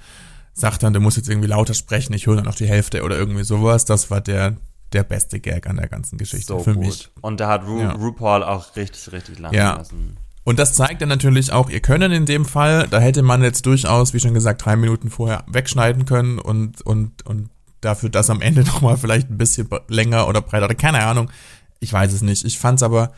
sagt 0.53 0.83
dann, 0.83 0.93
du 0.93 0.99
musst 0.99 1.17
jetzt 1.17 1.29
irgendwie 1.29 1.47
lauter 1.49 1.73
sprechen, 1.73 2.13
ich 2.13 2.27
höre 2.27 2.35
dann 2.37 2.45
noch 2.45 2.55
die 2.55 2.67
Hälfte 2.67 3.03
oder 3.03 3.17
irgendwie 3.17 3.43
sowas. 3.43 3.85
Das 3.85 4.09
war 4.11 4.21
der 4.21 4.55
der 4.93 5.03
beste 5.03 5.39
Gag 5.39 5.65
an 5.67 5.77
der 5.77 5.87
ganzen 5.87 6.19
Geschichte 6.19 6.45
So 6.45 6.59
für 6.59 6.75
gut. 6.75 6.85
mich. 6.85 7.09
Und 7.21 7.39
da 7.39 7.47
hat 7.49 7.65
Ru 7.65 7.79
Ja. 7.81 7.93
RuPaul 7.93 8.43
auch 8.43 8.75
richtig, 8.75 9.11
richtig 9.11 9.39
lange 9.39 9.57
Ja. 9.57 9.73
lassen. 9.77 10.17
Und 10.43 10.59
das 10.59 10.73
zeigt 10.73 11.01
dann 11.01 11.09
natürlich 11.09 11.51
auch 11.51 11.69
ihr 11.71 11.79
Können 11.79 12.11
in 12.11 12.27
dem 12.27 12.45
Fall. 12.45 12.87
Da 12.89 12.99
hätte 12.99 13.23
man 13.23 13.41
jetzt 13.41 13.65
durchaus, 13.65 14.13
wie 14.13 14.19
schon 14.19 14.35
gesagt, 14.35 14.63
drei 14.63 14.75
Minuten 14.75 15.09
vorher 15.09 15.45
wegschneiden 15.47 16.05
können 16.05 16.37
und, 16.37 16.81
und, 16.83 17.25
und 17.25 17.49
dafür 17.81 18.09
das 18.09 18.29
am 18.29 18.41
Ende 18.41 18.61
nochmal 18.65 18.97
vielleicht 18.97 19.31
ein 19.31 19.37
bisschen 19.39 19.67
länger 19.87 20.27
oder 20.27 20.41
breiter 20.41 20.65
oder 20.65 20.75
keine 20.75 21.03
Ahnung. 21.03 21.31
Ich 21.79 21.91
weiß 21.91 22.13
es 22.13 22.21
nicht. 22.21 22.45
Ich 22.45 22.59
fand's 22.59 22.83
aber, 22.83 23.13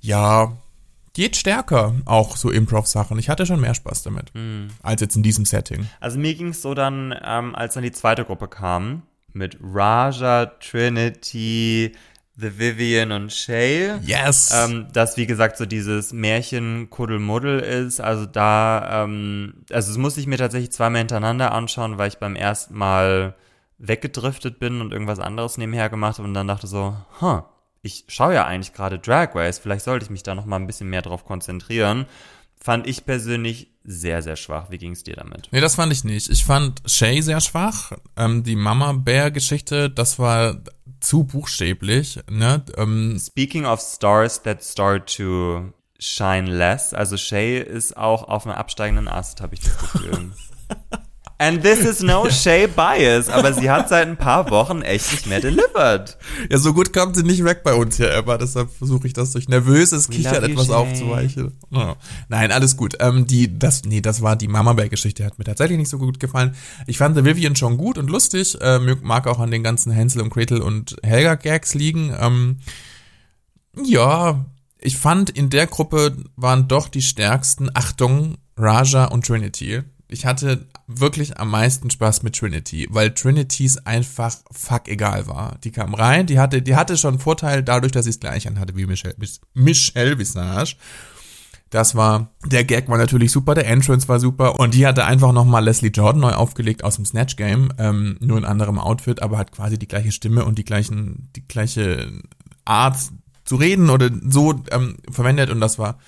ja, 0.00 0.56
geht 1.18 1.34
stärker, 1.34 1.96
auch 2.04 2.36
so 2.36 2.48
Improv-Sachen. 2.48 3.18
Ich 3.18 3.28
hatte 3.28 3.44
schon 3.44 3.60
mehr 3.60 3.74
Spaß 3.74 4.04
damit, 4.04 4.30
als 4.84 5.00
jetzt 5.00 5.16
in 5.16 5.24
diesem 5.24 5.44
Setting. 5.44 5.88
Also 5.98 6.16
mir 6.16 6.32
ging 6.36 6.50
es 6.50 6.62
so 6.62 6.74
dann, 6.74 7.12
ähm, 7.24 7.56
als 7.56 7.74
dann 7.74 7.82
die 7.82 7.90
zweite 7.90 8.24
Gruppe 8.24 8.46
kam, 8.46 9.02
mit 9.32 9.58
Raja, 9.60 10.46
Trinity, 10.46 11.90
The 12.36 12.56
Vivian 12.60 13.10
und 13.10 13.32
Shay. 13.32 13.94
Yes! 14.00 14.52
Ähm, 14.54 14.86
dass, 14.92 15.16
wie 15.16 15.26
gesagt, 15.26 15.56
so 15.56 15.66
dieses 15.66 16.12
Märchen 16.12 16.88
Kuddelmuddel 16.88 17.58
ist. 17.58 18.00
Also 18.00 18.24
da, 18.24 19.02
ähm, 19.02 19.54
also 19.72 19.90
das 19.90 19.98
musste 19.98 20.20
ich 20.20 20.28
mir 20.28 20.38
tatsächlich 20.38 20.70
zweimal 20.70 21.00
hintereinander 21.00 21.50
anschauen, 21.50 21.98
weil 21.98 22.06
ich 22.06 22.18
beim 22.18 22.36
ersten 22.36 22.76
Mal 22.76 23.34
weggedriftet 23.78 24.60
bin 24.60 24.80
und 24.80 24.92
irgendwas 24.92 25.18
anderes 25.18 25.58
nebenher 25.58 25.88
gemacht 25.88 26.18
habe 26.18 26.28
und 26.28 26.34
dann 26.34 26.46
dachte 26.46 26.68
so, 26.68 26.96
huh, 27.20 27.42
ich 27.82 28.04
schaue 28.08 28.34
ja 28.34 28.46
eigentlich 28.46 28.72
gerade 28.72 28.98
Drag 28.98 29.34
Race, 29.34 29.58
vielleicht 29.58 29.84
sollte 29.84 30.04
ich 30.04 30.10
mich 30.10 30.22
da 30.22 30.34
noch 30.34 30.46
mal 30.46 30.56
ein 30.56 30.66
bisschen 30.66 30.88
mehr 30.88 31.02
drauf 31.02 31.24
konzentrieren. 31.24 32.06
Fand 32.60 32.86
ich 32.86 33.06
persönlich 33.06 33.68
sehr, 33.84 34.20
sehr 34.20 34.36
schwach. 34.36 34.70
Wie 34.70 34.78
ging 34.78 34.92
es 34.92 35.04
dir 35.04 35.14
damit? 35.14 35.48
Nee, 35.52 35.60
das 35.60 35.76
fand 35.76 35.92
ich 35.92 36.02
nicht. 36.02 36.28
Ich 36.28 36.44
fand 36.44 36.82
Shay 36.86 37.22
sehr 37.22 37.40
schwach. 37.40 37.92
Ähm, 38.16 38.42
die 38.42 38.56
Mama-Bär-Geschichte, 38.56 39.88
das 39.88 40.18
war 40.18 40.60
zu 41.00 41.22
buchstäblich. 41.22 42.18
Ne? 42.28 42.64
Ähm, 42.76 43.16
Speaking 43.18 43.64
of 43.64 43.80
stars 43.80 44.42
that 44.42 44.64
start 44.64 45.14
to 45.16 45.72
shine 45.98 46.50
less, 46.50 46.94
also 46.94 47.16
Shay 47.16 47.60
ist 47.60 47.96
auch 47.96 48.24
auf 48.24 48.46
einem 48.46 48.56
absteigenden 48.56 49.08
Ast, 49.08 49.40
habe 49.40 49.54
ich 49.54 49.60
das 49.60 49.78
Gefühl. 49.78 50.32
And 51.40 51.62
this 51.62 51.78
is 51.80 52.02
no 52.02 52.28
Shay 52.30 52.66
bias, 52.66 53.28
aber 53.28 53.52
sie 53.52 53.70
hat 53.70 53.88
seit 53.88 54.08
ein 54.08 54.16
paar 54.16 54.50
Wochen 54.50 54.82
echt 54.82 55.12
nicht 55.12 55.26
mehr 55.28 55.40
delivered. 55.40 56.18
Ja, 56.50 56.58
so 56.58 56.74
gut 56.74 56.92
kommt 56.92 57.14
sie 57.14 57.22
nicht 57.22 57.44
weg 57.44 57.62
bei 57.62 57.74
uns 57.74 57.96
hier, 57.96 58.12
Emma. 58.12 58.36
Deshalb 58.38 58.70
versuche 58.72 59.06
ich 59.06 59.12
das 59.12 59.30
durch 59.32 59.48
nervöses 59.48 60.08
We 60.08 60.14
Kichern 60.14 60.42
you, 60.42 60.50
etwas 60.50 60.66
Shay. 60.66 60.74
aufzuweichen. 60.74 61.52
Ja. 61.70 61.94
Nein, 62.28 62.50
alles 62.50 62.76
gut. 62.76 62.96
Ähm, 62.98 63.26
die, 63.28 63.56
das, 63.56 63.84
nee, 63.84 64.00
das 64.00 64.20
war 64.20 64.34
die 64.34 64.48
Mama 64.48 64.72
Bear 64.72 64.88
Geschichte, 64.88 65.24
hat 65.24 65.38
mir 65.38 65.44
tatsächlich 65.44 65.78
nicht 65.78 65.90
so 65.90 65.98
gut 65.98 66.18
gefallen. 66.18 66.56
Ich 66.88 66.98
fand 66.98 67.16
The 67.16 67.24
Vivian 67.24 67.54
schon 67.54 67.76
gut 67.76 67.98
und 67.98 68.10
lustig. 68.10 68.60
Äh, 68.60 68.80
mag 69.02 69.28
auch 69.28 69.38
an 69.38 69.52
den 69.52 69.62
ganzen 69.62 69.92
Hänsel 69.92 70.22
und 70.22 70.30
Gretel 70.30 70.60
und 70.60 70.96
Helga 71.04 71.36
Gags 71.36 71.74
liegen. 71.74 72.12
Ähm, 72.18 72.58
ja, 73.80 74.44
ich 74.80 74.96
fand 74.96 75.30
in 75.30 75.50
der 75.50 75.68
Gruppe 75.68 76.16
waren 76.34 76.66
doch 76.66 76.88
die 76.88 77.02
stärksten. 77.02 77.70
Achtung, 77.74 78.38
Raja 78.56 79.04
und 79.04 79.24
Trinity. 79.24 79.82
Ich 80.10 80.24
hatte 80.24 80.66
wirklich 80.86 81.38
am 81.38 81.50
meisten 81.50 81.90
Spaß 81.90 82.22
mit 82.22 82.34
Trinity, 82.34 82.86
weil 82.90 83.10
Trinitys 83.10 83.76
einfach 83.76 84.34
fuck 84.50 84.88
egal 84.88 85.26
war. 85.26 85.58
Die 85.62 85.70
kam 85.70 85.92
rein, 85.92 86.26
die 86.26 86.38
hatte, 86.38 86.62
die 86.62 86.76
hatte 86.76 86.96
schon 86.96 87.14
einen 87.14 87.20
Vorteil 87.20 87.62
dadurch, 87.62 87.92
dass 87.92 88.04
sie 88.04 88.10
es 88.10 88.20
gleich 88.20 88.48
anhatte 88.48 88.74
wie 88.74 88.86
Michelle, 88.86 89.14
Michelle 89.52 90.18
Visage. 90.18 90.76
Das 91.68 91.94
war, 91.94 92.30
der 92.46 92.64
Gag 92.64 92.88
war 92.88 92.96
natürlich 92.96 93.30
super, 93.30 93.54
der 93.54 93.66
Entrance 93.66 94.08
war 94.08 94.18
super 94.18 94.58
und 94.58 94.72
die 94.72 94.86
hatte 94.86 95.04
einfach 95.04 95.32
nochmal 95.32 95.62
Leslie 95.62 95.90
Jordan 95.90 96.22
neu 96.22 96.32
aufgelegt 96.32 96.82
aus 96.82 96.96
dem 96.96 97.04
Snatch 97.04 97.36
Game, 97.36 97.70
ähm, 97.76 98.16
nur 98.20 98.38
in 98.38 98.46
anderem 98.46 98.78
Outfit, 98.78 99.20
aber 99.20 99.36
hat 99.36 99.52
quasi 99.52 99.78
die 99.78 99.88
gleiche 99.88 100.12
Stimme 100.12 100.46
und 100.46 100.56
die 100.56 100.64
gleichen, 100.64 101.28
die 101.36 101.46
gleiche 101.46 102.10
Art 102.64 102.96
zu 103.44 103.56
reden 103.56 103.90
oder 103.90 104.08
so 104.26 104.64
ähm, 104.70 104.96
verwendet 105.10 105.50
und 105.50 105.60
das 105.60 105.78
war 105.78 105.98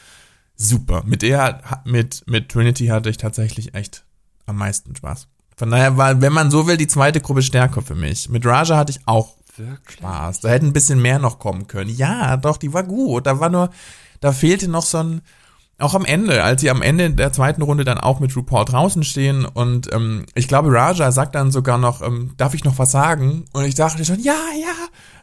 super. 0.60 1.02
Mit 1.04 1.22
der, 1.22 1.80
mit, 1.84 2.22
mit 2.26 2.50
Trinity 2.50 2.86
hatte 2.86 3.10
ich 3.10 3.16
tatsächlich 3.16 3.74
echt 3.74 4.04
am 4.46 4.56
meisten 4.56 4.94
Spaß. 4.94 5.26
Von 5.56 5.70
daher 5.70 5.96
war, 5.96 6.20
wenn 6.20 6.32
man 6.32 6.50
so 6.50 6.66
will, 6.66 6.76
die 6.76 6.86
zweite 6.86 7.20
Gruppe 7.20 7.42
stärker 7.42 7.82
für 7.82 7.94
mich. 7.94 8.28
Mit 8.28 8.46
Raja 8.46 8.76
hatte 8.76 8.92
ich 8.92 9.00
auch 9.06 9.34
Wirklich? 9.56 9.98
Spaß. 9.98 10.40
Da 10.40 10.48
hätte 10.48 10.66
ein 10.66 10.72
bisschen 10.72 11.02
mehr 11.02 11.18
noch 11.18 11.38
kommen 11.38 11.66
können. 11.66 11.90
Ja, 11.90 12.36
doch, 12.36 12.56
die 12.56 12.72
war 12.72 12.82
gut. 12.82 13.26
Da 13.26 13.40
war 13.40 13.50
nur, 13.50 13.70
da 14.20 14.32
fehlte 14.32 14.68
noch 14.68 14.84
so 14.84 14.98
ein, 14.98 15.22
auch 15.80 15.94
am 15.94 16.04
Ende, 16.04 16.42
als 16.44 16.60
sie 16.60 16.70
am 16.70 16.82
Ende 16.82 17.10
der 17.10 17.32
zweiten 17.32 17.62
Runde 17.62 17.84
dann 17.84 17.98
auch 17.98 18.20
mit 18.20 18.36
RuPaul 18.36 18.64
draußen 18.64 19.02
stehen 19.04 19.44
und 19.44 19.92
ähm, 19.92 20.26
ich 20.34 20.48
glaube, 20.48 20.70
Raja 20.72 21.12
sagt 21.12 21.34
dann 21.34 21.50
sogar 21.50 21.78
noch, 21.78 22.02
ähm, 22.02 22.34
darf 22.36 22.54
ich 22.54 22.64
noch 22.64 22.78
was 22.78 22.90
sagen? 22.90 23.44
Und 23.52 23.64
ich 23.64 23.74
dachte 23.74 24.04
schon, 24.04 24.20
ja, 24.20 24.38
ja, 24.60 24.74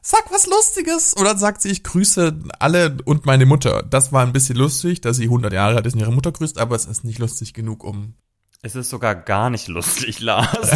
sag 0.02 0.32
was 0.32 0.48
Lustiges. 0.48 1.14
Und 1.14 1.26
dann 1.26 1.38
sagt 1.38 1.62
sie, 1.62 1.70
ich 1.70 1.84
grüße 1.84 2.40
alle 2.60 2.98
und 3.06 3.26
meine 3.26 3.46
Mutter. 3.46 3.84
Das 3.84 4.12
war 4.12 4.24
ein 4.24 4.34
bisschen 4.34 4.58
lustig, 4.58 5.02
dass 5.02 5.18
sie 5.18 5.26
100 5.26 5.54
Jahre 5.54 5.76
alt 5.76 5.86
ist 5.86 5.94
und 5.94 6.00
ihre 6.00 6.12
Mutter 6.14 6.32
grüßt, 6.32 6.58
aber 6.60 6.76
es 6.76 6.86
ist 6.86 7.04
nicht 7.04 7.20
lustig 7.20 7.54
genug, 7.54 7.84
um... 7.84 8.14
Es 8.64 8.76
ist 8.76 8.90
sogar 8.90 9.14
gar 9.14 9.52
nicht 9.52 9.68
lustig, 9.68 10.20
Lars. 10.20 10.50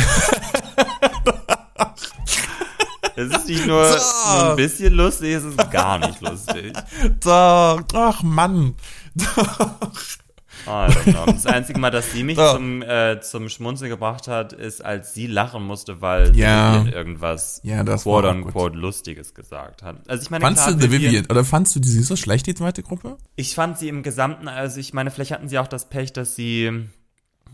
es 3.15 3.31
ist 3.31 3.47
nicht 3.47 3.65
nur 3.65 3.85
So. 3.85 3.97
so 3.97 4.45
ein 4.51 4.55
bisschen 4.55 4.93
lustig, 4.93 5.33
es 5.33 5.43
ist 5.43 5.71
gar 5.71 5.97
nicht 5.97 6.21
lustig. 6.21 6.73
Doch, 7.21 7.81
ach 7.93 8.21
Mann. 8.23 8.75
Don't 9.15 11.11
know. 11.11 11.25
Das 11.25 11.45
einzige 11.47 11.79
Mal, 11.79 11.89
dass 11.89 12.11
sie 12.11 12.23
mich 12.23 12.37
So. 12.37 12.53
zum, 12.53 12.81
äh, 12.83 13.19
zum 13.21 13.49
Schmunzeln 13.49 13.89
gebracht 13.89 14.27
hat, 14.27 14.53
ist, 14.53 14.83
als 14.85 15.13
sie 15.13 15.25
lachen 15.25 15.63
musste, 15.63 16.01
weil 16.01 16.35
Ja. 16.35 16.75
Vivian 16.81 16.93
irgendwas 16.93 17.61
Ja, 17.63 17.83
das 17.83 18.03
quote 18.03 18.29
unquote 18.29 18.77
Lustiges 18.77 19.33
gesagt 19.33 19.81
hat. 19.81 20.07
Also 20.07 20.21
ich 20.23 20.29
meine, 20.29 20.43
Fandst 20.45 20.63
klar, 20.65 20.75
du 20.75 20.81
The 20.81 20.91
Vivian, 20.91 21.25
oder 21.27 21.43
fandst 21.43 21.75
du 21.75 21.79
die 21.79 21.89
so 21.89 22.15
schlecht, 22.15 22.45
die 22.45 22.53
zweite 22.53 22.83
Gruppe? 22.83 23.17
Ich 23.35 23.55
fand 23.55 23.79
sie 23.79 23.89
im 23.89 24.03
Gesamten, 24.03 24.47
also 24.47 24.79
ich 24.79 24.93
meine, 24.93 25.09
vielleicht 25.09 25.31
hatten 25.31 25.49
sie 25.49 25.57
auch 25.57 25.67
das 25.67 25.89
Pech, 25.89 26.13
dass 26.13 26.35
sie 26.35 26.85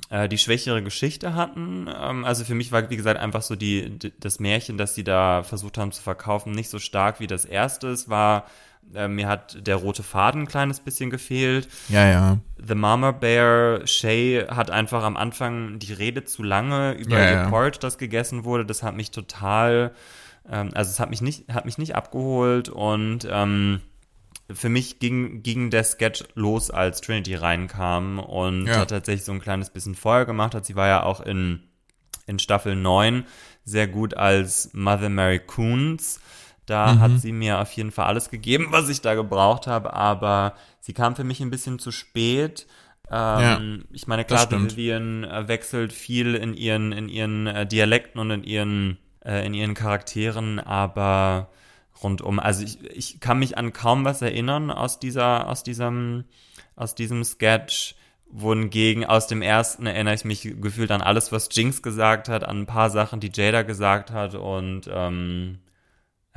äh, 0.10 0.28
die 0.28 0.38
schwächere 0.38 0.84
Geschichte 0.84 1.34
hatten. 1.34 1.88
Ähm, 1.88 2.26
also 2.26 2.44
für 2.44 2.56
mich 2.56 2.74
war, 2.74 2.90
wie 2.90 2.98
gesagt, 2.98 3.20
einfach 3.20 3.42
so 3.42 3.56
die, 3.56 3.90
die, 3.98 4.12
das 4.20 4.40
Märchen, 4.40 4.78
das 4.78 4.96
sie 4.96 5.06
da 5.06 5.44
versucht 5.44 5.78
haben 5.78 5.94
zu 5.94 6.02
verkaufen, 6.04 6.52
nicht 6.52 6.70
so 6.70 6.80
stark 6.80 7.22
wie 7.22 7.28
das 7.28 7.46
erste. 7.46 7.88
Es 7.88 8.10
war, 8.10 8.46
äh, 8.96 9.08
mir 9.08 9.28
hat 9.28 9.66
der 9.68 9.76
rote 9.78 10.04
Faden 10.04 10.42
ein 10.44 10.48
kleines 10.48 10.80
bisschen 10.80 11.10
gefehlt. 11.10 11.68
Ja, 11.90 12.08
ja. 12.10 12.38
The 12.66 12.76
Mama 12.76 13.12
Bear, 13.12 13.86
Shay 13.86 14.46
hat 14.50 14.72
einfach 14.72 15.04
am 15.04 15.18
Anfang 15.18 15.80
die 15.80 15.94
Rede 15.94 16.24
zu 16.24 16.44
lange 16.44 16.94
über 16.94 17.18
Ja, 17.20 17.26
ihr 17.26 17.32
ja. 17.38 17.50
Porridge, 17.50 17.80
das 17.82 17.98
gegessen 17.98 18.44
wurde. 18.46 18.66
Das 18.66 18.84
hat 18.84 18.96
mich 18.96 19.12
total, 19.12 19.94
ähm, 20.50 20.70
also 20.74 20.90
es 20.92 21.00
hat 21.00 21.10
mich 21.10 21.22
nicht, 21.22 21.52
hat 21.54 21.66
mich 21.66 21.78
nicht 21.78 21.96
abgeholt 21.96 22.70
und 22.70 23.28
ähm, 23.30 23.82
für 24.50 24.70
mich 24.70 25.00
ging, 25.00 25.44
ging 25.44 25.70
der 25.72 25.84
Sketch 25.84 26.24
los, 26.36 26.72
als 26.72 27.02
Trinity 27.02 27.36
reinkam 27.36 28.18
und 28.20 28.68
Ja. 28.68 28.78
hat 28.80 28.90
tatsächlich 28.92 29.26
so 29.26 29.34
ein 29.34 29.42
kleines 29.42 29.70
bisschen 29.70 29.94
Feuer 29.96 30.24
gemacht 30.26 30.56
hat. 30.56 30.66
Sie 30.66 30.76
war 30.78 30.88
ja 30.88 31.04
auch 31.04 31.20
in, 31.20 31.64
in 32.28 32.40
Staffel 32.40 32.76
9 32.78 33.26
sehr 33.66 33.88
gut 33.88 34.14
als 34.14 34.70
Mother 34.74 35.10
Mary 35.10 35.40
Coons. 35.40 36.22
Da 36.68 36.94
Mhm. 36.94 37.00
hat 37.00 37.20
sie 37.22 37.32
mir 37.32 37.60
auf 37.60 37.72
jeden 37.72 37.92
Fall 37.92 38.06
alles 38.06 38.30
gegeben, 38.30 38.68
was 38.70 38.90
ich 38.90 39.02
da 39.02 39.16
gebraucht 39.16 39.66
habe, 39.68 39.94
aber 39.94 40.54
sie 40.80 40.94
kam 40.94 41.16
für 41.16 41.24
mich 41.24 41.40
ein 41.40 41.50
bisschen 41.50 41.80
zu 41.80 41.92
spät. 41.92 42.68
Ähm, 43.10 43.86
ich 43.92 44.06
meine, 44.06 44.26
klar. 44.26 44.40
Vivian 44.52 45.24
äh, 45.24 45.48
wechselt 45.48 45.94
viel 45.94 46.36
in 46.36 46.54
ihren, 46.54 46.92
in 46.92 47.08
ihren 47.10 47.48
äh, 47.48 47.66
Dialekten 47.66 48.20
und 48.20 48.32
in 48.32 48.44
ihren, 48.44 48.98
äh, 49.26 49.46
in 49.46 49.54
ihren 49.54 49.74
Charakteren, 49.76 50.60
aber 50.60 51.50
rundum, 52.04 52.38
also 52.40 52.64
ich, 52.64 52.84
ich 52.92 53.20
kann 53.22 53.40
mich 53.40 53.58
an 53.58 53.72
kaum 53.74 54.04
was 54.06 54.22
erinnern 54.22 54.70
aus 54.70 55.00
dieser, 55.00 55.48
aus 55.48 55.64
diesem, 55.64 56.26
aus 56.76 56.96
diesem 56.96 57.24
Sketch. 57.24 57.96
Wohingegen 58.30 59.06
aus 59.06 59.28
dem 59.28 59.42
ersten 59.42 59.86
erinnere 59.86 60.14
ich 60.16 60.26
mich 60.26 60.42
gefühlt 60.60 60.92
an 60.92 61.02
alles, 61.02 61.32
was 61.32 61.48
Jinx 61.50 61.82
gesagt 61.82 62.28
hat, 62.28 62.44
an 62.44 62.64
ein 62.64 62.66
paar 62.66 62.90
Sachen, 62.90 63.22
die 63.22 63.32
Jada 63.34 63.62
gesagt 63.62 64.12
hat 64.12 64.36
und 64.36 64.82
ähm, 64.92 65.60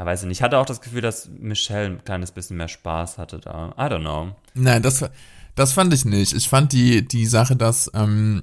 ja, 0.00 0.06
weiß 0.06 0.22
ich 0.22 0.28
nicht. 0.28 0.38
Ich 0.38 0.42
hatte 0.42 0.56
auch 0.56 0.64
das 0.64 0.80
Gefühl, 0.80 1.02
dass 1.02 1.28
Michelle 1.28 1.84
ein 1.84 2.04
kleines 2.04 2.32
bisschen 2.32 2.56
mehr 2.56 2.68
Spaß 2.68 3.18
hatte 3.18 3.38
da. 3.38 3.74
I 3.76 3.82
don't 3.82 4.00
know. 4.00 4.34
Nein, 4.54 4.82
das, 4.82 5.04
das 5.54 5.74
fand 5.74 5.92
ich 5.92 6.06
nicht. 6.06 6.32
Ich 6.32 6.48
fand 6.48 6.72
die, 6.72 7.06
die 7.06 7.26
Sache, 7.26 7.54
dass 7.54 7.90
ähm, 7.92 8.42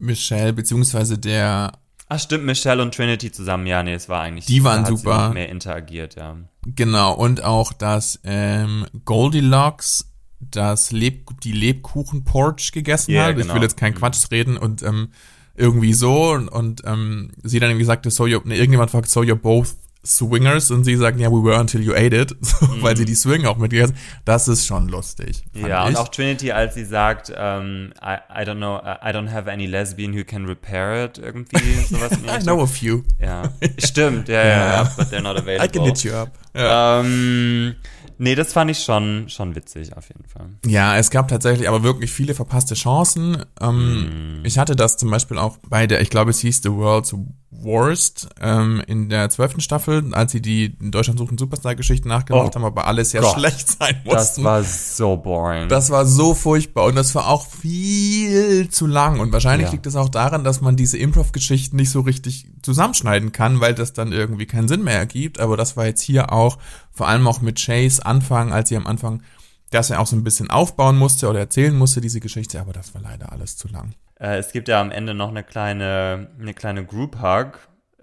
Michelle 0.00 0.52
beziehungsweise 0.52 1.16
der 1.16 1.72
Ach 2.08 2.18
stimmt, 2.18 2.44
Michelle 2.44 2.82
und 2.82 2.94
Trinity 2.94 3.30
zusammen, 3.30 3.66
ja, 3.66 3.82
nee, 3.84 3.94
es 3.94 4.08
war 4.08 4.22
eigentlich. 4.22 4.46
Die 4.46 4.64
waren 4.64 4.84
super. 4.84 5.30
Mehr 5.32 5.48
interagiert, 5.48 6.16
ja. 6.16 6.36
Genau, 6.64 7.14
und 7.14 7.42
auch, 7.44 7.72
dass 7.72 8.20
ähm, 8.24 8.86
Goldilocks 9.04 10.12
das 10.40 10.90
Leb 10.90 11.40
die 11.42 11.52
Lebkuchen-Porch 11.52 12.72
gegessen 12.72 13.12
Ja, 13.12 13.24
hat. 13.26 13.36
Ich 13.36 13.42
genau. 13.42 13.54
will 13.54 13.62
jetzt 13.62 13.76
keinen 13.76 13.94
Quatsch 13.94 14.30
reden 14.32 14.56
und 14.56 14.82
ähm, 14.82 15.10
irgendwie 15.54 15.94
so 15.94 16.32
und, 16.32 16.48
und 16.48 16.82
ähm, 16.84 17.30
sie 17.42 17.60
dann 17.60 17.70
irgendwie 17.70 17.86
sagte, 17.86 18.10
so 18.10 18.24
you're, 18.24 18.46
ne, 18.46 18.56
irgendjemand 18.56 18.90
fragt, 18.90 19.08
so 19.08 19.20
you're 19.20 19.34
both 19.36 19.74
swingers 20.06 20.70
und 20.70 20.84
sie 20.84 20.96
sagen, 20.96 21.18
ja, 21.18 21.30
we 21.30 21.42
were 21.44 21.58
until 21.60 21.82
you 21.82 21.92
ate 21.92 22.16
it, 22.16 22.36
so, 22.40 22.56
weil 22.82 22.96
sie 22.96 23.04
die 23.04 23.14
Swing 23.14 23.44
auch 23.46 23.56
mitgegessen 23.58 23.96
Das 24.24 24.48
ist 24.48 24.66
schon 24.66 24.88
lustig. 24.88 25.44
Mhm. 25.52 25.66
Ja, 25.66 25.82
ich. 25.84 25.90
und 25.90 25.96
auch 25.96 26.08
Trinity, 26.08 26.52
als 26.52 26.74
sie 26.74 26.84
sagt, 26.84 27.32
ähm, 27.36 27.92
I, 28.02 28.16
I 28.32 28.44
don't 28.44 28.56
know, 28.56 28.76
I 28.78 29.10
don't 29.12 29.30
have 29.32 29.50
any 29.50 29.66
lesbian 29.66 30.14
who 30.16 30.24
can 30.24 30.46
repair 30.46 31.04
it, 31.04 31.18
irgendwie, 31.18 31.56
sowas 31.90 32.12
I 32.12 32.42
know 32.42 32.62
a 32.62 32.66
few. 32.66 33.02
Ja, 33.20 33.42
stimmt, 33.78 34.28
ja, 34.28 34.44
ja, 34.46 34.56
Ja. 34.76 34.92
but 34.96 35.06
they're 35.12 35.20
not 35.20 35.36
available. 35.36 35.64
I 35.64 35.68
can 35.68 35.84
hit 35.84 36.02
you 36.04 36.12
up. 36.14 36.30
Ja. 36.54 37.00
Ähm, 37.00 37.74
nee, 38.18 38.34
das 38.34 38.52
fand 38.54 38.70
ich 38.70 38.82
schon, 38.82 39.28
schon 39.28 39.54
witzig, 39.54 39.94
auf 39.96 40.08
jeden 40.08 40.24
Fall. 40.24 40.46
Ja, 40.64 40.96
es 40.96 41.10
gab 41.10 41.28
tatsächlich 41.28 41.68
aber 41.68 41.82
wirklich 41.82 42.10
viele 42.12 42.34
verpasste 42.34 42.74
Chancen. 42.74 43.44
Ähm, 43.60 44.40
Ich 44.44 44.58
hatte 44.58 44.74
das 44.76 44.96
zum 44.96 45.10
Beispiel 45.10 45.36
auch 45.38 45.58
bei 45.68 45.86
der, 45.86 46.00
ich 46.00 46.08
glaube, 46.10 46.30
es 46.30 46.38
hieß 46.40 46.62
The 46.62 46.72
World's 46.72 47.14
Worst 47.62 48.28
ähm, 48.40 48.82
in 48.86 49.08
der 49.08 49.28
zwölften 49.30 49.60
Staffel, 49.60 50.14
als 50.14 50.32
sie 50.32 50.40
die 50.42 50.76
in 50.80 50.90
Deutschland 50.90 51.18
suchen 51.18 51.38
Superstar-Geschichten 51.38 52.08
nachgemacht 52.08 52.52
Oh 52.52 52.54
haben, 52.54 52.64
aber 52.64 52.86
alles 52.86 53.12
ja 53.12 53.20
Gott. 53.20 53.34
schlecht 53.38 53.68
sein 53.78 54.00
mussten. 54.04 54.42
Das 54.42 54.44
war 54.44 54.62
so 54.64 55.16
boring. 55.16 55.68
Das 55.68 55.90
war 55.90 56.06
so 56.06 56.34
furchtbar 56.34 56.84
und 56.84 56.94
das 56.96 57.14
war 57.14 57.28
auch 57.28 57.46
viel 57.46 58.68
zu 58.68 58.86
lang 58.86 59.20
und 59.20 59.32
wahrscheinlich 59.32 59.66
Ja. 59.68 59.72
liegt 59.72 59.86
es 59.86 59.96
auch 59.96 60.08
daran, 60.08 60.44
dass 60.44 60.60
man 60.60 60.76
diese 60.76 60.98
Improv-Geschichten 60.98 61.76
nicht 61.76 61.90
so 61.90 62.00
richtig 62.00 62.46
zusammenschneiden 62.62 63.32
kann, 63.32 63.60
weil 63.60 63.74
das 63.74 63.92
dann 63.92 64.12
irgendwie 64.12 64.46
keinen 64.46 64.68
Sinn 64.68 64.84
mehr 64.84 64.96
ergibt, 64.98 65.40
aber 65.40 65.56
das 65.56 65.76
war 65.76 65.86
jetzt 65.86 66.02
hier 66.02 66.32
auch, 66.32 66.58
vor 66.92 67.08
allem 67.08 67.26
auch 67.26 67.40
mit 67.40 67.60
Chase 67.64 68.04
Anfang, 68.04 68.52
als 68.52 68.68
sie 68.68 68.76
am 68.76 68.86
Anfang 68.86 69.22
das 69.70 69.88
ja 69.88 69.98
auch 69.98 70.06
so 70.06 70.14
ein 70.16 70.22
bisschen 70.24 70.48
aufbauen 70.50 70.96
musste 70.96 71.28
oder 71.28 71.40
erzählen 71.40 71.76
musste, 71.76 72.00
diese 72.00 72.20
Geschichte, 72.20 72.60
aber 72.60 72.72
das 72.72 72.94
war 72.94 73.02
leider 73.02 73.32
alles 73.32 73.56
zu 73.56 73.66
lang. 73.68 73.94
Äh, 74.20 74.38
es 74.38 74.52
gibt 74.52 74.68
ja 74.68 74.80
am 74.80 74.90
Ende 74.90 75.14
noch 75.14 75.28
eine 75.28 75.42
kleine, 75.44 76.28
eine 76.40 76.54
kleine 76.54 76.84
Group 76.84 77.20
Hug 77.20 77.58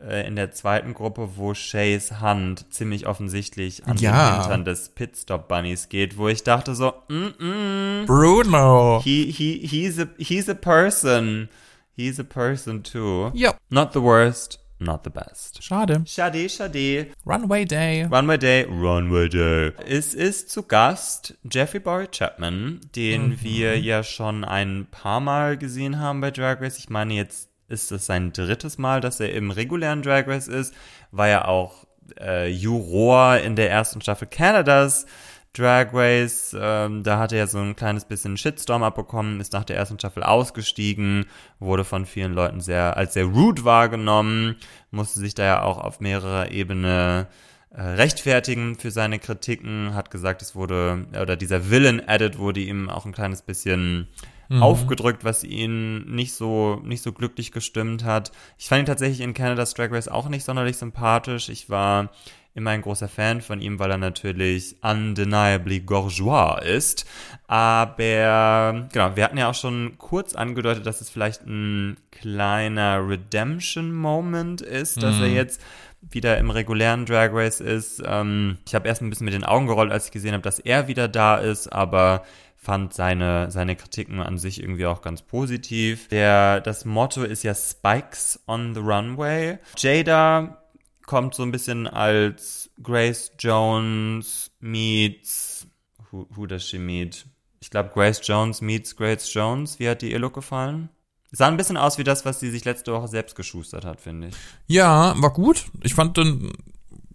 äh, 0.05 0.28
in 0.28 0.36
der 0.36 0.51
zweiten 0.51 0.93
Gruppe, 0.93 1.30
wo 1.38 1.53
Shays 1.53 2.14
Hand 2.20 2.72
ziemlich 2.74 3.07
offensichtlich 3.07 3.86
an 3.86 3.97
Ja. 3.97 4.11
den 4.36 4.39
Hintern 4.41 4.66
des 4.66 4.89
Pitstop 4.89 5.47
Bunnies 5.47 5.89
geht, 5.89 6.18
wo 6.18 6.28
ich 6.28 6.43
dachte 6.43 6.76
so, 6.76 6.93
mm 7.07 7.28
-mm, 7.39 8.05
Bruno! 8.05 9.01
he, 9.03 9.32
he, 9.32 9.66
he's 9.66 9.99
a, 9.99 10.05
he's 10.18 10.49
a 10.49 10.53
person. 10.53 11.49
He's 11.95 12.20
a 12.20 12.24
person 12.24 12.82
too. 12.84 13.30
Ja. 13.36 13.53
Not 13.70 13.93
the 13.93 14.01
worst, 14.01 14.59
not 14.84 15.01
the 15.03 15.09
best. 15.09 15.63
Schade. 15.63 16.03
Schade, 16.05 16.47
schade. 16.49 17.07
Runway 17.25 17.65
Day. 17.65 18.03
Runway 18.05 18.38
Day, 18.38 18.63
Runway 18.63 19.29
Day. 19.29 19.71
Es 19.88 20.13
ist 20.13 20.49
zu 20.49 20.63
Gast 20.63 21.36
Jeffrey 21.51 21.79
Boy 21.79 22.07
Chapman, 22.07 22.81
den 22.95 23.29
Mhm. 23.29 23.38
wir 23.41 23.79
ja 23.79 24.03
schon 24.03 24.43
ein 24.43 24.88
paar 24.91 25.19
Mal 25.19 25.57
gesehen 25.57 25.99
haben 25.99 26.21
bei 26.21 26.31
Drag 26.31 26.61
Race. 26.61 26.77
Ich 26.77 26.89
meine, 26.89 27.13
jetzt 27.13 27.49
ist 27.69 27.91
es 27.91 28.05
sein 28.05 28.34
drittes 28.34 28.77
Mal, 28.77 29.01
dass 29.01 29.19
er 29.19 29.34
im 29.34 29.49
regulären 29.51 30.01
Drag 30.03 30.27
Race 30.27 30.47
ist. 30.47 30.73
War 31.11 31.27
ja 31.27 31.45
auch 31.45 31.86
äh, 32.19 32.49
Juror 32.49 33.38
in 33.38 33.55
der 33.55 33.71
ersten 33.71 34.01
Staffel 34.01 34.27
Canadas 34.27 35.05
Drag 35.54 35.93
Race. 35.93 36.56
Ähm, 36.60 37.04
da 37.04 37.20
hat 37.20 37.32
er 37.32 37.39
ja 37.39 37.47
so 37.47 37.60
ein 37.60 37.76
kleines 37.76 38.06
bisschen 38.06 38.38
Shitstorm 38.38 38.84
abbekommen, 38.84 39.39
ist 39.39 39.54
nach 39.54 39.64
der 39.64 39.78
ersten 39.78 39.99
Staffel 39.99 40.24
ausgestiegen, 40.24 41.26
wurde 41.60 41.84
von 41.84 42.06
vielen 42.06 42.34
Leuten 42.34 42.60
sehr 42.60 42.97
als 42.97 43.14
sehr 43.14 43.26
rude 43.26 43.64
wahrgenommen, 43.64 44.56
musste 44.91 45.20
sich 45.20 45.36
da 45.36 45.43
ja 45.43 45.62
auch 45.62 45.78
auf 45.78 45.99
mehrerer 45.99 46.51
Ebene 46.51 47.28
äh, 47.70 47.82
rechtfertigen 47.82 48.76
für 48.76 48.91
seine 48.91 49.20
Kritiken, 49.20 49.93
hat 49.93 50.12
gesagt, 50.12 50.41
es 50.41 50.56
wurde, 50.56 51.08
oder 51.20 51.36
dieser 51.36 51.70
Villain-Edit 51.70 52.38
wurde 52.38 52.60
ihm 52.60 52.89
auch 52.89 53.06
ein 53.06 53.14
kleines 53.14 53.41
bisschen 53.41 54.08
Mhm. 54.49 54.62
aufgedrückt, 54.62 55.24
was 55.24 55.43
ihn 55.43 56.04
nicht 56.14 56.34
so, 56.34 56.82
nicht 56.84 57.01
so 57.01 57.12
glücklich 57.12 57.51
gestimmt 57.51 58.04
hat. 58.04 58.32
Ich 58.58 58.68
fand 58.68 58.84
ihn 58.84 58.86
tatsächlich 58.86 59.22
in 59.22 59.34
Canada's 59.34 59.74
Drag 59.74 59.91
Race 59.91 60.08
auch 60.08 60.30
nicht 60.30 60.43
sonderlich 60.43 60.78
sympathisch. 60.78 61.49
Ich 61.49 61.70
war 61.70 62.10
immer 62.56 62.70
ein 62.72 62.82
großer 62.84 63.08
Fan 63.08 63.41
von 63.41 63.62
ihm, 63.62 63.80
weil 63.80 63.89
er 63.91 63.97
natürlich 63.97 64.76
undeniably 64.82 65.80
bourgeois 65.80 66.60
ist. 66.64 67.06
Aber 67.47 68.88
genau, 68.91 69.16
wir 69.16 69.24
hatten 69.24 69.38
ja 69.38 69.49
auch 69.49 69.56
schon 69.56 69.97
kurz 69.97 70.36
angedeutet, 70.36 70.86
dass 70.86 71.01
es 71.01 71.10
vielleicht 71.10 71.45
ein 71.47 71.97
kleiner 72.12 73.08
Redemption-Moment 73.08 74.62
ist, 74.62 75.01
dass 75.01 75.20
er 75.20 75.28
Mhm. 75.30 75.36
jetzt 75.36 75.62
wieder 76.01 76.38
im 76.38 76.49
regulären 76.49 77.06
Drag 77.06 77.30
Race 77.32 77.60
ist. 77.62 78.01
Ähm, 78.06 78.58
ich 78.68 78.76
habe 78.76 78.88
erst 78.88 79.01
ein 79.01 79.10
bisschen 79.10 79.26
mit 79.26 79.34
den 79.34 79.45
Augen 79.45 79.68
gerollt, 79.68 79.91
als 79.91 80.06
ich 80.06 80.12
gesehen 80.12 80.34
habe, 80.34 80.43
dass 80.43 80.60
er 80.60 80.88
wieder 80.88 81.08
da 81.08 81.38
ist, 81.38 81.72
aber 81.72 82.24
fand 82.58 82.93
seine, 82.93 83.51
seine 83.51 83.76
Kritiken 83.76 84.20
an 84.22 84.38
sich 84.38 84.62
irgendwie 84.62 84.86
auch 84.86 85.01
ganz 85.01 85.22
positiv. 85.22 86.08
Der, 86.10 86.62
das 86.62 86.86
Motto 86.86 87.24
ist 87.24 87.43
ja 87.43 87.54
Spikes 87.56 88.41
on 88.47 88.74
the 88.74 88.80
Runway. 88.82 89.58
Jada 89.78 90.62
kommt 91.06 91.36
so 91.36 91.43
ein 91.43 91.51
bisschen 91.51 91.88
als 91.88 92.70
Grace 92.82 93.32
Jones 93.39 94.51
meets 94.60 95.68
who, 96.14 96.28
who 96.36 96.45
does 96.45 96.68
she 96.68 96.80
meet? 96.80 97.26
Ich 97.60 97.70
glaube 97.70 97.91
Grace 97.93 98.22
Jones 98.24 98.62
meets 98.62 98.95
Grace 98.95 99.34
Jones. 99.34 99.80
Wie 99.80 99.89
hat 99.89 100.01
dir 100.01 100.10
ihr 100.10 100.20
Look 100.20 100.34
gefallen? 100.34 100.89
Sah 101.32 101.47
ein 101.47 101.58
bisschen 101.58 101.78
aus 101.78 101.97
wie 101.97 102.04
das, 102.04 102.26
was 102.26 102.39
sie 102.39 102.51
sich 102.51 102.64
letzte 102.64 102.93
Woche 102.93 103.08
selbst 103.08 103.36
geschustert 103.36 103.86
hat, 103.86 103.99
finde 103.99 104.28
ich. 104.28 104.36
Ja, 104.68 105.16
war 105.18 105.34
gut. 105.34 105.66
Ich 105.82 105.95
fand 105.95 106.16
den 106.16 106.54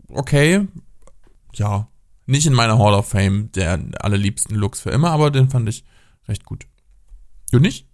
okay. 0.08 0.66
Ja, 1.54 1.88
nicht 2.26 2.46
in 2.46 2.52
meiner 2.52 2.78
Hall 2.78 2.94
of 2.94 3.08
Fame 3.08 3.50
der 3.52 3.80
allerliebsten 4.00 4.56
Looks 4.56 4.80
für 4.80 4.90
immer, 4.90 5.10
aber 5.10 5.30
den 5.30 5.48
fand 5.48 5.68
ich 5.68 5.84
recht 6.26 6.44
gut. 6.44 6.66
Du 7.52 7.58
nicht? 7.58 7.87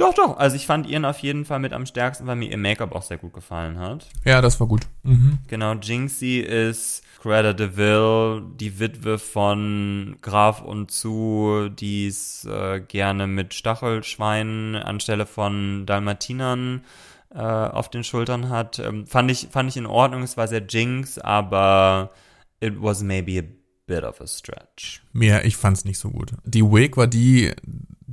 Doch, 0.00 0.14
doch. 0.14 0.38
Also 0.38 0.56
ich 0.56 0.66
fand 0.66 0.86
ihren 0.86 1.04
auf 1.04 1.18
jeden 1.18 1.44
Fall 1.44 1.58
mit 1.58 1.74
am 1.74 1.84
stärksten, 1.84 2.26
weil 2.26 2.36
mir 2.36 2.50
ihr 2.50 2.56
Make-up 2.56 2.92
auch 2.92 3.02
sehr 3.02 3.18
gut 3.18 3.34
gefallen 3.34 3.78
hat. 3.78 4.08
Ja, 4.24 4.40
das 4.40 4.58
war 4.58 4.66
gut. 4.66 4.86
Mhm. 5.02 5.40
Genau, 5.46 5.74
Jinxie 5.74 6.40
ist 6.40 7.02
Greta 7.20 7.52
DeVille, 7.52 8.42
die 8.58 8.80
Witwe 8.80 9.18
von 9.18 10.16
Graf 10.22 10.62
und 10.62 10.90
Zu, 10.90 11.68
die 11.68 12.06
es 12.06 12.46
äh, 12.46 12.80
gerne 12.80 13.26
mit 13.26 13.52
Stachelschweinen 13.52 14.76
anstelle 14.76 15.26
von 15.26 15.84
Dalmatinern 15.84 16.82
äh, 17.34 17.38
auf 17.38 17.90
den 17.90 18.02
Schultern 18.02 18.48
hat. 18.48 18.78
Ähm, 18.78 19.06
fand, 19.06 19.30
ich, 19.30 19.48
fand 19.50 19.68
ich 19.68 19.76
in 19.76 19.84
Ordnung, 19.84 20.22
es 20.22 20.38
war 20.38 20.48
sehr 20.48 20.62
Jinx, 20.66 21.18
aber 21.18 22.10
it 22.60 22.72
was 22.78 23.02
maybe 23.02 23.38
a 23.38 23.44
bit 23.86 24.04
of 24.04 24.18
a 24.22 24.26
stretch. 24.26 25.02
Mir, 25.12 25.44
ich 25.44 25.58
fand's 25.58 25.84
nicht 25.84 25.98
so 25.98 26.10
gut. 26.10 26.32
Die 26.44 26.64
Wig 26.64 26.96
war 26.96 27.06
die 27.06 27.52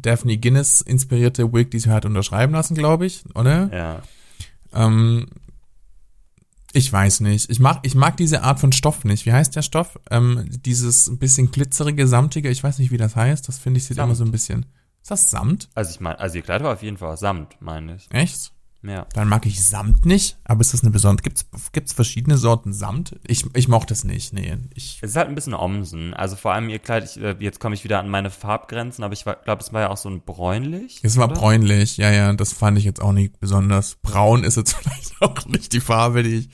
Daphne 0.07 0.37
Guinness 0.37 0.81
inspirierte 0.81 1.51
Wig, 1.53 1.69
die 1.71 1.79
sie 1.79 1.89
hat 1.91 2.05
unterschreiben 2.05 2.53
lassen, 2.53 2.75
glaube 2.75 3.05
ich, 3.05 3.23
oder? 3.35 3.69
Ja. 3.73 4.01
Ähm, 4.73 5.27
ich 6.73 6.91
weiß 6.91 7.21
nicht. 7.21 7.49
Ich 7.49 7.59
mag, 7.59 7.79
ich 7.83 7.95
mag 7.95 8.17
diese 8.17 8.43
Art 8.43 8.59
von 8.59 8.71
Stoff 8.71 9.03
nicht. 9.03 9.25
Wie 9.25 9.33
heißt 9.33 9.55
der 9.55 9.61
Stoff? 9.61 9.99
Ähm, 10.09 10.47
dieses 10.65 11.07
ein 11.07 11.17
bisschen 11.17 11.51
glitzerige, 11.51 12.07
samtige, 12.07 12.49
ich 12.49 12.63
weiß 12.63 12.79
nicht, 12.79 12.91
wie 12.91 12.97
das 12.97 13.15
heißt. 13.15 13.47
Das 13.47 13.59
finde 13.59 13.79
ich 13.79 13.85
sieht 13.85 13.97
Samt. 13.97 14.07
immer 14.07 14.15
so 14.15 14.23
ein 14.23 14.31
bisschen. 14.31 14.65
Ist 15.01 15.11
das 15.11 15.29
Samt? 15.29 15.69
Also 15.75 15.91
ich 15.91 15.99
meine, 15.99 16.19
also 16.19 16.35
ihr 16.35 16.41
Kleid 16.41 16.63
war 16.63 16.73
auf 16.73 16.83
jeden 16.83 16.97
Fall 16.97 17.17
Samt, 17.17 17.61
meine 17.61 17.95
ich. 17.95 18.07
Echt? 18.11 18.51
Ja. 18.83 19.05
Dann 19.13 19.27
mag 19.27 19.45
ich 19.45 19.63
Samt 19.63 20.05
nicht, 20.05 20.37
aber 20.45 20.61
ist 20.61 20.73
das 20.73 20.81
eine 20.83 20.91
besondere. 20.91 21.23
Gibt's, 21.23 21.45
gibt's 21.71 21.93
verschiedene 21.93 22.37
Sorten 22.37 22.73
Samt? 22.73 23.15
Ich, 23.25 23.45
ich 23.55 23.67
mochte 23.67 23.93
es 23.93 24.03
nicht. 24.03 24.33
Nee. 24.33 24.55
Ich, 24.75 24.99
Es 25.01 25.11
ist 25.11 25.15
halt 25.17 25.27
ein 25.29 25.35
bisschen 25.35 25.53
Omsen. 25.55 26.13
Also 26.13 26.35
vor 26.35 26.53
allem 26.53 26.69
ihr 26.69 26.79
Kleid, 26.79 27.03
ich, 27.05 27.21
äh, 27.21 27.35
jetzt 27.39 27.59
komme 27.59 27.75
ich 27.75 27.83
wieder 27.83 27.99
an 27.99 28.07
meine 28.09 28.29
Farbgrenzen, 28.29 29.03
aber 29.03 29.13
ich 29.13 29.23
glaube, 29.23 29.61
es 29.61 29.73
war 29.73 29.81
ja 29.81 29.89
auch 29.89 29.97
so 29.97 30.09
ein 30.09 30.21
bräunlich. 30.21 30.99
es 31.03 31.17
war 31.17 31.25
oder? 31.29 31.35
bräunlich, 31.39 31.97
ja, 31.97 32.11
ja, 32.11 32.31
das 32.33 32.53
fand 32.53 32.77
ich 32.77 32.85
jetzt 32.85 33.01
auch 33.01 33.11
nicht 33.13 33.39
besonders. 33.39 33.95
Braun 34.03 34.43
ist 34.43 34.57
jetzt 34.57 34.73
vielleicht 34.77 35.21
auch 35.21 35.45
nicht 35.47 35.73
die 35.73 35.81
Farbe, 35.81 36.23
die 36.23 36.35
ich 36.35 36.49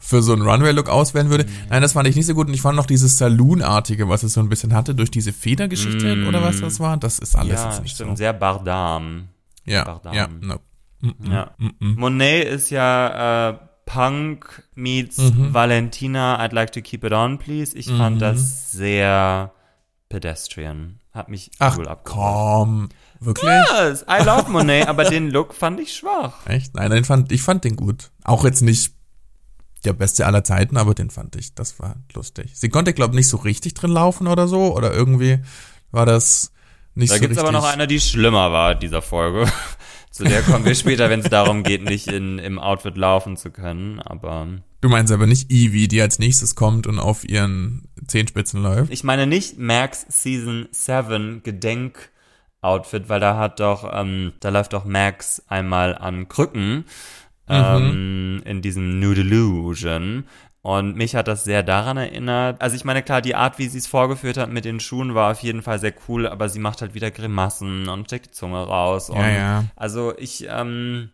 für 0.00 0.22
so 0.22 0.32
einen 0.32 0.42
Runway-Look 0.42 0.88
auswählen 0.88 1.28
würde. 1.30 1.46
Nein, 1.70 1.82
das 1.82 1.92
fand 1.92 2.06
ich 2.08 2.16
nicht 2.16 2.26
so 2.26 2.34
gut. 2.34 2.46
Und 2.48 2.54
ich 2.54 2.62
fand 2.62 2.76
noch 2.76 2.86
dieses 2.86 3.18
Saloon-artige, 3.18 4.08
was 4.08 4.22
es 4.22 4.32
so 4.34 4.40
ein 4.40 4.48
bisschen 4.48 4.72
hatte, 4.72 4.94
durch 4.94 5.10
diese 5.10 5.32
Federgeschichte 5.32 6.14
Mm. 6.16 6.28
oder 6.28 6.40
was 6.42 6.60
das 6.60 6.78
war. 6.80 6.96
Das 6.96 7.18
ist 7.18 7.34
alles 7.36 7.60
ja, 7.60 7.68
jetzt 7.70 7.82
nicht 7.82 7.94
stimmt, 7.94 8.10
so. 8.10 8.16
sehr 8.16 8.32
Bardam. 8.32 9.28
Ja, 9.64 9.84
Bardam. 9.84 10.14
ja, 10.14 10.28
no. 10.40 10.60
Mm, 11.00 11.08
mm, 11.18 11.32
Ja. 11.32 11.50
mm, 11.58 11.66
mm. 11.80 11.94
Monet 11.98 12.48
ist 12.48 12.70
ja 12.70 13.50
äh, 13.50 13.58
Punk 13.86 14.62
meets 14.74 15.16
Mhm. 15.18 15.54
Valentina, 15.54 16.40
I'd 16.44 16.52
like 16.54 16.72
to 16.72 16.80
keep 16.82 17.04
it 17.04 17.12
on, 17.12 17.38
please. 17.38 17.76
Ich 17.76 17.86
Mhm. 17.88 17.96
fand 17.98 18.22
das 18.22 18.72
sehr 18.72 19.52
pedestrian. 20.08 21.00
Hat 21.12 21.28
mich 21.28 21.50
Ach, 21.58 21.76
cool 21.78 21.88
abgeholt. 21.88 22.24
komm. 22.24 22.88
Wirklich? 23.20 23.50
Yes, 23.80 24.04
I 24.08 24.22
love 24.24 24.50
Monet, 24.50 24.86
aber 24.88 25.04
den 25.04 25.30
Look 25.30 25.54
fand 25.54 25.80
ich 25.80 25.94
schwach. 25.96 26.34
Echt? 26.46 26.74
Nein, 26.74 26.90
den 26.90 27.04
fand, 27.04 27.32
ich 27.32 27.42
fand 27.42 27.64
den 27.64 27.76
gut. 27.76 28.10
Auch 28.24 28.44
jetzt 28.44 28.60
nicht 28.62 28.92
der 29.84 29.92
beste 29.92 30.26
aller 30.26 30.44
Zeiten, 30.44 30.76
aber 30.76 30.94
den 30.94 31.10
fand 31.10 31.34
ich, 31.36 31.54
das 31.54 31.78
war 31.80 31.96
lustig. 32.14 32.50
Sie 32.54 32.68
konnte, 32.68 32.92
glaube 32.92 33.14
ich, 33.14 33.16
nicht 33.18 33.28
so 33.28 33.36
richtig 33.38 33.74
drin 33.74 33.90
laufen 33.90 34.26
oder 34.26 34.46
so, 34.48 34.74
oder 34.76 34.92
irgendwie 34.92 35.38
war 35.92 36.04
das 36.06 36.52
nicht 36.94 37.10
Da 37.10 37.14
so 37.16 37.20
gibt's 37.20 37.36
richtig. 37.38 37.48
aber 37.48 37.52
noch 37.52 37.72
eine, 37.72 37.86
die 37.86 38.00
schlimmer 38.00 38.52
war 38.52 38.74
dieser 38.74 39.02
Folge. 39.02 39.50
Zu 40.10 40.24
der 40.24 40.42
kommen 40.42 40.64
wir 40.64 40.74
später, 40.74 41.10
wenn 41.10 41.20
es 41.20 41.30
darum 41.30 41.62
geht, 41.62 41.82
nicht 41.82 42.08
in, 42.08 42.38
im 42.38 42.58
Outfit 42.58 42.96
laufen 42.96 43.36
zu 43.36 43.50
können. 43.50 44.00
Aber 44.00 44.48
Du 44.80 44.88
meinst 44.88 45.12
aber 45.12 45.26
nicht 45.26 45.50
Evie, 45.50 45.88
die 45.88 46.00
als 46.00 46.18
nächstes 46.18 46.54
kommt 46.54 46.86
und 46.86 46.98
auf 46.98 47.28
ihren 47.28 47.88
Zehenspitzen 48.06 48.62
läuft? 48.62 48.92
ich 48.92 49.02
meine 49.04 49.26
nicht 49.26 49.58
Max 49.58 50.06
Season 50.08 50.68
7 50.70 51.42
Gedenk 51.42 52.10
Outfit, 52.60 53.08
weil 53.08 53.20
da 53.20 53.36
hat 53.36 53.60
doch, 53.60 53.88
ähm, 53.92 54.32
da 54.40 54.48
läuft 54.48 54.72
doch 54.72 54.84
Max 54.84 55.42
einmal 55.48 55.96
an 55.96 56.28
Krücken 56.28 56.84
ähm, 57.48 58.42
in 58.44 58.62
diesem 58.62 58.98
Nude 58.98 59.20
Illusion. 59.22 60.24
Und 60.68 60.96
mich 60.96 61.14
hat 61.16 61.28
das 61.28 61.44
sehr 61.44 61.62
daran 61.62 61.96
erinnert. 61.96 62.60
Also 62.60 62.76
ich 62.76 62.84
meine, 62.84 63.02
klar, 63.02 63.22
die 63.22 63.34
Art, 63.34 63.58
wie 63.58 63.68
sie 63.68 63.78
es 63.78 63.86
vorgeführt 63.86 64.36
hat 64.36 64.50
mit 64.50 64.66
den 64.66 64.80
Schuhen, 64.80 65.14
war 65.14 65.32
auf 65.32 65.40
jeden 65.40 65.62
Fall 65.62 65.78
sehr 65.78 65.94
cool, 66.06 66.28
aber 66.28 66.50
sie 66.50 66.58
macht 66.58 66.82
halt 66.82 66.92
wieder 66.92 67.10
Grimassen 67.10 67.88
und 67.88 68.04
steckt 68.04 68.26
die 68.26 68.30
Zunge 68.32 68.58
raus. 68.58 69.08
Und 69.08 69.16
Ja, 69.16 69.30
ja. 69.30 69.64
Also 69.76 70.12
ich, 70.18 70.46
ähm, 70.46 71.08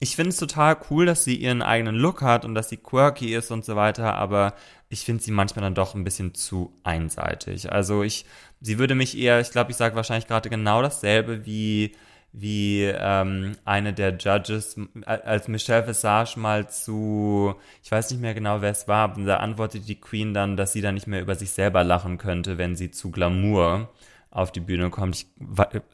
ich 0.00 0.16
finde 0.16 0.32
es 0.32 0.36
total 0.36 0.76
cool, 0.90 1.06
dass 1.06 1.24
sie 1.24 1.34
ihren 1.34 1.62
eigenen 1.62 1.94
Look 1.94 2.20
hat 2.20 2.44
und 2.44 2.54
dass 2.54 2.68
sie 2.68 2.76
quirky 2.76 3.34
ist 3.34 3.50
und 3.50 3.64
so 3.64 3.74
weiter, 3.74 4.16
aber 4.16 4.52
ich 4.90 5.00
finde 5.06 5.22
sie 5.22 5.30
manchmal 5.30 5.62
dann 5.62 5.74
doch 5.74 5.94
ein 5.94 6.04
bisschen 6.04 6.34
zu 6.34 6.78
einseitig. 6.84 7.72
Also 7.72 8.02
ich, 8.02 8.26
sie 8.60 8.78
würde 8.78 8.94
mich 8.94 9.16
eher, 9.16 9.40
ich 9.40 9.50
glaube, 9.50 9.70
ich 9.70 9.78
sage 9.78 9.96
wahrscheinlich 9.96 10.26
gerade 10.26 10.50
genau 10.50 10.82
dasselbe 10.82 11.46
wie 11.46 11.92
wie 12.36 12.82
ähm, 12.82 13.52
eine 13.64 13.92
der 13.92 14.16
Judges, 14.16 14.76
als 15.06 15.46
Michelle 15.46 15.86
Visage 15.86 16.38
mal 16.38 16.68
zu, 16.68 17.54
ich 17.82 17.92
weiß 17.92 18.10
nicht 18.10 18.20
mehr 18.20 18.34
genau, 18.34 18.60
wer 18.60 18.72
es 18.72 18.88
war, 18.88 19.14
da 19.16 19.36
antwortet 19.36 19.88
die 19.88 20.00
Queen 20.00 20.34
dann, 20.34 20.56
dass 20.56 20.72
sie 20.72 20.80
dann 20.80 20.94
nicht 20.94 21.06
mehr 21.06 21.22
über 21.22 21.36
sich 21.36 21.52
selber 21.52 21.84
lachen 21.84 22.18
könnte, 22.18 22.58
wenn 22.58 22.74
sie 22.74 22.90
zu 22.90 23.12
Glamour 23.12 23.88
auf 24.32 24.50
die 24.50 24.58
Bühne 24.58 24.90
kommt. 24.90 25.14
Ich 25.14 25.26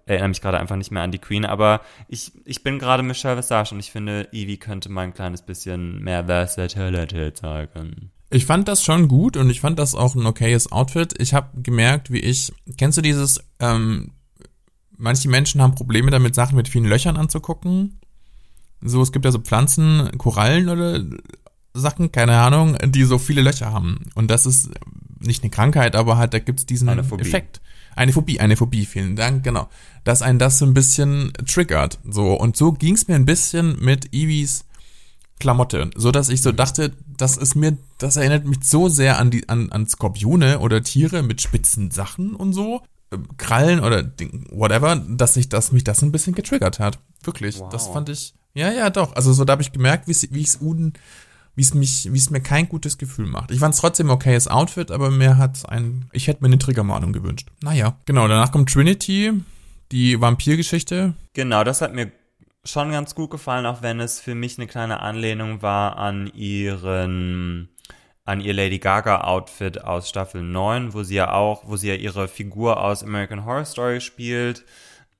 erinnere 0.06 0.28
mich 0.28 0.40
gerade 0.40 0.58
einfach 0.58 0.76
nicht 0.76 0.90
mehr 0.90 1.02
an 1.02 1.12
die 1.12 1.18
Queen, 1.18 1.44
aber 1.44 1.82
ich, 2.08 2.32
ich 2.46 2.62
bin 2.62 2.78
gerade 2.78 3.02
Michelle 3.02 3.36
Visage 3.36 3.74
und 3.74 3.80
ich 3.80 3.92
finde, 3.92 4.26
Evie 4.32 4.56
könnte 4.56 4.88
mal 4.88 5.02
ein 5.02 5.12
kleines 5.12 5.42
bisschen 5.42 6.02
mehr 6.02 6.24
Versatility 6.24 7.34
zeigen. 7.34 8.12
Ich 8.30 8.46
fand 8.46 8.66
das 8.66 8.82
schon 8.82 9.08
gut 9.08 9.36
und 9.36 9.50
ich 9.50 9.60
fand 9.60 9.78
das 9.78 9.94
auch 9.94 10.14
ein 10.14 10.24
okayes 10.24 10.72
Outfit. 10.72 11.14
Ich 11.18 11.34
habe 11.34 11.60
gemerkt, 11.60 12.10
wie 12.10 12.20
ich, 12.20 12.50
kennst 12.78 12.96
du 12.96 13.02
dieses, 13.02 13.44
ähm, 13.58 14.12
manche 15.00 15.28
Menschen 15.28 15.60
haben 15.60 15.74
Probleme 15.74 16.10
damit, 16.10 16.34
Sachen 16.34 16.56
mit 16.56 16.68
vielen 16.68 16.84
Löchern 16.84 17.16
anzugucken. 17.16 17.98
So, 18.82 19.02
es 19.02 19.12
gibt 19.12 19.24
ja 19.24 19.32
so 19.32 19.38
Pflanzen, 19.38 20.10
Korallen 20.18 20.68
oder 20.68 21.04
Sachen, 21.74 22.12
keine 22.12 22.38
Ahnung, 22.38 22.76
die 22.86 23.04
so 23.04 23.18
viele 23.18 23.42
Löcher 23.42 23.72
haben. 23.72 24.00
Und 24.14 24.30
das 24.30 24.46
ist 24.46 24.70
nicht 25.18 25.42
eine 25.42 25.50
Krankheit, 25.50 25.96
aber 25.96 26.16
halt, 26.16 26.34
da 26.34 26.38
gibt's 26.38 26.66
diesen 26.66 26.88
Eine 26.88 27.04
Phobie. 27.04 27.22
Effekt. 27.22 27.60
Eine 27.96 28.12
Phobie, 28.12 28.40
eine 28.40 28.56
Phobie, 28.56 28.86
vielen 28.86 29.16
Dank, 29.16 29.42
genau. 29.44 29.68
Dass 30.04 30.22
einen 30.22 30.38
das 30.38 30.58
so 30.58 30.64
ein 30.64 30.74
bisschen 30.74 31.32
triggert. 31.46 31.98
So, 32.08 32.32
und 32.32 32.56
so 32.56 32.72
ging's 32.72 33.08
mir 33.08 33.16
ein 33.16 33.26
bisschen 33.26 33.78
mit 33.80 34.14
Eevees 34.14 34.64
Klamotte, 35.40 35.90
so 35.96 36.12
dass 36.12 36.28
ich 36.28 36.42
so 36.42 36.52
dachte, 36.52 36.92
das 37.16 37.36
ist 37.36 37.54
mir, 37.56 37.76
das 37.98 38.16
erinnert 38.16 38.44
mich 38.44 38.58
so 38.62 38.88
sehr 38.88 39.18
an 39.18 39.30
die, 39.30 39.48
an, 39.48 39.72
an 39.72 39.88
Skorpione 39.88 40.60
oder 40.60 40.82
Tiere 40.82 41.22
mit 41.22 41.40
spitzen 41.40 41.90
Sachen 41.90 42.36
und 42.36 42.52
so, 42.52 42.82
Krallen 43.36 43.80
oder 43.80 44.10
whatever, 44.50 44.96
dass 44.96 45.36
ich, 45.36 45.48
dass 45.48 45.72
mich 45.72 45.84
das 45.84 46.02
ein 46.02 46.12
bisschen 46.12 46.34
getriggert 46.34 46.78
hat. 46.78 46.98
Wirklich. 47.22 47.58
Wow. 47.58 47.68
Das 47.70 47.88
fand 47.88 48.08
ich, 48.08 48.34
ja, 48.54 48.70
ja, 48.70 48.90
doch. 48.90 49.14
Also 49.16 49.32
so, 49.32 49.44
da 49.44 49.52
habe 49.52 49.62
ich 49.62 49.72
gemerkt, 49.72 50.06
wie 50.08 50.12
es, 50.12 50.32
wie 50.32 50.42
es 50.42 50.56
Uden, 50.60 50.94
wie 51.54 51.62
es 51.62 51.74
mich, 51.74 52.12
wie 52.12 52.18
es 52.18 52.30
mir 52.30 52.40
kein 52.40 52.68
gutes 52.68 52.98
Gefühl 52.98 53.26
macht. 53.26 53.50
Ich 53.50 53.60
fand 53.60 53.74
es 53.74 53.80
trotzdem 53.80 54.10
okayes 54.10 54.48
Outfit, 54.48 54.90
aber 54.90 55.10
mir 55.10 55.38
hat 55.38 55.68
ein, 55.68 56.08
ich 56.12 56.28
hätte 56.28 56.42
mir 56.42 56.48
eine 56.48 56.58
Triggermahnung 56.58 57.12
gewünscht. 57.12 57.48
Naja, 57.60 57.96
genau, 58.06 58.28
danach 58.28 58.52
kommt 58.52 58.72
Trinity, 58.72 59.32
die 59.92 60.20
Vampirgeschichte. 60.20 61.14
Genau, 61.32 61.64
das 61.64 61.80
hat 61.80 61.94
mir 61.94 62.12
schon 62.64 62.92
ganz 62.92 63.14
gut 63.14 63.30
gefallen, 63.30 63.66
auch 63.66 63.82
wenn 63.82 64.00
es 64.00 64.20
für 64.20 64.34
mich 64.34 64.58
eine 64.58 64.66
kleine 64.66 65.00
Anlehnung 65.00 65.62
war 65.62 65.96
an 65.96 66.26
ihren 66.34 67.69
an 68.30 68.40
ihr 68.40 68.54
Lady 68.54 68.78
Gaga 68.78 69.22
Outfit 69.22 69.82
aus 69.82 70.08
Staffel 70.08 70.42
9, 70.42 70.94
wo 70.94 71.02
sie 71.02 71.16
ja 71.16 71.32
auch, 71.32 71.66
wo 71.66 71.76
sie 71.76 71.88
ja 71.88 71.96
ihre 71.96 72.28
Figur 72.28 72.80
aus 72.80 73.02
American 73.02 73.44
Horror 73.44 73.64
Story 73.64 74.00
spielt. 74.00 74.64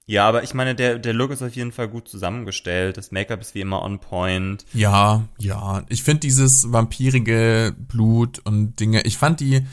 Ja, 0.06 0.28
aber 0.28 0.44
ich 0.44 0.54
meine, 0.54 0.76
der, 0.76 0.98
der 1.00 1.12
Look 1.12 1.32
ist 1.32 1.42
auf 1.42 1.54
jeden 1.54 1.72
Fall 1.72 1.88
gut 1.88 2.06
zusammengestellt. 2.08 2.96
Das 2.96 3.11
Make-up 3.11 3.40
ist 3.40 3.56
wie 3.56 3.61
immer 3.61 3.82
on 3.82 3.98
point. 3.98 4.64
Ja, 4.72 5.24
ja. 5.38 5.82
Ich 5.88 6.04
finde 6.04 6.20
dieses 6.20 6.72
vampirige 6.72 7.74
Blut 7.76 8.38
und 8.44 8.78
Dinge, 8.78 9.02
ich 9.02 9.18
fand 9.18 9.40
die, 9.40 9.66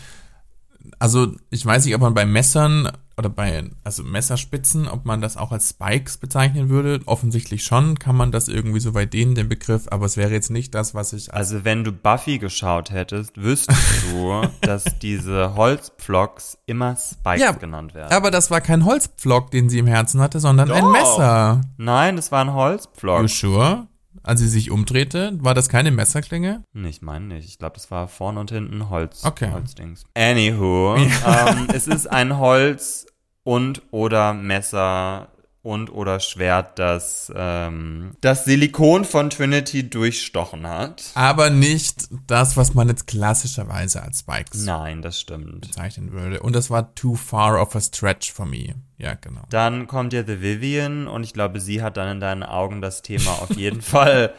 also 0.97 1.31
ich 1.51 1.63
weiß 1.63 1.85
nicht, 1.85 1.93
ob 1.93 2.01
man 2.01 2.15
bei 2.15 2.25
Messern 2.25 2.91
oder 3.17 3.29
bei, 3.29 3.63
also 3.83 4.03
Messerspitzen, 4.03 4.87
ob 4.87 5.05
man 5.05 5.21
das 5.21 5.37
auch 5.37 5.51
als 5.51 5.69
Spikes 5.71 6.17
bezeichnen 6.17 6.69
würde. 6.69 6.99
Offensichtlich 7.07 7.63
schon, 7.63 7.97
kann 7.97 8.15
man 8.15 8.31
das 8.31 8.47
irgendwie 8.47 8.79
so 8.79 8.91
bei 8.91 9.05
denen, 9.05 9.33
den 9.33 9.49
Begriff, 9.49 9.87
aber 9.89 10.05
es 10.05 10.17
wäre 10.17 10.31
jetzt 10.31 10.51
nicht 10.51 10.75
das, 10.75 10.93
was 10.93 11.13
ich 11.13 11.33
als 11.33 11.51
Also 11.53 11.65
wenn 11.65 11.83
du 11.83 11.91
Buffy 11.91 12.37
geschaut 12.37 12.91
hättest, 12.91 13.41
wüsstest 13.41 14.03
du, 14.11 14.43
dass 14.61 14.83
diese 15.01 15.55
Holzpflocks 15.55 16.59
immer 16.67 16.95
Spikes 16.95 17.41
Ja, 17.41 17.51
genannt 17.53 17.95
werden. 17.95 18.11
Aber 18.13 18.29
das 18.29 18.51
war 18.51 18.61
kein 18.61 18.85
Holzpflock, 18.85 19.49
den 19.49 19.69
sie 19.69 19.79
im 19.79 19.87
Herzen 19.87 20.21
hatte, 20.21 20.39
sondern 20.39 20.71
ein 20.71 20.83
Doch. 20.83 20.91
Messer. 20.91 21.61
Nein, 21.77 22.15
das 22.17 22.31
war 22.31 22.41
ein 22.41 22.53
Holzpflock. 22.53 23.21
You 23.21 23.27
sure? 23.27 23.87
Als 24.23 24.41
sie 24.41 24.47
sich 24.49 24.71
umdrehte, 24.71 25.37
war 25.41 25.53
das 25.53 25.69
keine 25.69 25.89
Messerklinge? 25.89 26.61
Nee, 26.73 26.89
Ich 26.89 27.01
meine 27.01 27.25
nicht. 27.27 27.47
Ich 27.47 27.57
glaube, 27.59 27.75
das 27.75 27.89
war 27.91 28.09
vorne 28.09 28.41
und 28.41 28.51
hinten 28.51 28.89
Holz. 28.89 29.23
Okay. 29.23 29.49
Holzdings. 29.53 30.03
Anywho, 30.15 30.97
ähm, 30.97 31.67
es 31.73 31.87
ist 31.87 32.07
ein 32.07 32.37
Holz 32.37 33.06
und 33.47 33.81
oder 33.91 34.33
Messer 34.33 35.29
und 35.61 35.89
oder 35.89 36.19
Schwert, 36.19 36.77
das 36.79 37.31
ähm, 37.33 38.11
das 38.19 38.43
Silikon 38.43 39.05
von 39.05 39.29
Trinity 39.29 39.89
durchstochen 39.89 40.67
hat. 40.67 41.11
Aber 41.15 41.49
nicht 41.49 42.09
das, 42.27 42.57
was 42.57 42.73
man 42.73 42.89
jetzt 42.89 43.07
klassischerweise 43.07 44.03
als 44.03 44.19
Spikes 44.19 44.65
Nein, 44.65 45.01
das 45.01 45.21
stimmt. 45.21 45.61
bezeichnen 45.61 46.11
würde. 46.11 46.41
Und 46.41 46.57
das 46.57 46.69
war 46.69 46.93
too 46.93 47.15
far 47.15 47.61
of 47.61 47.73
a 47.73 47.79
stretch 47.79 48.33
for 48.33 48.45
me. 48.45 48.75
Ja, 48.97 49.13
genau. 49.13 49.43
Dann 49.49 49.87
kommt 49.87 50.11
ja 50.11 50.25
The 50.27 50.41
Vivian 50.41 51.07
und 51.07 51.23
ich 51.23 51.31
glaube, 51.31 51.61
sie 51.61 51.81
hat 51.81 51.95
dann 51.95 52.09
in 52.09 52.19
deinen 52.19 52.43
Augen 52.43 52.81
das 52.81 53.01
Thema 53.01 53.31
auf 53.31 53.55
jeden 53.55 53.81
Fall 53.93 54.33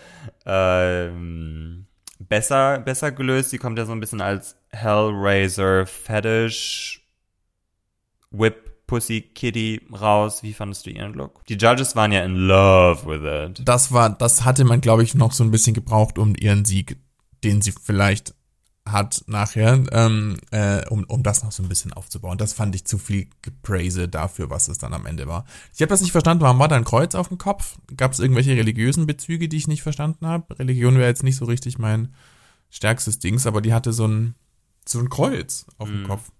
ähm, 0.45 1.87
besser, 2.19 2.81
besser 2.81 3.11
gelöst. 3.11 3.49
Sie 3.49 3.59
kommt 3.59 3.79
ja 3.79 3.87
so 3.87 3.93
ein 3.93 4.01
bisschen 4.01 4.21
als 4.21 4.57
Hellraiser 4.71 5.87
Fetish 5.87 7.07
Whip 8.31 8.68
Pussy 8.89 9.21
Kitty 9.21 9.81
raus. 9.93 10.43
Wie 10.43 10.53
fandest 10.53 10.87
du 10.87 10.91
ihren 10.91 11.13
Look? 11.15 11.45
Die 11.47 11.55
Judges 11.55 11.95
waren 11.95 12.11
ja 12.11 12.25
in 12.25 12.35
love 12.35 13.07
with 13.07 13.59
it. 13.61 13.69
Das 13.69 13.93
war, 13.93 14.11
das 14.11 14.45
hatte 14.45 14.65
man, 14.65 14.81
glaube 14.81 15.05
ich, 15.05 15.15
noch 15.15 15.31
so 15.33 15.45
ein 15.45 15.53
bisschen 15.53 15.75
gebraucht, 15.75 16.19
um 16.19 16.35
ihren 16.35 16.65
Sieg, 16.65 16.97
den 17.45 17.63
sie 17.63 17.71
vielleicht 17.73 18.35
hat 18.87 19.23
nachher, 19.27 19.85
ähm, 19.93 20.39
äh, 20.51 20.83
um, 20.89 21.05
um 21.05 21.23
das 21.23 21.45
noch 21.45 21.53
so 21.53 21.63
ein 21.63 21.69
bisschen 21.69 21.93
aufzubauen. 21.93 22.39
Das 22.39 22.55
fand 22.55 22.75
ich 22.75 22.87
zu 22.87 22.97
viel 22.97 23.29
Gepraise 23.43 24.09
dafür, 24.09 24.49
was 24.49 24.69
es 24.69 24.79
dann 24.79 24.95
am 24.95 25.05
Ende 25.05 25.27
war. 25.29 25.45
Ich 25.75 25.83
habe 25.83 25.91
das 25.91 26.01
nicht 26.01 26.13
verstanden, 26.13 26.43
warum 26.43 26.59
war 26.59 26.69
da 26.69 26.77
ein 26.77 26.85
Kreuz 26.85 27.15
auf 27.15 27.29
dem 27.29 27.37
Kopf? 27.37 27.77
Gab 27.95 28.13
es 28.13 28.19
irgendwelche 28.19 28.53
religiösen 28.57 29.07
Bezüge, 29.07 29.51
die 29.51 29.59
ich 29.59 29.69
nicht 29.69 29.83
verstanden 29.83 30.27
habe? 30.27 30.59
Religion 30.59 30.97
wäre 30.97 31.09
jetzt 31.09 31.23
nicht 31.23 31.37
so 31.37 31.45
richtig 31.45 31.79
mein 31.79 32.15
stärkstes 32.71 33.19
Dings, 33.19 33.47
aber 33.47 33.61
die 33.61 33.75
hatte 33.75 33.93
so 33.93 34.07
ein, 34.07 34.35
so 34.89 34.99
ein 35.01 35.11
Kreuz 35.11 35.67
auf 35.77 35.89
dem 35.89 36.05
Mhm. 36.05 36.07
Kopf. 36.07 36.31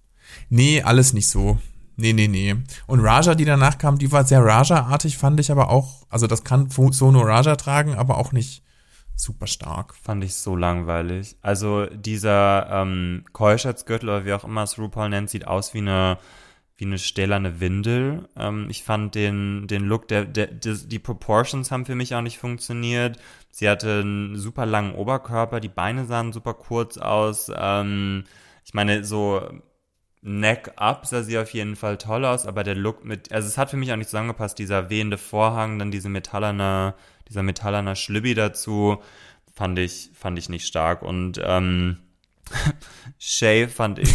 Nee, 0.49 0.81
alles 0.81 1.13
nicht 1.13 1.29
so. 1.29 1.59
Nee, 1.99 2.13
nee, 2.13 2.27
nee. 2.27 2.55
Und 2.87 3.01
Raja, 3.01 3.35
die 3.35 3.43
danach 3.43 3.77
kam, 3.77 3.97
die 3.97 4.11
war 4.11 4.23
sehr 4.23 4.43
Raja-artig, 4.43 5.17
fand 5.17 5.39
ich 5.39 5.51
aber 5.51 5.69
auch, 5.69 6.05
also 6.09 6.27
das 6.27 6.45
kann 6.45 6.69
Fu- 6.69 6.93
Sono 6.93 7.19
Raja 7.21 7.57
tragen, 7.57 7.95
aber 7.95 8.17
auch 8.17 8.31
nicht 8.31 8.63
super 9.15 9.47
stark. 9.47 9.93
Fand 9.95 10.23
ich 10.23 10.35
so 10.35 10.55
langweilig. 10.55 11.35
Also 11.41 11.87
dieser 11.87 12.69
ähm, 12.71 13.25
Keuschheitsgürtel 13.33 14.07
oder 14.07 14.25
wie 14.25 14.31
auch 14.33 14.45
immer 14.45 14.63
es 14.63 14.77
RuPaul 14.77 15.09
nennt, 15.09 15.29
sieht 15.29 15.45
aus 15.45 15.73
wie 15.73 15.79
eine 15.79 16.17
wie 16.77 16.85
eine 16.85 16.97
stählerne 16.97 17.59
Windel. 17.59 18.29
Ähm, 18.37 18.67
ich 18.69 18.85
fand 18.85 19.13
den, 19.13 19.67
den 19.67 19.83
Look, 19.83 20.07
der, 20.07 20.23
der, 20.23 20.47
die 20.47 20.99
Proportions 20.99 21.71
haben 21.71 21.85
für 21.85 21.95
mich 21.95 22.15
auch 22.15 22.21
nicht 22.21 22.37
funktioniert. 22.37 23.19
Sie 23.51 23.67
hatte 23.67 23.99
einen 23.99 24.37
super 24.37 24.65
langen 24.65 24.95
Oberkörper, 24.95 25.59
die 25.59 25.67
Beine 25.67 26.05
sahen 26.05 26.31
super 26.31 26.53
kurz 26.53 26.97
aus. 26.97 27.51
Ähm, 27.53 28.23
ich 28.63 28.73
meine, 28.73 29.03
so 29.03 29.41
Neck 30.21 30.73
up 30.75 31.05
sah 31.05 31.23
sie 31.23 31.37
auf 31.37 31.53
jeden 31.53 31.75
Fall 31.75 31.97
toll 31.97 32.25
aus, 32.25 32.45
aber 32.45 32.63
der 32.63 32.75
Look 32.75 33.05
mit, 33.05 33.31
also 33.31 33.47
es 33.47 33.57
hat 33.57 33.69
für 33.69 33.77
mich 33.77 33.91
auch 33.91 33.95
nicht 33.95 34.09
zusammengepasst, 34.09 34.59
dieser 34.59 34.89
wehende 34.89 35.17
Vorhang, 35.17 35.79
dann 35.79 35.91
diese 35.91 36.09
metallerne, 36.09 36.93
dieser 37.29 37.41
metallerner 37.41 37.95
Schlibbi 37.95 38.33
dazu, 38.33 38.97
fand 39.53 39.79
ich, 39.79 40.09
fand 40.13 40.37
ich 40.37 40.49
nicht 40.49 40.67
stark 40.67 41.03
und 41.03 41.39
ähm, 41.41 41.97
Shay 43.17 43.67
fand 43.67 43.99
ich, 43.99 44.13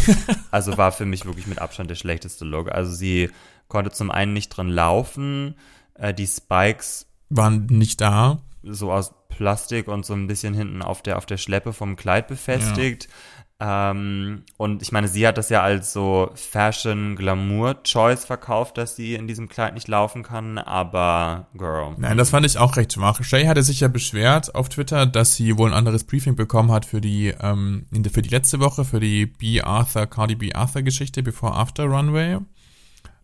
also 0.51 0.77
war 0.77 0.91
für 0.91 1.05
mich 1.05 1.25
wirklich 1.25 1.47
mit 1.47 1.59
Abstand 1.59 1.89
der 1.89 1.95
schlechteste 1.95 2.45
Look. 2.45 2.71
Also 2.71 2.93
sie 2.93 3.31
konnte 3.67 3.91
zum 3.91 4.11
einen 4.11 4.33
nicht 4.33 4.49
drin 4.49 4.69
laufen, 4.69 5.55
äh, 5.95 6.13
die 6.13 6.27
Spikes 6.27 7.07
Waren 7.29 7.65
nicht 7.67 8.01
da. 8.01 8.41
so 8.61 8.91
aus 8.91 9.13
Plastik 9.29 9.87
und 9.87 10.05
so 10.05 10.13
ein 10.13 10.27
bisschen 10.27 10.53
hinten 10.53 10.81
auf 10.81 11.01
der, 11.01 11.17
auf 11.17 11.25
der 11.25 11.37
Schleppe 11.37 11.73
vom 11.73 11.95
Kleid 11.95 12.27
befestigt. 12.27 13.09
Ähm, 13.57 14.43
und 14.57 14.81
ich 14.81 14.91
meine, 14.91 15.07
sie 15.07 15.25
hat 15.25 15.37
das 15.37 15.47
ja 15.47 15.61
als 15.61 15.93
so 15.93 16.29
Fashion 16.35 17.15
Glamour 17.15 17.83
Choice 17.83 18.25
verkauft, 18.25 18.77
dass 18.77 18.97
sie 18.97 19.15
in 19.15 19.27
diesem 19.27 19.47
Kleid 19.47 19.75
nicht 19.75 19.87
laufen 19.87 20.23
kann, 20.23 20.57
aber 20.57 21.47
Girl. 21.53 21.95
Nein, 21.97 22.17
das 22.17 22.31
fand 22.31 22.45
ich 22.45 22.57
auch 22.57 22.75
recht 22.75 22.91
schwach. 22.91 23.23
Shay 23.23 23.45
hatte 23.45 23.63
sich 23.63 23.79
ja 23.79 23.87
beschwert 23.87 24.53
auf 24.55 24.67
Twitter, 24.67 25.05
dass 25.05 25.35
sie 25.35 25.57
wohl 25.57 25.69
ein 25.69 25.77
anderes 25.77 26.03
Briefing 26.03 26.35
bekommen 26.35 26.71
hat 26.71 26.85
für 26.85 26.99
die, 26.99 27.33
ähm, 27.39 27.85
für 28.11 28.21
die 28.21 28.29
letzte 28.29 28.59
Woche, 28.59 28.83
für 28.83 28.99
die 28.99 29.25
B. 29.25 29.61
Arthur, 29.61 30.05
Cardi 30.07 30.35
B. 30.35 30.53
Arthur 30.53 30.81
Geschichte 30.81 31.23
Before 31.23 31.53
After 31.53 31.85
Runway. 31.85 32.39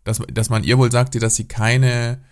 Dass, 0.04 0.20
dass 0.32 0.48
man 0.48 0.64
ihr 0.64 0.78
wohl 0.78 0.90
sagte, 0.90 1.18
dass 1.18 1.36
sie 1.36 1.46
keine 1.46 2.22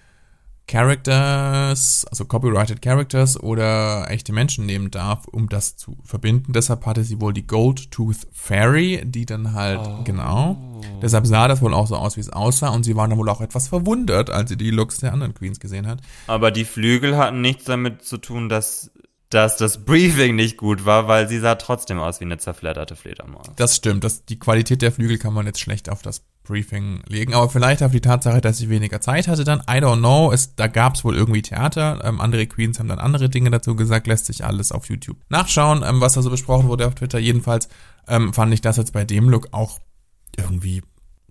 Characters, 0.71 2.07
also 2.09 2.25
copyrighted 2.25 2.81
Characters 2.81 3.43
oder 3.43 4.09
echte 4.09 4.33
Menschen 4.33 4.67
nehmen 4.67 4.93
darf, 4.93 5.27
um 5.27 5.49
das 5.49 5.75
zu 5.75 5.97
verbinden. 6.05 6.53
Deshalb 6.53 6.87
hatte 6.87 7.03
sie 7.03 7.21
wohl 7.21 7.33
die 7.33 7.45
Gold 7.45 7.91
Tooth 7.91 8.29
Fairy, 8.31 9.03
die 9.05 9.27
dann 9.27 9.53
halt, 9.53 9.81
genau. 10.05 10.57
Deshalb 11.03 11.27
sah 11.27 11.49
das 11.49 11.61
wohl 11.61 11.75
auch 11.75 11.89
so 11.89 11.97
aus, 11.97 12.17
wie 12.17 12.21
es 12.21 12.31
aussah. 12.31 12.69
Und 12.69 12.85
sie 12.85 12.95
war 12.95 13.09
dann 13.09 13.19
wohl 13.19 13.29
auch 13.29 13.41
etwas 13.41 13.67
verwundert, 13.67 14.31
als 14.31 14.51
sie 14.51 14.57
die 14.57 14.71
Looks 14.71 14.99
der 14.99 15.13
anderen 15.13 15.35
Queens 15.35 15.59
gesehen 15.59 15.89
hat. 15.89 16.03
Aber 16.29 16.53
die 16.53 16.65
Flügel 16.65 17.17
hatten 17.17 17.41
nichts 17.41 17.65
damit 17.65 18.05
zu 18.05 18.19
tun, 18.19 18.49
dass, 18.49 18.93
dass 19.31 19.57
das 19.57 19.85
Briefing 19.85 20.35
nicht 20.35 20.57
gut 20.57 20.85
war, 20.85 21.07
weil 21.07 21.29
sie 21.29 21.39
sah 21.39 21.55
trotzdem 21.55 22.01
aus 22.01 22.19
wie 22.21 22.25
eine 22.25 22.39
zerfledderte 22.39 22.97
Fledermaus. 22.97 23.47
Das 23.57 23.77
stimmt. 23.77 24.03
Das, 24.03 24.25
die 24.25 24.39
Qualität 24.39 24.83
der 24.83 24.91
Flügel 24.91 25.19
kann 25.19 25.33
man 25.33 25.47
jetzt 25.47 25.61
schlecht 25.61 25.89
auf 25.89 26.03
das 26.03 26.25
Briefing 26.43 27.03
legen. 27.07 27.35
Aber 27.35 27.49
vielleicht 27.49 27.83
auf 27.85 27.93
die 27.93 28.01
Tatsache, 28.01 28.41
dass 28.41 28.59
sie 28.59 28.69
weniger 28.69 29.01
Zeit 29.01 29.29
hatte 29.29 29.45
dann. 29.45 29.61
I 29.61 29.79
don't 29.79 29.99
know. 29.99 30.33
Es, 30.33 30.57
da 30.57 30.67
gab 30.67 30.97
es 30.97 31.05
wohl 31.05 31.17
irgendwie 31.17 31.43
Theater. 31.43 32.01
Ähm, 32.03 32.21
andere 32.21 32.47
Queens 32.49 32.81
haben 32.81 32.89
dann 32.89 32.99
andere 32.99 33.29
Dinge 33.29 33.51
dazu 33.51 33.77
gesagt. 33.77 34.09
Lässt 34.09 34.27
sich 34.27 34.45
alles 34.45 34.73
auf 34.73 34.89
YouTube 34.89 35.19
nachschauen, 35.29 35.85
ähm, 35.87 36.01
was 36.01 36.15
da 36.15 36.23
so 36.23 36.31
besprochen 36.31 36.67
wurde 36.67 36.89
auf 36.89 36.97
Twitter. 36.97 37.21
Jedenfalls 37.21 37.69
ähm, 38.09 38.35
fand 38.35 38.53
ich 38.53 38.63
das 38.63 38.79
jetzt 38.79 38.93
bei 38.93 39.05
dem 39.05 39.29
Look 39.29 39.49
auch 39.53 39.79
irgendwie 40.37 40.83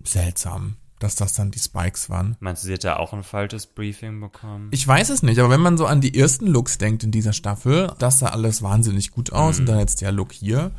seltsam, 0.02 0.76
dass 1.00 1.16
das 1.16 1.32
dann 1.32 1.50
die 1.50 1.58
Spikes 1.58 2.08
waren. 2.08 2.36
Meinst 2.40 2.62
du, 2.62 2.68
sie 2.68 2.74
hat 2.74 2.84
da 2.84 2.96
auch 2.96 3.12
ein 3.12 3.24
falsches 3.24 3.66
Briefing 3.66 4.20
bekommen? 4.20 4.68
Ich 4.70 4.86
weiß 4.86 5.10
es 5.10 5.22
nicht, 5.24 5.38
aber 5.40 5.50
wenn 5.50 5.60
man 5.60 5.76
so 5.76 5.86
an 5.86 6.00
die 6.00 6.16
ersten 6.18 6.46
Looks 6.46 6.78
denkt 6.78 7.02
in 7.02 7.10
dieser 7.10 7.32
Staffel, 7.32 7.92
das 7.98 8.20
sah 8.20 8.28
alles 8.28 8.62
wahnsinnig 8.62 9.10
gut 9.10 9.32
aus 9.32 9.56
Mhm. 9.56 9.60
und 9.60 9.66
dann 9.66 9.78
jetzt 9.80 10.00
der 10.00 10.12
Look 10.12 10.32
hier. 10.32 10.70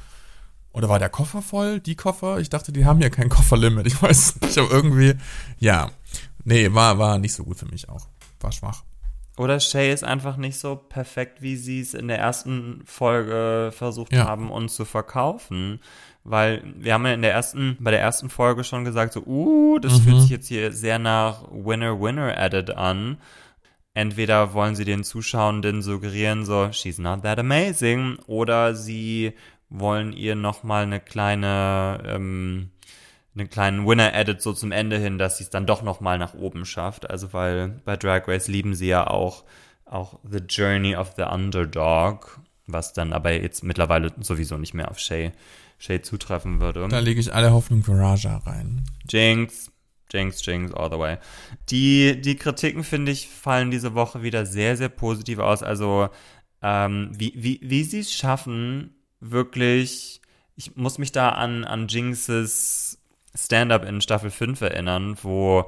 Oder 0.74 0.88
war 0.88 1.00
der 1.00 1.10
Koffer 1.10 1.42
voll? 1.42 1.82
Die 1.82 1.96
Koffer? 1.96 2.40
Ich 2.40 2.50
dachte, 2.50 2.72
die 2.72 2.86
haben 2.86 3.02
ja 3.02 3.10
kein 3.10 3.28
Kofferlimit. 3.28 3.88
Ich 3.88 4.02
weiß 4.02 4.40
nicht, 4.42 4.58
aber 4.58 4.72
irgendwie, 4.72 5.16
ja. 5.60 5.92
Nee, 6.46 6.74
war, 6.74 6.98
war 6.98 7.18
nicht 7.20 7.34
so 7.34 7.44
gut 7.44 7.58
für 7.60 7.66
mich 7.68 7.90
auch. 7.90 8.08
War 8.40 8.52
schwach. 8.54 8.84
Oder 9.38 9.60
Shay 9.60 9.92
ist 9.94 10.04
einfach 10.04 10.38
nicht 10.38 10.58
so 10.60 10.76
perfekt, 10.76 11.42
wie 11.42 11.56
sie 11.56 11.80
es 11.82 11.94
in 11.94 12.08
der 12.08 12.20
ersten 12.20 12.82
Folge 12.86 13.72
versucht 13.76 14.14
Ja. 14.14 14.26
haben, 14.26 14.52
uns 14.52 14.76
zu 14.76 14.86
verkaufen. 14.86 15.80
Weil 16.24 16.62
wir 16.78 16.94
haben 16.94 17.06
ja 17.06 17.14
in 17.14 17.22
der 17.24 17.34
ersten, 17.34 17.78
bei 17.80 17.90
der 17.92 18.00
ersten 18.02 18.30
Folge 18.30 18.64
schon 18.64 18.86
gesagt, 18.86 19.14
so, 19.14 19.22
uh, 19.26 19.80
das 19.80 20.00
Mhm. 20.00 20.04
fühlt 20.04 20.22
sich 20.22 20.30
jetzt 20.30 20.48
hier 20.48 20.72
sehr 20.72 21.00
nach 21.00 21.44
Winner-Winner-Edit 21.52 22.72
an. 22.72 23.18
Entweder 23.94 24.54
wollen 24.54 24.76
sie 24.76 24.86
den 24.86 25.04
Zuschauenden 25.04 25.82
suggerieren, 25.82 26.46
so, 26.46 26.72
she's 26.72 26.98
not 26.98 27.24
that 27.24 27.40
amazing, 27.40 28.18
oder 28.28 28.74
sie 28.76 29.34
wollen 29.70 30.14
ihr 30.14 30.36
nochmal 30.36 30.84
eine 30.84 31.00
kleine, 31.00 32.02
ähm, 32.06 32.70
einen 33.36 33.50
kleinen 33.50 33.88
Winner-Edit 33.88 34.42
so 34.42 34.54
zum 34.54 34.72
Ende 34.72 34.98
hin, 34.98 35.18
dass 35.18 35.38
sie 35.38 35.46
es 35.46 35.50
dann 35.50 35.66
doch 35.66 35.82
nochmal 35.82 36.18
nach 36.18 36.34
oben 36.36 36.66
schafft. 36.66 37.10
Also 37.10 37.34
weil 37.34 37.82
bei 37.86 37.98
Drag 37.98 38.28
Race 38.28 38.48
lieben 38.48 38.76
sie 38.76 38.88
ja 38.88 39.08
auch, 39.08 39.44
auch 39.86 40.20
The 40.30 40.40
Journey 40.40 40.96
of 40.96 41.14
the 41.18 41.24
Underdog, 41.24 42.40
was 42.68 42.94
dann 42.94 43.12
aber 43.14 43.32
jetzt 43.32 43.64
mittlerweile 43.64 44.12
sowieso 44.20 44.58
nicht 44.58 44.74
mehr 44.74 44.92
auf 44.92 45.00
Shay, 45.00 45.32
Shay 45.82 46.04
zutreffen 46.04 46.62
würde. 46.62 46.88
Da 46.90 47.00
lege 47.00 47.20
ich 47.20 47.34
alle 47.34 47.52
Hoffnung 47.52 47.84
für 47.84 47.98
Raja 47.98 48.38
rein. 48.38 48.84
Jinx, 49.10 49.72
Jinx, 50.12 50.46
Jinx, 50.46 50.72
all 50.74 50.92
the 50.92 51.00
way. 51.00 51.18
Die, 51.72 52.22
die 52.22 52.36
Kritiken, 52.36 52.84
finde 52.84 53.12
ich, 53.12 53.28
fallen 53.28 53.72
diese 53.72 53.96
Woche 53.96 54.22
wieder 54.22 54.46
sehr, 54.46 54.78
sehr 54.78 54.90
positiv 54.90 55.40
aus. 55.40 55.64
Also, 55.64 56.10
ähm, 56.62 57.10
wie, 57.18 57.34
wie, 57.36 57.60
wie 57.64 57.84
sie 57.84 58.02
es 58.02 58.14
schaffen, 58.14 58.94
wirklich, 59.22 60.22
ich 60.56 60.76
muss 60.76 61.00
mich 61.00 61.12
da 61.12 61.30
an, 61.30 61.64
an 61.64 61.88
Jinxes 61.88 63.00
Stand-up 63.34 63.84
in 63.84 64.02
Staffel 64.02 64.30
5 64.30 64.62
erinnern, 64.62 65.18
wo, 65.24 65.68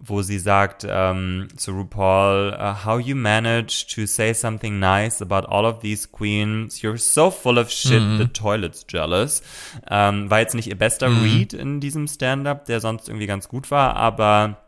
wo 0.00 0.22
sie 0.22 0.38
sagt 0.38 0.86
ähm, 0.88 1.48
zu 1.56 1.72
RuPaul, 1.72 2.56
uh, 2.58 2.84
how 2.84 3.00
you 3.00 3.16
manage 3.16 3.86
to 3.94 4.06
say 4.06 4.32
something 4.32 4.78
nice 4.78 5.20
about 5.20 5.48
all 5.48 5.64
of 5.66 5.80
these 5.80 6.08
queens, 6.10 6.82
you're 6.82 6.96
so 6.98 7.30
full 7.30 7.58
of 7.58 7.70
shit, 7.70 8.00
Mhm. 8.00 8.18
the 8.18 8.26
toilet's 8.28 8.86
jealous. 8.88 9.42
Ähm, 9.90 10.30
war 10.30 10.38
jetzt 10.40 10.54
nicht 10.54 10.68
ihr 10.68 10.78
bester 10.78 11.08
Mhm. 11.08 11.22
Read 11.22 11.52
in 11.52 11.80
diesem 11.80 12.06
Stand-up, 12.06 12.64
der 12.66 12.80
sonst 12.80 13.08
irgendwie 13.08 13.26
ganz 13.26 13.48
gut 13.48 13.70
war, 13.70 13.96
aber 13.96 14.58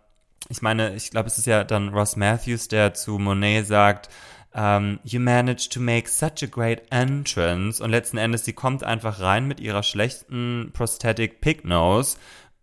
ich 0.49 0.63
meine, 0.63 0.95
ich 0.97 1.11
glaube, 1.11 1.29
es 1.29 1.39
ist 1.39 1.47
ja 1.47 1.63
dann 1.63 1.91
Ross 1.91 2.17
Matthews, 2.17 2.67
der 2.69 2.93
zu 2.95 3.19
Monet 3.19 3.67
sagt, 3.69 4.09
um, 4.53 4.99
you 5.05 5.21
managed 5.21 5.73
to 5.73 5.79
make 5.79 6.09
such 6.09 6.43
a 6.43 6.47
great 6.51 6.83
entrance 6.91 7.81
und 7.81 7.91
letzten 7.91 8.19
Endes, 8.19 8.45
sie 8.45 8.53
kommt 8.53 8.83
einfach 8.83 9.21
rein 9.21 9.47
mit 9.47 9.61
ihrer 9.61 9.85
schlechten 9.85 10.71
Prosthetic 10.73 11.41
Pig 11.41 11.65
Nose 11.65 12.17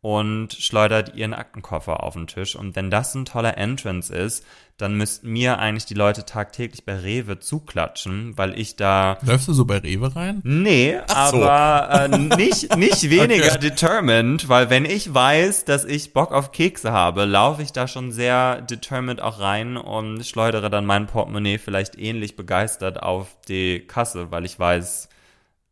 und 0.07 0.53
schleudert 0.53 1.15
ihren 1.15 1.33
Aktenkoffer 1.33 2.01
auf 2.01 2.13
den 2.13 2.27
Tisch. 2.27 2.55
Und 2.55 2.77
wenn 2.77 2.89
das 2.89 3.13
ein 3.13 3.25
toller 3.25 3.57
Entrance 3.57 4.13
ist, 4.15 4.45
dann 4.77 4.95
müssten 4.95 5.29
mir 5.33 5.59
eigentlich 5.59 5.85
die 5.85 5.95
Leute 5.95 6.23
tagtäglich 6.23 6.85
bei 6.85 6.95
Rewe 6.95 7.39
zuklatschen, 7.39 8.37
weil 8.37 8.57
ich 8.57 8.77
da 8.77 9.17
Läufst 9.23 9.49
du 9.49 9.53
so 9.53 9.65
bei 9.65 9.79
Rewe 9.79 10.15
rein? 10.15 10.39
Nee, 10.45 10.97
Ach 11.09 11.31
so. 11.31 11.43
aber 11.43 12.05
äh, 12.05 12.17
nicht, 12.17 12.77
nicht 12.77 13.03
weniger 13.09 13.47
Okay. 13.47 13.59
determined, 13.59 14.47
weil 14.47 14.69
wenn 14.69 14.85
ich 14.85 15.13
weiß, 15.13 15.65
dass 15.65 15.83
ich 15.83 16.13
Bock 16.13 16.31
auf 16.31 16.53
Kekse 16.53 16.93
habe, 16.93 17.25
laufe 17.25 17.61
ich 17.61 17.73
da 17.73 17.89
schon 17.89 18.13
sehr 18.13 18.61
determined 18.61 19.19
auch 19.21 19.39
rein 19.41 19.75
und 19.75 20.23
schleudere 20.25 20.69
dann 20.69 20.85
mein 20.85 21.07
Portemonnaie 21.07 21.57
vielleicht 21.57 21.97
ähnlich 21.99 22.37
begeistert 22.37 23.03
auf 23.03 23.35
die 23.49 23.79
Kasse, 23.87 24.31
weil 24.31 24.45
ich 24.45 24.57
weiß, 24.57 25.09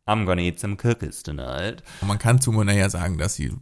I'm 0.06 0.26
gonna 0.26 0.42
eat 0.42 0.60
some 0.60 0.76
cookies 0.84 1.22
tonight. 1.22 1.82
Man 2.02 2.18
kann 2.18 2.38
zu 2.40 2.52
Monet 2.52 2.76
ja 2.76 2.90
sagen, 2.90 3.16
dass 3.18 3.34
sie, 3.34 3.52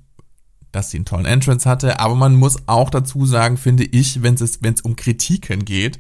dass 0.75 0.91
sie 0.91 0.99
einen 0.99 1.05
tollen 1.05 1.27
Entrance 1.27 1.69
hatte, 1.69 2.01
aber 2.01 2.15
man 2.15 2.35
muss 2.35 2.59
auch 2.67 2.91
dazu 2.91 3.27
sagen, 3.27 3.57
finde 3.57 3.85
ich, 3.85 4.23
wenn 4.23 4.35
es, 4.35 4.63
wenn 4.63 4.75
es 4.75 4.81
um 4.81 4.97
Kritiken 4.97 5.65
geht, 5.65 5.99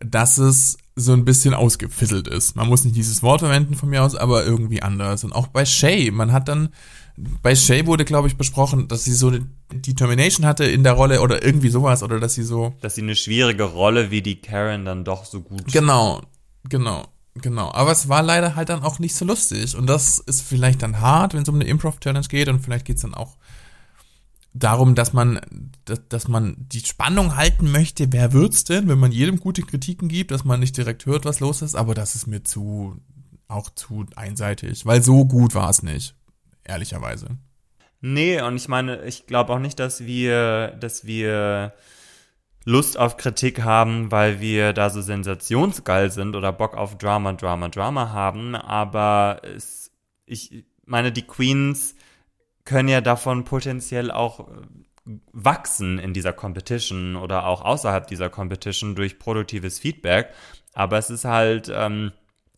dass 0.00 0.38
es 0.38 0.78
so 0.96 1.12
ein 1.12 1.24
bisschen 1.24 1.54
ausgefisselt 1.54 2.28
ist. 2.28 2.56
Man 2.56 2.68
muss 2.68 2.84
nicht 2.84 2.96
dieses 2.96 3.22
Wort 3.22 3.40
verwenden 3.40 3.74
von 3.74 3.88
mir 3.88 4.02
aus, 4.02 4.14
aber 4.14 4.44
irgendwie 4.44 4.82
anders. 4.82 5.24
Und 5.24 5.32
auch 5.32 5.48
bei 5.48 5.64
Shay, 5.64 6.10
man 6.10 6.32
hat 6.32 6.48
dann, 6.48 6.68
bei 7.16 7.56
Shay 7.56 7.86
wurde, 7.86 8.04
glaube 8.04 8.28
ich, 8.28 8.36
besprochen, 8.36 8.86
dass 8.86 9.04
sie 9.04 9.12
so 9.12 9.28
eine 9.28 9.46
Determination 9.72 10.46
hatte 10.46 10.64
in 10.64 10.84
der 10.84 10.92
Rolle 10.92 11.20
oder 11.20 11.44
irgendwie 11.44 11.68
sowas, 11.68 12.02
oder 12.02 12.20
dass 12.20 12.34
sie 12.34 12.44
so, 12.44 12.74
Dass 12.80 12.94
sie 12.94 13.02
eine 13.02 13.16
schwierige 13.16 13.64
Rolle 13.64 14.10
wie 14.10 14.22
die 14.22 14.40
Karen 14.40 14.84
dann 14.84 15.04
doch 15.04 15.24
so 15.24 15.40
gut 15.40 15.72
Genau, 15.72 16.22
genau. 16.68 17.06
Genau, 17.36 17.72
aber 17.72 17.90
es 17.90 18.08
war 18.08 18.22
leider 18.22 18.54
halt 18.54 18.68
dann 18.68 18.84
auch 18.84 19.00
nicht 19.00 19.16
so 19.16 19.24
lustig. 19.24 19.76
Und 19.76 19.88
das 19.88 20.20
ist 20.20 20.42
vielleicht 20.42 20.82
dann 20.82 21.00
hart, 21.00 21.34
wenn 21.34 21.42
es 21.42 21.48
um 21.48 21.56
eine 21.56 21.64
Improv-Challenge 21.64 22.28
geht. 22.28 22.48
Und 22.48 22.60
vielleicht 22.60 22.84
geht 22.84 22.96
es 22.96 23.02
dann 23.02 23.14
auch 23.14 23.36
darum, 24.54 24.94
dass 24.94 25.12
man, 25.12 25.40
dass, 25.84 26.08
dass 26.08 26.28
man 26.28 26.56
die 26.58 26.80
Spannung 26.80 27.36
halten 27.36 27.70
möchte, 27.70 28.12
wer 28.12 28.32
wird's 28.32 28.64
denn, 28.64 28.88
wenn 28.88 28.98
man 28.98 29.12
jedem 29.12 29.40
gute 29.40 29.62
Kritiken 29.62 30.08
gibt, 30.08 30.30
dass 30.30 30.44
man 30.44 30.60
nicht 30.60 30.76
direkt 30.76 31.04
hört, 31.06 31.24
was 31.24 31.40
los 31.40 31.60
ist. 31.60 31.74
Aber 31.74 31.94
das 31.94 32.14
ist 32.14 32.26
mir 32.26 32.44
zu, 32.44 32.96
auch 33.48 33.68
zu 33.70 34.06
einseitig. 34.16 34.86
Weil 34.86 35.02
so 35.02 35.26
gut 35.26 35.54
war 35.54 35.68
es 35.68 35.82
nicht. 35.82 36.14
Ehrlicherweise. 36.64 37.26
Nee, 38.00 38.40
und 38.40 38.56
ich 38.56 38.68
meine, 38.68 39.04
ich 39.04 39.26
glaube 39.26 39.52
auch 39.52 39.58
nicht, 39.58 39.78
dass 39.80 40.06
wir, 40.06 40.68
dass 40.80 41.04
wir 41.04 41.74
Lust 42.64 42.98
auf 42.98 43.16
Kritik 43.16 43.62
haben, 43.62 44.10
weil 44.10 44.40
wir 44.40 44.72
da 44.72 44.88
so 44.88 45.02
sensationsgeil 45.02 46.10
sind 46.10 46.36
oder 46.36 46.52
Bock 46.52 46.76
auf 46.76 46.96
Drama, 46.96 47.32
Drama, 47.32 47.68
Drama 47.68 48.10
haben. 48.10 48.54
Aber 48.54 49.40
es, 49.42 49.90
ich 50.26 50.64
meine, 50.86 51.12
die 51.12 51.26
Queens 51.26 51.94
können 52.64 52.88
ja 52.88 53.00
davon 53.00 53.44
potenziell 53.44 54.10
auch 54.10 54.40
äh, 54.40 54.42
wachsen 55.32 55.98
in 55.98 56.14
dieser 56.14 56.32
Competition 56.32 57.16
oder 57.16 57.46
auch 57.46 57.62
außerhalb 57.62 58.06
dieser 58.06 58.30
Competition 58.30 58.94
durch 58.94 59.18
produktives 59.18 59.78
Feedback. 59.78 60.30
Aber 60.72 60.98
es 60.98 61.10
ist 61.10 61.24
halt, 61.24 61.70
ähm, 61.74 62.12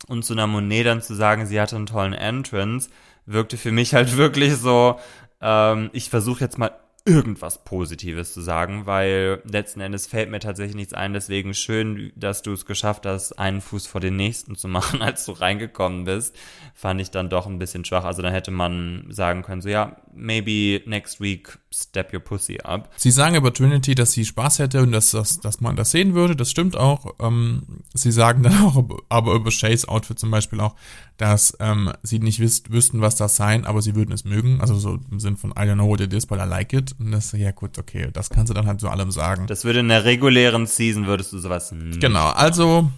und 0.08 0.24
zu 0.24 0.32
einer 0.32 0.46
Monet 0.46 0.86
dann 0.86 1.02
zu 1.02 1.14
sagen, 1.14 1.46
sie 1.46 1.60
hatte 1.60 1.76
einen 1.76 1.86
tollen 1.86 2.12
Entrance, 2.12 2.88
wirkte 3.26 3.56
für 3.56 3.72
mich 3.72 3.94
halt 3.94 4.16
wirklich 4.16 4.56
so, 4.56 4.98
ähm, 5.40 5.90
ich 5.92 6.08
versuche 6.10 6.40
jetzt 6.40 6.58
mal 6.58 6.72
irgendwas 7.06 7.64
Positives 7.64 8.32
zu 8.32 8.40
sagen, 8.40 8.84
weil 8.84 9.40
letzten 9.44 9.80
Endes 9.80 10.06
fällt 10.06 10.30
mir 10.30 10.40
tatsächlich 10.40 10.76
nichts 10.76 10.92
ein. 10.92 11.12
Deswegen 11.12 11.54
schön, 11.54 12.12
dass 12.16 12.42
du 12.42 12.52
es 12.52 12.66
geschafft 12.66 13.06
hast, 13.06 13.38
einen 13.38 13.60
Fuß 13.60 13.86
vor 13.86 14.00
den 14.00 14.16
nächsten 14.16 14.56
zu 14.56 14.66
machen, 14.68 15.00
als 15.02 15.24
du 15.24 15.32
reingekommen 15.32 16.04
bist. 16.04 16.36
Fand 16.74 17.00
ich 17.00 17.10
dann 17.10 17.30
doch 17.30 17.46
ein 17.46 17.58
bisschen 17.58 17.84
schwach. 17.84 18.04
Also 18.04 18.22
dann 18.22 18.32
hätte 18.32 18.50
man 18.50 19.06
sagen 19.08 19.42
können, 19.42 19.62
so 19.62 19.68
ja, 19.68 19.96
maybe 20.12 20.82
next 20.88 21.20
week 21.20 21.58
step 21.72 22.12
your 22.12 22.20
pussy 22.20 22.58
up. 22.64 22.90
Sie 22.96 23.10
sagen 23.10 23.36
über 23.36 23.52
Trinity, 23.52 23.94
dass 23.94 24.12
sie 24.12 24.24
Spaß 24.24 24.58
hätte 24.58 24.82
und 24.82 24.92
dass, 24.92 25.12
dass, 25.12 25.40
dass 25.40 25.60
man 25.60 25.76
das 25.76 25.92
sehen 25.92 26.14
würde. 26.14 26.34
Das 26.34 26.50
stimmt 26.50 26.76
auch. 26.76 27.14
Ähm, 27.20 27.84
sie 27.94 28.12
sagen 28.12 28.42
dann 28.42 28.58
auch, 28.64 28.82
aber 29.08 29.34
über 29.34 29.50
Shays 29.50 29.86
Outfit 29.86 30.18
zum 30.18 30.30
Beispiel 30.30 30.60
auch, 30.60 30.74
dass 31.16 31.56
ähm, 31.60 31.92
sie 32.02 32.18
nicht 32.18 32.40
wisst, 32.40 32.70
wüssten, 32.70 33.00
was 33.00 33.16
das 33.16 33.36
sein, 33.36 33.64
aber 33.64 33.82
sie 33.82 33.94
würden 33.94 34.12
es 34.12 34.24
mögen. 34.24 34.60
Also 34.60 34.74
so 34.76 34.98
im 35.10 35.20
Sinn 35.20 35.36
von 35.36 35.50
I 35.50 35.60
don't 35.60 35.74
know 35.74 35.88
what 35.88 36.00
it 36.00 36.12
is, 36.12 36.26
but 36.26 36.38
I 36.38 36.44
like 36.44 36.72
it. 36.72 36.94
Und 36.98 37.12
das, 37.12 37.32
ja 37.32 37.52
gut, 37.52 37.78
okay, 37.78 38.08
das 38.12 38.30
kannst 38.30 38.50
du 38.50 38.54
dann 38.54 38.66
halt 38.66 38.80
so 38.80 38.88
allem 38.88 39.10
sagen. 39.10 39.46
Das 39.46 39.64
würde 39.64 39.80
in 39.80 39.88
der 39.88 40.04
regulären 40.04 40.66
Season, 40.66 41.06
würdest 41.06 41.32
du 41.32 41.38
sowas 41.38 41.72
nicht 41.72 42.00
Genau, 42.00 42.28
also 42.28 42.90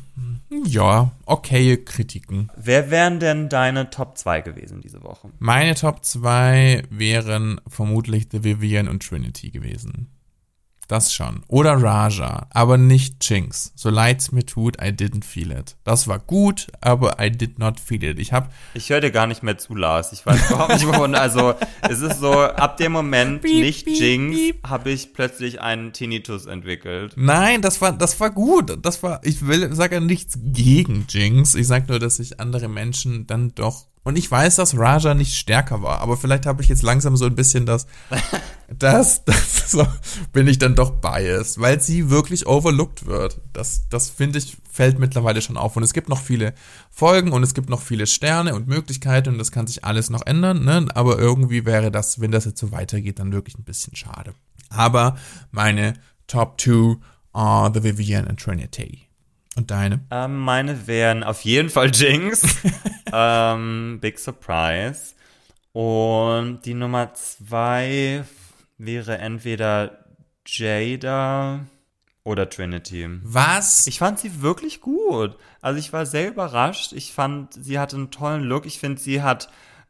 ja, 0.65 1.13
okay 1.27 1.77
Kritiken. 1.77 2.51
Wer 2.57 2.91
wären 2.91 3.21
denn 3.21 3.49
deine 3.49 3.91
Top 3.91 4.17
2 4.17 4.41
gewesen 4.41 4.81
diese 4.81 5.03
Woche? 5.03 5.29
Meine 5.39 5.75
Top 5.75 6.05
2 6.05 6.85
wären 6.91 7.61
vermutlich 7.69 8.29
The 8.33 8.45
Vivian 8.45 8.89
und 8.89 9.07
Trinity 9.07 9.51
gewesen. 9.51 10.09
Das 10.89 11.13
schon. 11.13 11.43
Oder 11.49 11.75
Raja, 11.83 12.47
aber 12.49 12.79
nicht 12.79 13.29
Jinx. 13.29 13.73
So 13.77 13.91
leid's 13.91 14.33
mir 14.33 14.47
tut, 14.47 14.79
I 14.81 14.87
didn't 14.87 15.23
feel 15.23 15.53
it. 15.53 15.77
Das 15.85 16.09
war 16.09 16.19
gut, 16.19 16.69
aber 16.81 17.23
I 17.23 17.31
did 17.31 17.59
not 17.59 17.79
feel 17.79 18.03
it. 18.03 18.19
Ich 18.19 18.33
hab. 18.33 18.51
Ich 18.73 18.89
höre 18.89 19.03
dir 19.03 19.11
gar 19.11 19.27
nicht 19.27 19.43
mehr 19.43 19.59
zu, 19.59 19.75
Lars. 19.75 20.13
Ich 20.13 20.25
weiß 20.25 20.49
überhaupt 20.49 20.73
nicht, 20.73 20.87
wovon. 20.87 21.15
Also, 21.15 21.53
es 21.83 22.01
ist 22.01 22.21
so, 22.21 22.33
ab 22.41 22.79
dem 22.79 22.93
Moment 22.93 23.43
beep, 23.43 23.63
nicht 23.63 23.85
beep, 23.85 23.99
Jinx, 23.99 24.39
habe 24.67 24.91
ich 24.91 25.13
plötzlich 25.13 25.61
einen 25.61 25.93
Tinnitus 25.93 26.47
entwickelt. 26.47 27.13
Nein, 27.17 27.61
das 27.61 27.83
war, 27.83 27.93
das 27.93 28.19
war 28.19 28.31
gut. 28.31 28.79
Das 28.81 29.03
war, 29.03 29.21
ich 29.25 29.47
will, 29.47 29.75
sage 29.75 29.97
ja 29.97 30.01
nichts 30.01 30.39
gegen 30.43 31.05
Jinx. 31.07 31.55
Ich 31.55 31.67
sag 31.67 31.91
nur, 31.91 31.99
dass 31.99 32.17
sich 32.17 32.41
andere 32.41 32.69
Menschen 32.69 33.27
dann 33.27 33.55
doch 33.55 33.89
und 34.09 34.17
ich 34.17 34.31
weiß, 34.31 34.57
dass 34.57 34.79
Raja 34.79 35.13
nicht 35.13 35.37
stärker 35.37 35.83
war, 35.83 36.01
aber 36.01 36.17
vielleicht 36.17 36.47
habe 36.47 36.63
ich 36.63 36.71
jetzt 36.71 36.83
langsam 36.83 37.15
so 37.19 37.27
ein 37.27 37.35
bisschen 37.35 37.67
das, 37.67 37.87
das, 38.71 39.23
das 39.27 39.71
so, 39.71 39.87
bin 40.33 40.49
ich 40.49 40.59
dann 40.59 40.75
doch 40.75 40.93
biased, 40.93 41.61
weil 41.61 41.79
sie 41.83 42.09
wirklich 42.09 42.47
overlooked 42.47 43.05
wird. 43.05 43.39
Das, 43.53 43.87
das 43.91 44.09
finde 44.09 44.39
ich, 44.39 44.57
fällt 44.73 44.99
mittlerweile 44.99 45.43
schon 45.43 45.59
auf. 45.59 45.77
Und 45.77 45.83
es 45.83 45.93
gibt 45.93 46.09
noch 46.09 46.23
viele 46.23 46.55
Folgen 46.91 47.33
und 47.33 47.43
es 47.43 47.53
gibt 47.53 47.69
noch 47.69 47.83
viele 47.83 48.07
Sterne 48.07 48.55
und 48.55 48.67
Möglichkeiten 48.67 49.35
und 49.35 49.39
das 49.39 49.53
kann 49.53 49.67
sich 49.67 49.85
alles 49.85 50.09
noch 50.09 50.25
ändern, 50.25 50.65
ne? 50.65 50.87
Aber 50.95 51.19
irgendwie 51.19 51.67
wäre 51.67 51.91
das, 51.91 52.19
wenn 52.19 52.31
das 52.31 52.47
jetzt 52.47 52.61
so 52.61 52.73
weitergeht, 52.73 53.19
dann 53.19 53.33
wirklich 53.33 53.59
ein 53.59 53.65
bisschen 53.65 53.95
schade. 53.95 54.33
Aber 54.71 55.19
meine 55.51 55.93
Top 56.29 56.59
2 56.59 56.97
are 57.35 57.71
The 57.75 57.83
Vivian 57.85 58.27
and 58.27 58.41
Trinity. 58.41 59.09
Und 59.55 59.71
deine? 59.71 60.01
Ähm, 60.11 60.39
meine 60.39 60.87
wären 60.87 61.23
auf 61.25 61.43
jeden 61.43 61.69
Fall 61.69 61.91
Jinx. 61.93 62.43
ähm, 63.13 63.99
Big 64.01 64.19
Surprise. 64.19 65.15
Und 65.73 66.63
die 66.65 66.75
Nummer 66.75 67.15
zwei 67.15 68.25
wäre 68.79 69.19
entweder 69.19 70.05
Jada 70.47 71.61
oder 72.25 72.49
Trinity. 72.49 73.09
Was? 73.23 73.87
Ich 73.87 73.99
fand 73.99 74.19
sie 74.19 74.43
wirklich 74.43 74.81
gut. 74.81 75.37
Also 75.61 75.79
ich 75.79 75.93
war 75.93 76.07
sehr 76.07 76.29
überrascht. 76.29 76.93
Ich 76.93 77.13
fand, 77.13 77.55
sie 77.55 77.79
hatte 77.79 77.97
einen 77.97 78.11
tollen 78.11 78.43
Look. 78.43 78.67
Ich 78.67 78.79
finde, 78.79 79.01
sie 79.01 79.23
hat 79.23 79.49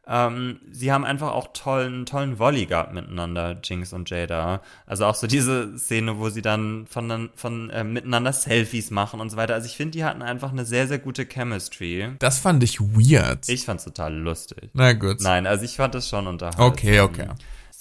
ähm, 0.09 0.59
sie 0.71 0.91
haben 0.91 1.05
einfach 1.05 1.33
auch 1.33 1.49
tollen, 1.53 2.07
tollen 2.07 2.39
Volley 2.39 2.65
gehabt 2.65 2.93
miteinander, 2.93 3.57
Jinx 3.63 3.93
und 3.93 4.09
Jada. 4.09 4.61
Also 4.87 5.05
auch 5.05 5.13
so 5.13 5.27
diese 5.27 5.77
Szene, 5.77 6.17
wo 6.17 6.29
sie 6.29 6.41
dann 6.41 6.87
von, 6.89 7.29
von 7.35 7.69
äh, 7.69 7.83
miteinander 7.83 8.33
Selfies 8.33 8.89
machen 8.89 9.21
und 9.21 9.29
so 9.29 9.37
weiter. 9.37 9.53
Also 9.53 9.67
ich 9.67 9.77
finde, 9.77 9.91
die 9.91 10.03
hatten 10.03 10.23
einfach 10.23 10.51
eine 10.51 10.65
sehr, 10.65 10.87
sehr 10.87 10.97
gute 10.97 11.27
Chemistry. 11.27 12.09
Das 12.17 12.39
fand 12.39 12.63
ich 12.63 12.81
weird. 12.81 13.47
Ich 13.47 13.65
fand's 13.65 13.83
total 13.83 14.15
lustig. 14.15 14.71
Na 14.73 14.93
gut. 14.93 15.21
Nein, 15.21 15.45
also 15.45 15.63
ich 15.63 15.75
fand 15.75 15.93
das 15.93 16.09
schon 16.09 16.25
unterhaltsam. 16.25 16.65
Okay, 16.65 17.01
okay. 17.01 17.27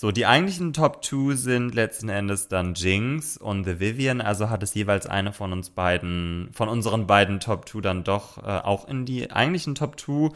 So, 0.01 0.13
die 0.13 0.27
eigentlichen 0.27 0.73
Top 0.75 1.05
2 1.05 1.35
sind 1.35 1.75
letzten 1.75 2.09
Endes 2.09 2.47
dann 2.47 2.75
Jinx 2.75 3.37
und 3.37 3.65
The 3.65 3.81
Vivian. 3.81 4.21
Also 4.21 4.49
hat 4.49 4.63
es 4.63 4.75
jeweils 4.75 5.07
eine 5.07 5.33
von 5.33 5.53
uns 5.53 5.71
beiden, 5.71 6.51
von 6.53 6.69
unseren 6.69 7.09
beiden 7.09 7.41
Top 7.41 7.69
2 7.69 7.81
dann 7.81 8.05
doch 8.05 8.39
äh, 8.39 8.43
auch 8.43 8.87
in 8.87 9.07
die 9.07 9.33
eigentlichen 9.33 9.75
Top 9.75 9.99
2 9.99 10.31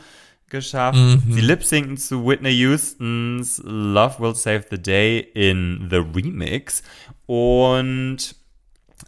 geschafft. 0.53 0.97
Mhm. 0.97 1.25
Sie 1.29 1.41
lip-sinken 1.41 1.97
zu 1.97 2.25
Whitney 2.25 2.57
Houstons 2.65 3.61
Love 3.65 4.21
Will 4.21 4.37
Save 4.37 4.67
the 4.71 4.81
Day 4.81 5.19
in 5.19 5.89
The 5.91 5.97
Remix. 5.97 6.85
Und 7.27 8.37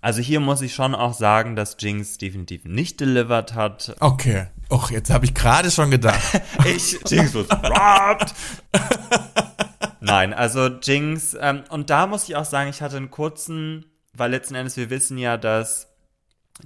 also 0.01 0.21
hier 0.21 0.41
muss 0.41 0.61
ich 0.61 0.75
schon 0.75 0.95
auch 0.97 1.15
sagen, 1.15 1.55
dass 1.55 1.77
Jinx 1.79 2.19
definitiv 2.19 2.65
nicht 2.65 2.99
delivered 3.01 3.55
hat. 3.55 3.95
Okay. 4.01 4.49
Och, 4.71 4.91
jetzt 4.91 5.11
habe 5.11 5.25
ich 5.25 5.35
gerade 5.35 5.71
schon 5.71 5.91
gedacht. 5.91 6.21
ich, 6.65 6.99
Jinx 7.07 7.35
was 7.35 7.49
robbed. 7.51 8.35
Nein, 10.01 10.35
also 10.35 10.67
Jinx, 10.67 11.37
ähm, 11.41 11.65
und 11.71 11.91
da 11.91 12.07
muss 12.07 12.29
ich 12.29 12.37
auch 12.37 12.45
sagen, 12.45 12.69
ich 12.69 12.83
hatte 12.83 12.97
einen 12.97 13.11
kurzen, 13.11 13.87
weil 14.13 14.31
letzten 14.31 14.55
Endes 14.55 14.77
wir 14.77 14.91
wissen 14.91 15.17
ja, 15.17 15.37
dass 15.37 15.89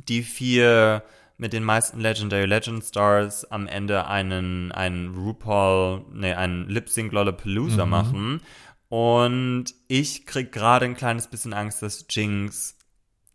die 0.09 0.23
vier 0.23 1.03
mit 1.39 1.53
den 1.53 1.63
meisten 1.63 2.01
Legendary 2.01 2.47
Legend 2.47 2.85
Stars 2.85 3.45
am 3.51 3.69
Ende 3.69 4.07
einen, 4.07 4.73
einen 4.73 5.15
RuPaul, 5.15 6.05
nee, 6.13 6.35
einen 6.35 6.69
Lip 6.69 6.89
Sync 6.89 7.13
Lollapalooza 7.13 7.85
mhm. 7.85 7.91
machen. 7.91 8.41
Und 8.89 9.67
ich 9.87 10.27
krieg 10.27 10.51
gerade 10.51 10.85
ein 10.85 10.97
kleines 10.97 11.29
bisschen 11.29 11.53
Angst, 11.53 11.83
dass 11.83 12.07
Jinx 12.11 12.77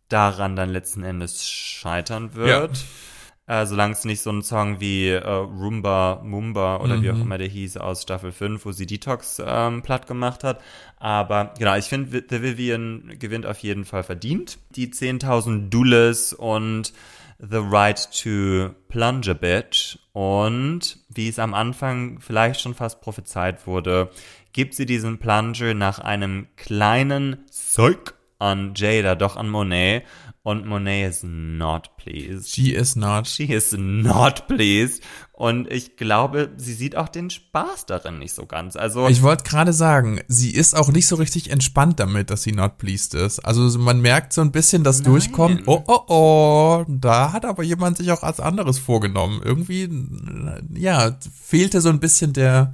daran 0.09 0.55
dann 0.55 0.69
letzten 0.69 1.03
Endes 1.03 1.47
scheitern 1.47 2.35
wird. 2.35 2.77
Ja. 2.77 3.61
Äh, 3.61 3.65
solange 3.65 3.93
es 3.93 4.05
nicht 4.05 4.21
so 4.21 4.31
ein 4.31 4.41
Song 4.41 4.79
wie 4.79 5.09
äh, 5.09 5.19
Roomba 5.19 6.21
Mumba 6.23 6.77
oder 6.77 6.95
mhm. 6.95 7.01
wie 7.03 7.11
auch 7.11 7.15
mhm. 7.15 7.23
immer 7.23 7.37
der 7.37 7.47
hieß 7.47 7.75
aus 7.77 8.01
Staffel 8.01 8.31
5, 8.31 8.65
wo 8.65 8.71
sie 8.71 8.85
Detox 8.85 9.41
ähm, 9.45 9.81
platt 9.81 10.07
gemacht 10.07 10.43
hat. 10.43 10.61
Aber 10.97 11.53
genau, 11.57 11.75
ich 11.75 11.85
finde, 11.85 12.23
The 12.29 12.41
Vivian 12.41 13.15
gewinnt 13.19 13.45
auf 13.45 13.59
jeden 13.59 13.83
Fall 13.83 14.03
verdient. 14.03 14.59
Die 14.75 14.87
10.000 14.87 15.69
Doulas 15.69 16.31
und 16.31 16.93
The 17.45 17.59
Right 17.59 17.97
to 18.23 18.73
Plunge 18.87 19.29
a 19.29 19.33
Bit. 19.33 19.99
Und 20.13 20.97
wie 21.09 21.27
es 21.27 21.39
am 21.39 21.53
Anfang 21.53 22.21
vielleicht 22.21 22.61
schon 22.61 22.73
fast 22.73 23.01
prophezeit 23.01 23.67
wurde, 23.67 24.11
gibt 24.53 24.75
sie 24.75 24.85
diesen 24.85 25.17
Plunger 25.17 25.73
nach 25.73 25.99
einem 25.99 26.47
kleinen 26.55 27.45
Zeug 27.49 28.13
an 28.39 28.73
Jada, 28.75 29.15
doch 29.15 29.35
an 29.35 29.49
Monet. 29.49 30.03
Und 30.45 30.65
Monet 30.65 31.09
is 31.09 31.23
not 31.23 31.95
pleased. 31.95 32.53
She 32.53 32.73
is 32.73 32.97
not. 32.97 33.29
She 33.29 33.45
is 33.45 33.71
not 33.77 34.45
pleased. 34.49 35.01
Und 35.31 35.71
ich 35.71 35.95
glaube, 35.95 36.51
sie 36.57 36.73
sieht 36.73 36.97
auch 36.97 37.07
den 37.07 37.29
Spaß 37.29 37.85
darin 37.85 38.19
nicht 38.19 38.33
so 38.33 38.45
ganz. 38.45 38.75
Also 38.75 39.07
ich 39.07 39.21
wollte 39.21 39.45
gerade 39.45 39.71
sagen, 39.71 40.19
sie 40.27 40.51
ist 40.51 40.75
auch 40.75 40.89
nicht 40.89 41.07
so 41.07 41.15
richtig 41.15 41.49
entspannt 41.49 42.01
damit, 42.01 42.29
dass 42.29 42.43
sie 42.43 42.51
not 42.51 42.77
pleased 42.77 43.13
ist. 43.13 43.39
Also 43.39 43.79
man 43.79 44.01
merkt 44.01 44.33
so 44.33 44.41
ein 44.41 44.51
bisschen 44.51 44.83
das 44.83 44.97
Nein. 44.99 45.05
Durchkommen. 45.05 45.63
Oh 45.65 45.81
oh 45.87 46.01
oh, 46.07 46.85
da 46.89 47.31
hat 47.31 47.45
aber 47.45 47.63
jemand 47.63 47.95
sich 47.95 48.11
auch 48.11 48.23
als 48.23 48.41
anderes 48.41 48.79
vorgenommen. 48.79 49.41
Irgendwie, 49.45 49.89
ja, 50.75 51.17
fehlte 51.41 51.79
so 51.79 51.87
ein 51.87 52.01
bisschen 52.01 52.33
der. 52.33 52.73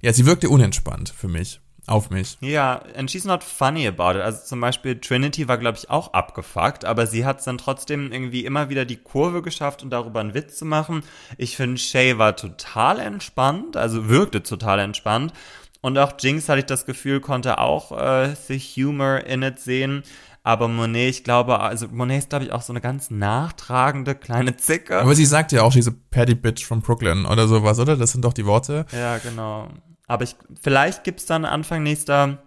Ja, 0.00 0.14
sie 0.14 0.24
wirkte 0.24 0.48
unentspannt 0.48 1.12
für 1.14 1.28
mich. 1.28 1.60
Auf 1.86 2.10
mich. 2.10 2.38
Ja, 2.40 2.82
and 2.96 3.10
she's 3.10 3.24
not 3.24 3.44
funny 3.44 3.86
about 3.86 4.18
it. 4.18 4.22
Also 4.22 4.44
zum 4.44 4.60
Beispiel 4.60 4.98
Trinity 4.98 5.48
war, 5.48 5.58
glaube 5.58 5.78
ich, 5.78 5.90
auch 5.90 6.12
abgefuckt, 6.12 6.84
aber 6.84 7.06
sie 7.06 7.24
hat 7.24 7.40
es 7.40 7.44
dann 7.44 7.58
trotzdem 7.58 8.10
irgendwie 8.10 8.44
immer 8.44 8.70
wieder 8.70 8.84
die 8.84 8.96
Kurve 8.96 9.42
geschafft 9.42 9.82
und 9.82 9.90
darüber 9.90 10.20
einen 10.20 10.34
Witz 10.34 10.56
zu 10.56 10.64
machen. 10.64 11.02
Ich 11.36 11.56
finde, 11.56 11.78
Shay 11.78 12.18
war 12.18 12.36
total 12.36 13.00
entspannt, 13.00 13.76
also 13.76 14.08
wirkte 14.08 14.42
total 14.42 14.78
entspannt. 14.78 15.32
Und 15.82 15.98
auch 15.98 16.14
Jinx, 16.18 16.48
hatte 16.48 16.60
ich 16.60 16.66
das 16.66 16.86
Gefühl, 16.86 17.20
konnte 17.20 17.58
auch 17.58 17.92
äh, 17.92 18.34
the 18.34 18.58
Humor 18.58 19.18
in 19.26 19.42
it 19.42 19.58
sehen. 19.58 20.02
Aber 20.42 20.68
Monet, 20.68 21.10
ich 21.10 21.24
glaube, 21.24 21.60
also 21.60 21.88
Monet 21.88 22.18
ist, 22.18 22.30
glaube 22.30 22.46
ich, 22.46 22.52
auch 22.52 22.62
so 22.62 22.72
eine 22.72 22.80
ganz 22.80 23.10
nachtragende 23.10 24.14
kleine 24.14 24.56
Zicke. 24.56 25.00
Aber 25.00 25.14
sie 25.14 25.24
sagt 25.26 25.52
ja 25.52 25.62
auch 25.62 25.72
diese 25.72 25.92
Paddy 25.92 26.34
Bitch 26.34 26.64
from 26.64 26.80
Brooklyn 26.80 27.26
oder 27.26 27.48
sowas, 27.48 27.78
oder? 27.78 27.96
Das 27.96 28.12
sind 28.12 28.24
doch 28.24 28.32
die 28.32 28.46
Worte. 28.46 28.86
Ja, 28.92 29.18
genau. 29.18 29.68
Aber 30.06 30.24
ich, 30.24 30.36
vielleicht 30.60 31.04
gibt's 31.04 31.26
dann 31.26 31.44
Anfang 31.44 31.82
nächster 31.82 32.42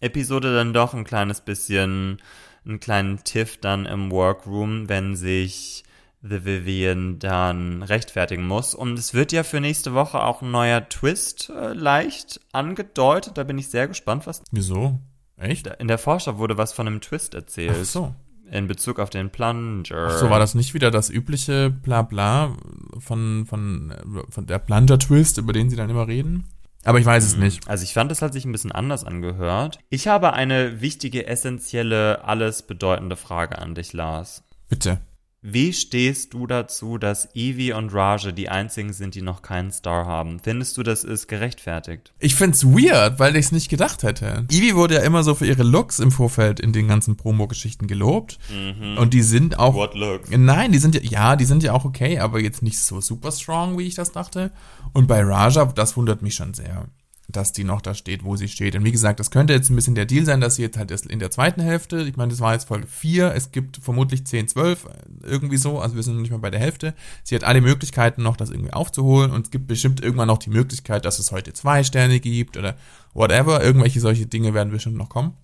Episode 0.00 0.54
dann 0.54 0.72
doch 0.72 0.94
ein 0.94 1.04
kleines 1.04 1.40
bisschen, 1.40 2.18
einen 2.64 2.80
kleinen 2.80 3.24
Tiff 3.24 3.58
dann 3.58 3.86
im 3.86 4.10
Workroom, 4.10 4.88
wenn 4.88 5.16
sich 5.16 5.84
The 6.22 6.44
Vivian 6.44 7.18
dann 7.18 7.82
rechtfertigen 7.82 8.46
muss. 8.46 8.74
Und 8.74 8.98
es 8.98 9.14
wird 9.14 9.32
ja 9.32 9.42
für 9.42 9.60
nächste 9.60 9.94
Woche 9.94 10.22
auch 10.22 10.42
ein 10.42 10.50
neuer 10.50 10.86
Twist 10.88 11.50
äh, 11.50 11.72
leicht 11.72 12.40
angedeutet. 12.52 13.38
Da 13.38 13.44
bin 13.44 13.56
ich 13.56 13.68
sehr 13.68 13.88
gespannt, 13.88 14.26
was. 14.26 14.42
Wieso? 14.50 15.00
Echt? 15.38 15.66
In 15.66 15.88
der 15.88 15.96
Vorschau 15.96 16.36
wurde 16.36 16.58
was 16.58 16.74
von 16.74 16.86
einem 16.86 17.00
Twist 17.00 17.34
erzählt. 17.34 17.76
Ach 17.80 17.84
so. 17.84 18.14
In 18.50 18.66
Bezug 18.66 18.98
auf 18.98 19.10
den 19.10 19.30
Plunger. 19.30 19.84
Ach 19.94 20.18
so, 20.18 20.28
war 20.28 20.40
das 20.40 20.54
nicht 20.54 20.74
wieder 20.74 20.90
das 20.90 21.08
übliche 21.08 21.70
Blabla 21.70 22.56
von, 22.98 23.46
von, 23.46 23.94
von 24.28 24.46
der 24.46 24.58
Plunger-Twist, 24.58 25.38
über 25.38 25.52
den 25.52 25.70
sie 25.70 25.76
dann 25.76 25.88
immer 25.88 26.08
reden? 26.08 26.48
Aber 26.84 26.98
ich 26.98 27.06
weiß 27.06 27.24
es 27.24 27.36
nicht. 27.36 27.68
Also 27.68 27.84
ich 27.84 27.92
fand, 27.92 28.10
es 28.10 28.22
hat 28.22 28.32
sich 28.32 28.44
ein 28.44 28.52
bisschen 28.52 28.72
anders 28.72 29.04
angehört. 29.04 29.78
Ich 29.90 30.08
habe 30.08 30.32
eine 30.32 30.80
wichtige, 30.80 31.26
essentielle, 31.26 32.24
alles 32.24 32.62
bedeutende 32.62 33.16
Frage 33.16 33.58
an 33.58 33.74
dich, 33.74 33.92
Lars. 33.92 34.44
Bitte. 34.68 35.00
Wie 35.42 35.72
stehst 35.72 36.34
du 36.34 36.46
dazu, 36.46 36.98
dass 36.98 37.34
Evie 37.34 37.72
und 37.72 37.94
Raja 37.94 38.30
die 38.30 38.50
einzigen 38.50 38.92
sind, 38.92 39.14
die 39.14 39.22
noch 39.22 39.40
keinen 39.40 39.72
Star 39.72 40.04
haben? 40.04 40.38
Findest 40.38 40.76
du, 40.76 40.82
das 40.82 41.02
ist 41.02 41.28
gerechtfertigt? 41.28 42.12
Ich 42.18 42.34
find's 42.34 42.66
weird, 42.66 43.18
weil 43.18 43.36
ich 43.36 43.46
es 43.46 43.52
nicht 43.52 43.70
gedacht 43.70 44.02
hätte. 44.02 44.44
Evie 44.50 44.74
wurde 44.74 44.96
ja 44.96 45.00
immer 45.00 45.22
so 45.22 45.34
für 45.34 45.46
ihre 45.46 45.62
Looks 45.62 45.98
im 45.98 46.10
Vorfeld 46.10 46.60
in 46.60 46.74
den 46.74 46.88
ganzen 46.88 47.16
Promo-Geschichten 47.16 47.86
gelobt. 47.86 48.38
Mhm. 48.50 48.98
Und 48.98 49.14
die 49.14 49.22
sind 49.22 49.58
auch. 49.58 49.72
What 49.72 49.94
looks? 49.94 50.28
Nein, 50.30 50.72
die 50.72 50.78
sind 50.78 50.94
ja, 50.94 51.00
ja, 51.00 51.36
die 51.36 51.46
sind 51.46 51.62
ja 51.62 51.72
auch 51.72 51.86
okay, 51.86 52.18
aber 52.18 52.38
jetzt 52.38 52.62
nicht 52.62 52.78
so 52.78 53.00
super 53.00 53.32
strong, 53.32 53.78
wie 53.78 53.86
ich 53.86 53.94
das 53.94 54.12
dachte. 54.12 54.52
Und 54.92 55.06
bei 55.06 55.22
Raja, 55.22 55.64
das 55.64 55.96
wundert 55.96 56.20
mich 56.20 56.34
schon 56.34 56.52
sehr 56.52 56.86
dass 57.32 57.52
die 57.52 57.64
noch 57.64 57.80
da 57.80 57.94
steht, 57.94 58.24
wo 58.24 58.36
sie 58.36 58.48
steht. 58.48 58.74
Und 58.74 58.84
wie 58.84 58.92
gesagt, 58.92 59.20
das 59.20 59.30
könnte 59.30 59.52
jetzt 59.52 59.70
ein 59.70 59.76
bisschen 59.76 59.94
der 59.94 60.06
Deal 60.06 60.24
sein, 60.24 60.40
dass 60.40 60.56
sie 60.56 60.62
jetzt 60.62 60.76
halt 60.76 60.90
erst 60.90 61.06
in 61.06 61.18
der 61.18 61.30
zweiten 61.30 61.60
Hälfte, 61.60 62.02
ich 62.02 62.16
meine, 62.16 62.30
das 62.30 62.40
war 62.40 62.52
jetzt 62.52 62.68
Folge 62.68 62.86
4, 62.86 63.34
es 63.34 63.52
gibt 63.52 63.78
vermutlich 63.78 64.26
10, 64.26 64.48
12, 64.48 64.86
irgendwie 65.22 65.56
so, 65.56 65.80
also 65.80 65.96
wir 65.96 66.02
sind 66.02 66.14
noch 66.14 66.22
nicht 66.22 66.30
mal 66.30 66.38
bei 66.38 66.50
der 66.50 66.60
Hälfte. 66.60 66.94
Sie 67.22 67.34
hat 67.34 67.44
alle 67.44 67.60
Möglichkeiten 67.60 68.22
noch, 68.22 68.36
das 68.36 68.50
irgendwie 68.50 68.72
aufzuholen 68.72 69.30
und 69.30 69.46
es 69.46 69.50
gibt 69.50 69.66
bestimmt 69.66 70.02
irgendwann 70.02 70.28
noch 70.28 70.38
die 70.38 70.50
Möglichkeit, 70.50 71.04
dass 71.04 71.18
es 71.18 71.32
heute 71.32 71.52
zwei 71.52 71.84
Sterne 71.84 72.20
gibt 72.20 72.56
oder 72.56 72.76
whatever, 73.14 73.62
irgendwelche 73.62 74.00
solche 74.00 74.26
Dinge 74.26 74.54
werden 74.54 74.72
bestimmt 74.72 74.96
noch 74.96 75.08
kommen. 75.08 75.34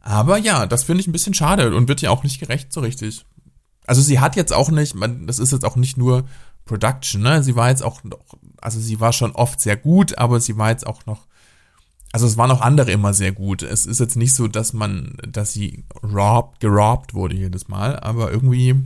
Aber 0.00 0.36
ja, 0.36 0.66
das 0.66 0.84
finde 0.84 1.00
ich 1.00 1.06
ein 1.06 1.12
bisschen 1.12 1.34
schade 1.34 1.74
und 1.74 1.88
wird 1.88 2.02
ja 2.02 2.10
auch 2.10 2.24
nicht 2.24 2.40
gerecht 2.40 2.72
so 2.72 2.80
richtig. 2.80 3.24
Also 3.86 4.02
sie 4.02 4.20
hat 4.20 4.36
jetzt 4.36 4.52
auch 4.52 4.70
nicht, 4.70 4.94
man, 4.94 5.26
das 5.26 5.38
ist 5.38 5.52
jetzt 5.52 5.64
auch 5.64 5.76
nicht 5.76 5.96
nur 5.96 6.24
Production, 6.64 7.22
ne? 7.22 7.42
Sie 7.42 7.56
war 7.56 7.70
jetzt 7.70 7.82
auch 7.82 8.02
noch, 8.04 8.18
also 8.62 8.80
sie 8.80 9.00
war 9.00 9.12
schon 9.12 9.32
oft 9.32 9.60
sehr 9.60 9.76
gut, 9.76 10.18
aber 10.18 10.40
sie 10.40 10.56
war 10.56 10.70
jetzt 10.70 10.86
auch 10.86 11.06
noch, 11.06 11.26
also 12.12 12.26
es 12.26 12.36
waren 12.36 12.50
auch 12.50 12.60
andere 12.60 12.90
immer 12.90 13.12
sehr 13.12 13.32
gut. 13.32 13.62
Es 13.62 13.86
ist 13.86 14.00
jetzt 14.00 14.16
nicht 14.16 14.34
so, 14.34 14.48
dass 14.48 14.72
man, 14.72 15.16
dass 15.26 15.52
sie 15.52 15.84
robbed, 16.02 16.60
gerobbt 16.60 17.14
wurde 17.14 17.34
jedes 17.36 17.68
Mal, 17.68 17.98
aber 18.00 18.30
irgendwie 18.30 18.76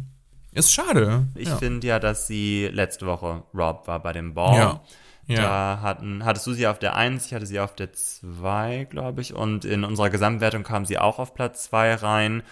ist 0.53 0.73
schade. 0.73 1.27
Ich 1.35 1.49
ja. 1.49 1.57
finde 1.57 1.87
ja, 1.87 1.99
dass 1.99 2.27
sie 2.27 2.69
letzte 2.73 3.07
Woche 3.07 3.43
robbed 3.55 3.87
war 3.87 4.03
bei 4.03 4.13
dem 4.13 4.35
Ball. 4.35 4.57
Ja. 4.57 4.81
Ja. 5.27 5.43
Da 5.43 5.79
hatten, 5.83 6.25
hattest 6.25 6.47
du 6.47 6.53
sie 6.53 6.69
auf 6.69 6.79
der 6.79 6.95
1, 6.95 7.27
ich 7.27 7.35
hatte 7.35 7.47
sie 7.47 7.59
auf 7.59 7.75
der 7.75 7.93
2, 7.93 8.87
glaube 8.89 9.21
ich. 9.21 9.35
Und 9.35 9.65
in 9.65 9.83
unserer 9.83 10.09
Gesamtwertung 10.09 10.63
kam 10.63 10.87
sie 10.87 10.99
auch 10.99 11.19
auf 11.19 11.35
Platz 11.35 11.65
2 11.65 11.95
rein. 11.97 12.43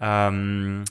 Ähm, 0.00 0.84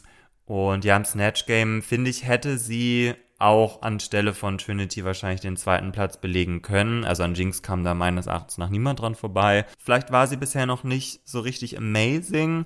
und 0.45 0.85
ja, 0.85 0.95
im 0.95 1.05
Snatch 1.05 1.45
Game, 1.45 1.81
finde 1.81 2.09
ich, 2.09 2.25
hätte 2.25 2.57
sie 2.57 3.13
auch 3.43 3.81
anstelle 3.81 4.33
von 4.33 4.57
Trinity 4.57 5.03
wahrscheinlich 5.03 5.41
den 5.41 5.57
zweiten 5.57 5.91
Platz 5.91 6.17
belegen 6.17 6.61
können. 6.61 7.03
Also 7.03 7.23
an 7.23 7.35
Jinx 7.35 7.61
kam 7.61 7.83
da 7.83 7.93
meines 7.93 8.27
Erachtens 8.27 8.57
nach 8.57 8.69
niemand 8.69 9.01
dran 9.01 9.15
vorbei. 9.15 9.65
Vielleicht 9.77 10.11
war 10.11 10.27
sie 10.27 10.37
bisher 10.37 10.65
noch 10.65 10.83
nicht 10.83 11.21
so 11.27 11.41
richtig 11.41 11.77
amazing. 11.77 12.65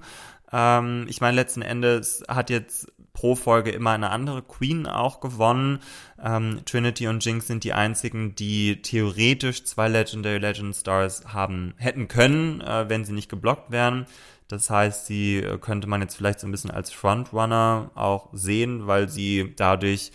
Ähm, 0.52 1.06
ich 1.10 1.20
meine, 1.20 1.36
letzten 1.36 1.64
Endes 1.64 2.24
hat 2.28 2.50
jetzt 2.52 2.92
pro 3.14 3.34
Folge 3.34 3.72
immer 3.72 3.92
eine 3.92 4.12
andere 4.12 4.44
Queen 4.44 4.86
auch 4.86 5.20
gewonnen. 5.20 5.80
Ähm, 6.24 6.62
Trinity 6.66 7.08
und 7.08 7.26
Jinx 7.26 7.48
sind 7.48 7.64
die 7.64 7.74
einzigen, 7.74 8.36
die 8.36 8.84
theoretisch 8.84 9.64
zwei 9.66 9.88
Legendary 9.88 10.38
Legend 10.38 10.76
Stars 10.76 11.24
haben 11.34 11.74
hätten 11.78 12.08
können, 12.08 12.62
äh, 12.62 12.88
wenn 12.88 13.04
sie 13.04 13.14
nicht 13.14 13.30
geblockt 13.30 13.72
wären. 13.72 14.06
Das 14.48 14.70
heißt, 14.70 15.08
sie 15.08 15.38
äh, 15.38 15.58
könnte 15.58 15.88
man 15.88 16.02
jetzt 16.02 16.16
vielleicht 16.16 16.40
so 16.40 16.48
ein 16.48 16.52
bisschen 16.52 16.70
als 16.70 16.92
Frontrunner 16.92 17.90
auch 17.96 18.30
sehen, 18.34 18.86
weil 18.86 19.10
sie 19.10 19.54
dadurch 19.56 20.12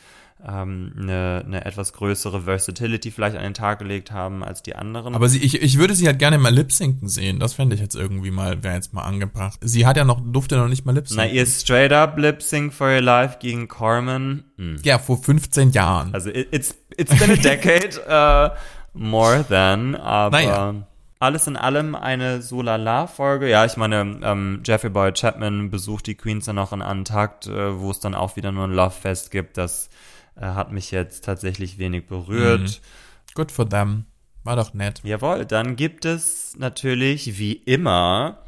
ähm, 0.46 0.92
eine, 0.98 1.42
eine 1.46 1.64
etwas 1.64 1.92
größere 1.92 2.42
Versatility 2.42 3.10
vielleicht 3.10 3.36
an 3.36 3.42
den 3.42 3.54
Tag 3.54 3.78
gelegt 3.78 4.10
haben 4.10 4.42
als 4.42 4.62
die 4.62 4.74
anderen. 4.74 5.14
Aber 5.14 5.28
sie, 5.28 5.38
ich, 5.38 5.60
ich 5.62 5.78
würde 5.78 5.94
sie 5.94 6.06
halt 6.06 6.18
gerne 6.18 6.38
mal 6.38 6.52
lipsinken 6.52 7.08
sehen. 7.08 7.38
Das 7.38 7.54
fände 7.54 7.74
ich 7.74 7.80
jetzt 7.80 7.94
irgendwie 7.94 8.30
mal, 8.30 8.62
wäre 8.62 8.74
jetzt 8.74 8.92
mal 8.92 9.02
angebracht. 9.02 9.58
Sie 9.60 9.86
hat 9.86 9.96
ja 9.96 10.04
noch, 10.04 10.20
durfte 10.24 10.56
noch 10.56 10.68
nicht 10.68 10.84
mal 10.84 10.94
lipsinken. 10.94 11.26
Na, 11.26 11.32
ihr 11.32 11.46
straight 11.46 11.92
up 11.92 12.18
Lip 12.18 12.42
Sync 12.42 12.72
for 12.72 12.88
Your 12.88 13.00
Life 13.00 13.36
gegen 13.40 13.68
Carmen. 13.68 14.44
Hm. 14.56 14.78
Ja, 14.82 14.98
vor 14.98 15.22
15 15.22 15.70
Jahren. 15.70 16.12
Also 16.14 16.30
it, 16.30 16.48
it's, 16.50 16.74
it's 16.96 17.16
been 17.18 17.30
a 17.30 17.36
decade 17.36 18.00
uh, 18.08 18.54
more 18.94 19.44
than, 19.48 19.94
aber 19.94 20.36
Naja. 20.38 20.74
alles 21.20 21.46
in 21.46 21.56
allem 21.56 21.94
eine 21.94 22.42
Solala-Folge. 22.42 23.48
Ja, 23.48 23.64
ich 23.64 23.76
meine, 23.76 24.18
ähm, 24.22 24.60
Jeffrey 24.64 24.90
Boyd 24.90 25.14
Chapman 25.18 25.70
besucht 25.70 26.06
die 26.08 26.16
Queens 26.16 26.46
dann 26.46 26.58
auch 26.58 26.72
in 26.72 26.82
Antakt, 26.82 27.46
äh, 27.46 27.78
wo 27.78 27.90
es 27.90 28.00
dann 28.00 28.14
auch 28.14 28.36
wieder 28.36 28.50
nur 28.50 28.64
ein 28.64 28.72
Love-Fest 28.72 29.30
gibt. 29.30 29.56
Das 29.56 29.88
äh, 30.36 30.42
hat 30.42 30.72
mich 30.72 30.90
jetzt 30.90 31.24
tatsächlich 31.24 31.78
wenig 31.78 32.06
berührt. 32.06 32.60
Mhm. 32.60 33.34
Good 33.34 33.52
for 33.52 33.68
them. 33.68 34.06
War 34.44 34.56
doch 34.56 34.74
nett. 34.74 35.00
Jawohl, 35.04 35.46
dann 35.46 35.76
gibt 35.76 36.04
es 36.04 36.56
natürlich 36.58 37.38
wie 37.38 37.52
immer 37.52 38.38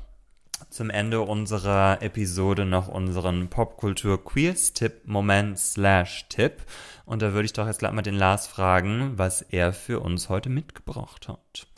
zum 0.70 0.91
Ende 0.91 1.20
unserer 1.20 2.03
Episode 2.03 2.64
noch 2.64 2.89
unseren 2.89 3.47
Popkultur-Queers-Tipp-Moment 3.49 5.57
slash 5.59 6.26
Tipp. 6.28 6.64
Und 7.05 7.22
da 7.22 7.32
würde 7.32 7.47
ich 7.47 7.53
doch 7.53 7.66
jetzt 7.66 7.78
gleich 7.78 7.93
mal 7.93 8.03
den 8.03 8.16
Lars 8.16 8.49
fragen, 8.49 9.12
was 9.16 9.43
er 9.43 9.72
für 9.72 10.01
uns 10.01 10.28
heute 10.28 10.49
mitgebracht 10.49 11.28
hat. 11.28 11.68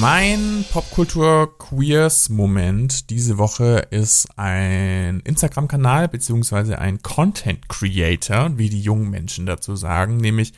Mein 0.00 0.64
Popkultur-Queers-Moment 0.70 3.10
diese 3.10 3.36
Woche 3.36 3.88
ist 3.90 4.28
ein 4.36 5.18
Instagram-Kanal 5.20 6.06
beziehungsweise 6.06 6.78
ein 6.78 7.02
Content-Creator, 7.02 8.58
wie 8.58 8.70
die 8.70 8.80
jungen 8.80 9.10
Menschen 9.10 9.44
dazu 9.44 9.74
sagen, 9.74 10.18
nämlich 10.18 10.52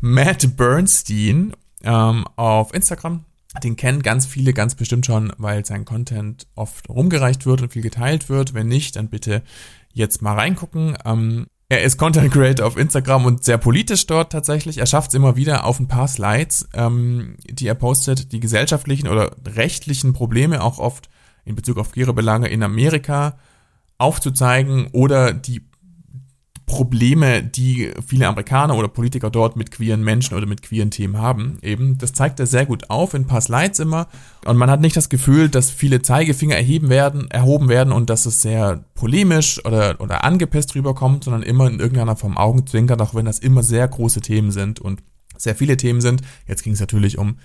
Matt 0.00 0.56
Bernstein 0.56 1.52
ähm, 1.84 2.24
auf 2.34 2.74
Instagram. 2.74 3.24
Den 3.62 3.76
kennen 3.76 4.02
ganz 4.02 4.26
viele 4.26 4.52
ganz 4.52 4.74
bestimmt 4.74 5.06
schon, 5.06 5.32
weil 5.38 5.64
sein 5.64 5.84
Content 5.84 6.48
oft 6.56 6.88
rumgereicht 6.88 7.46
wird 7.46 7.62
und 7.62 7.72
viel 7.72 7.82
geteilt 7.82 8.28
wird. 8.28 8.54
Wenn 8.54 8.66
nicht, 8.66 8.96
dann 8.96 9.08
bitte 9.08 9.44
jetzt 9.92 10.20
mal 10.20 10.34
reingucken. 10.34 10.98
Ähm, 11.04 11.46
er 11.68 11.82
ist 11.82 11.96
Content 11.96 12.32
Creator 12.32 12.66
auf 12.66 12.76
Instagram 12.76 13.24
und 13.24 13.44
sehr 13.44 13.58
politisch 13.58 14.06
dort 14.06 14.32
tatsächlich. 14.32 14.78
Er 14.78 14.86
schafft 14.86 15.08
es 15.08 15.14
immer 15.14 15.36
wieder 15.36 15.64
auf 15.64 15.80
ein 15.80 15.88
paar 15.88 16.08
Slides, 16.08 16.68
ähm, 16.74 17.36
die 17.48 17.66
er 17.66 17.74
postet, 17.74 18.32
die 18.32 18.40
gesellschaftlichen 18.40 19.08
oder 19.08 19.30
rechtlichen 19.46 20.12
Probleme 20.12 20.62
auch 20.62 20.78
oft 20.78 21.08
in 21.44 21.54
Bezug 21.54 21.78
auf 21.78 21.92
queere 21.92 22.12
Belange 22.12 22.48
in 22.48 22.62
Amerika 22.62 23.38
aufzuzeigen 23.98 24.88
oder 24.92 25.32
die 25.32 25.62
Probleme, 26.66 27.42
die 27.42 27.90
viele 28.06 28.26
Amerikaner 28.26 28.76
oder 28.76 28.88
Politiker 28.88 29.30
dort 29.30 29.56
mit 29.56 29.70
queeren 29.70 30.02
Menschen 30.02 30.34
oder 30.36 30.46
mit 30.46 30.62
queeren 30.62 30.90
Themen 30.90 31.18
haben. 31.18 31.58
Eben, 31.62 31.98
das 31.98 32.12
zeigt 32.12 32.40
er 32.40 32.46
sehr 32.46 32.64
gut 32.64 32.88
auf 32.88 33.12
in 33.12 33.26
paar 33.26 33.42
Slides 33.42 33.80
immer. 33.80 34.08
Und 34.46 34.56
man 34.56 34.70
hat 34.70 34.80
nicht 34.80 34.96
das 34.96 35.10
Gefühl, 35.10 35.50
dass 35.50 35.70
viele 35.70 36.00
Zeigefinger 36.00 36.56
erheben 36.56 36.88
werden, 36.88 37.30
erhoben 37.30 37.68
werden 37.68 37.92
und 37.92 38.08
dass 38.08 38.24
es 38.24 38.40
sehr 38.40 38.84
polemisch 38.94 39.64
oder, 39.64 40.00
oder 40.00 40.24
angepisst 40.24 40.74
rüberkommt, 40.74 41.24
sondern 41.24 41.42
immer 41.42 41.66
in 41.66 41.80
irgendeiner 41.80 42.16
Form 42.16 42.38
Augenzwinkern, 42.38 43.00
auch 43.00 43.14
wenn 43.14 43.26
das 43.26 43.38
immer 43.38 43.62
sehr 43.62 43.86
große 43.86 44.22
Themen 44.22 44.50
sind 44.50 44.80
und 44.80 45.02
sehr 45.36 45.54
viele 45.54 45.76
Themen 45.76 46.00
sind. 46.00 46.22
Jetzt 46.46 46.62
ging 46.62 46.72
es 46.72 46.80
natürlich 46.80 47.18
um 47.18 47.36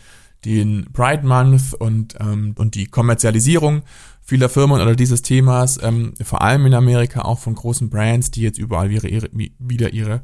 den 0.46 0.88
Pride 0.94 1.26
Month 1.26 1.74
und, 1.74 2.16
ähm, 2.20 2.56
und 2.58 2.76
die 2.76 2.86
Kommerzialisierung 2.86 3.82
vieler 4.30 4.48
Firmen 4.48 4.80
oder 4.80 4.96
dieses 4.96 5.22
Themas, 5.22 5.80
ähm, 5.82 6.14
vor 6.24 6.42
allem 6.42 6.66
in 6.66 6.74
Amerika 6.74 7.24
auch 7.24 7.40
von 7.40 7.56
großen 7.56 7.90
Brands, 7.90 8.32
die 8.32 8.42
jetzt 8.42 8.60
überall 8.60 8.92
ihre, 8.92 9.08
ihre, 9.08 9.30
wieder 9.34 9.92
ihre 9.94 10.22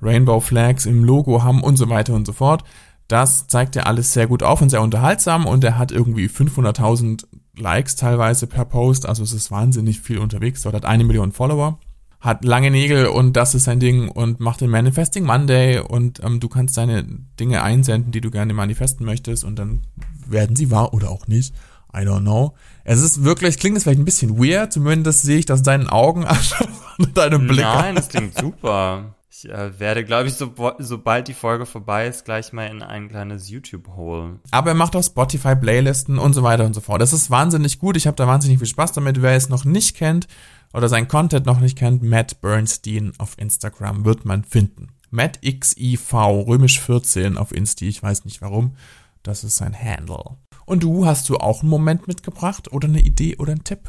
Rainbow 0.00 0.40
Flags 0.40 0.86
im 0.86 1.02
Logo 1.04 1.42
haben 1.42 1.62
und 1.62 1.76
so 1.76 1.88
weiter 1.88 2.14
und 2.14 2.26
so 2.26 2.32
fort. 2.32 2.62
Das 3.08 3.46
zeigt 3.46 3.76
er 3.76 3.86
alles 3.86 4.12
sehr 4.12 4.26
gut 4.26 4.42
auf 4.42 4.60
und 4.60 4.68
sehr 4.68 4.82
unterhaltsam 4.82 5.46
und 5.46 5.64
er 5.64 5.78
hat 5.78 5.90
irgendwie 5.90 6.26
500.000 6.26 7.24
Likes 7.56 7.96
teilweise 7.96 8.46
per 8.46 8.66
Post, 8.66 9.06
also 9.06 9.22
es 9.22 9.32
ist 9.32 9.50
wahnsinnig 9.50 10.00
viel 10.00 10.18
unterwegs. 10.18 10.62
Dort 10.62 10.74
hat 10.74 10.84
eine 10.84 11.04
Million 11.04 11.32
Follower, 11.32 11.78
hat 12.20 12.44
lange 12.44 12.70
Nägel 12.70 13.06
und 13.06 13.36
das 13.36 13.54
ist 13.54 13.64
sein 13.64 13.80
Ding 13.80 14.08
und 14.08 14.40
macht 14.40 14.60
den 14.60 14.70
Manifesting 14.70 15.24
Monday 15.24 15.78
und 15.78 16.22
ähm, 16.22 16.40
du 16.40 16.48
kannst 16.48 16.76
deine 16.76 17.04
Dinge 17.40 17.62
einsenden, 17.62 18.12
die 18.12 18.20
du 18.20 18.30
gerne 18.30 18.52
manifesten 18.52 19.06
möchtest 19.06 19.44
und 19.44 19.58
dann 19.58 19.82
werden 20.26 20.56
sie 20.56 20.70
wahr 20.70 20.92
oder 20.92 21.10
auch 21.10 21.26
nicht. 21.26 21.54
I 21.94 22.00
don't 22.00 22.20
know. 22.20 22.54
Es 22.88 23.02
ist 23.02 23.24
wirklich, 23.24 23.58
klingt 23.58 23.76
es 23.76 23.82
vielleicht 23.82 23.98
ein 23.98 24.04
bisschen 24.04 24.38
weird, 24.38 24.72
zumindest 24.72 25.22
sehe 25.22 25.38
ich 25.38 25.44
das 25.44 25.64
deinen 25.64 25.88
Augen 25.88 26.24
an, 26.24 26.38
deinem 27.14 27.48
Blick. 27.48 27.64
Nein, 27.64 27.96
das 27.96 28.08
klingt 28.08 28.38
super. 28.38 29.16
Ich 29.28 29.50
äh, 29.50 29.78
werde, 29.80 30.04
glaube 30.04 30.28
ich, 30.28 30.34
so, 30.34 30.54
sobald 30.78 31.26
die 31.26 31.34
Folge 31.34 31.66
vorbei 31.66 32.06
ist, 32.06 32.24
gleich 32.24 32.52
mal 32.52 32.68
in 32.68 32.84
ein 32.84 33.08
kleines 33.08 33.50
YouTube-Hole. 33.50 34.38
Aber 34.52 34.70
er 34.70 34.76
macht 34.76 34.94
auch 34.94 35.02
Spotify-Playlisten 35.02 36.16
und 36.16 36.32
so 36.32 36.44
weiter 36.44 36.64
und 36.64 36.74
so 36.74 36.80
fort. 36.80 37.02
Das 37.02 37.12
ist 37.12 37.28
wahnsinnig 37.28 37.80
gut. 37.80 37.96
Ich 37.96 38.06
habe 38.06 38.16
da 38.16 38.28
wahnsinnig 38.28 38.58
viel 38.58 38.68
Spaß 38.68 38.92
damit. 38.92 39.20
Wer 39.20 39.34
es 39.34 39.48
noch 39.48 39.64
nicht 39.64 39.96
kennt 39.96 40.28
oder 40.72 40.88
sein 40.88 41.08
Content 41.08 41.44
noch 41.44 41.58
nicht 41.58 41.76
kennt, 41.76 42.04
Matt 42.04 42.40
Bernstein 42.40 43.14
auf 43.18 43.36
Instagram 43.36 44.04
wird 44.04 44.24
man 44.24 44.44
finden. 44.44 44.90
Matt 45.10 45.40
XIV, 45.42 46.14
römisch 46.14 46.80
14 46.80 47.36
auf 47.36 47.50
Insti. 47.52 47.88
Ich 47.88 48.00
weiß 48.00 48.24
nicht 48.24 48.42
warum. 48.42 48.76
Das 49.24 49.42
ist 49.42 49.56
sein 49.56 49.74
Handle. 49.76 50.36
Und 50.66 50.82
du, 50.82 51.06
hast 51.06 51.28
du 51.28 51.36
auch 51.36 51.62
einen 51.62 51.70
Moment 51.70 52.08
mitgebracht 52.08 52.72
oder 52.72 52.88
eine 52.88 53.00
Idee 53.00 53.36
oder 53.36 53.52
einen 53.52 53.64
Tipp? 53.64 53.88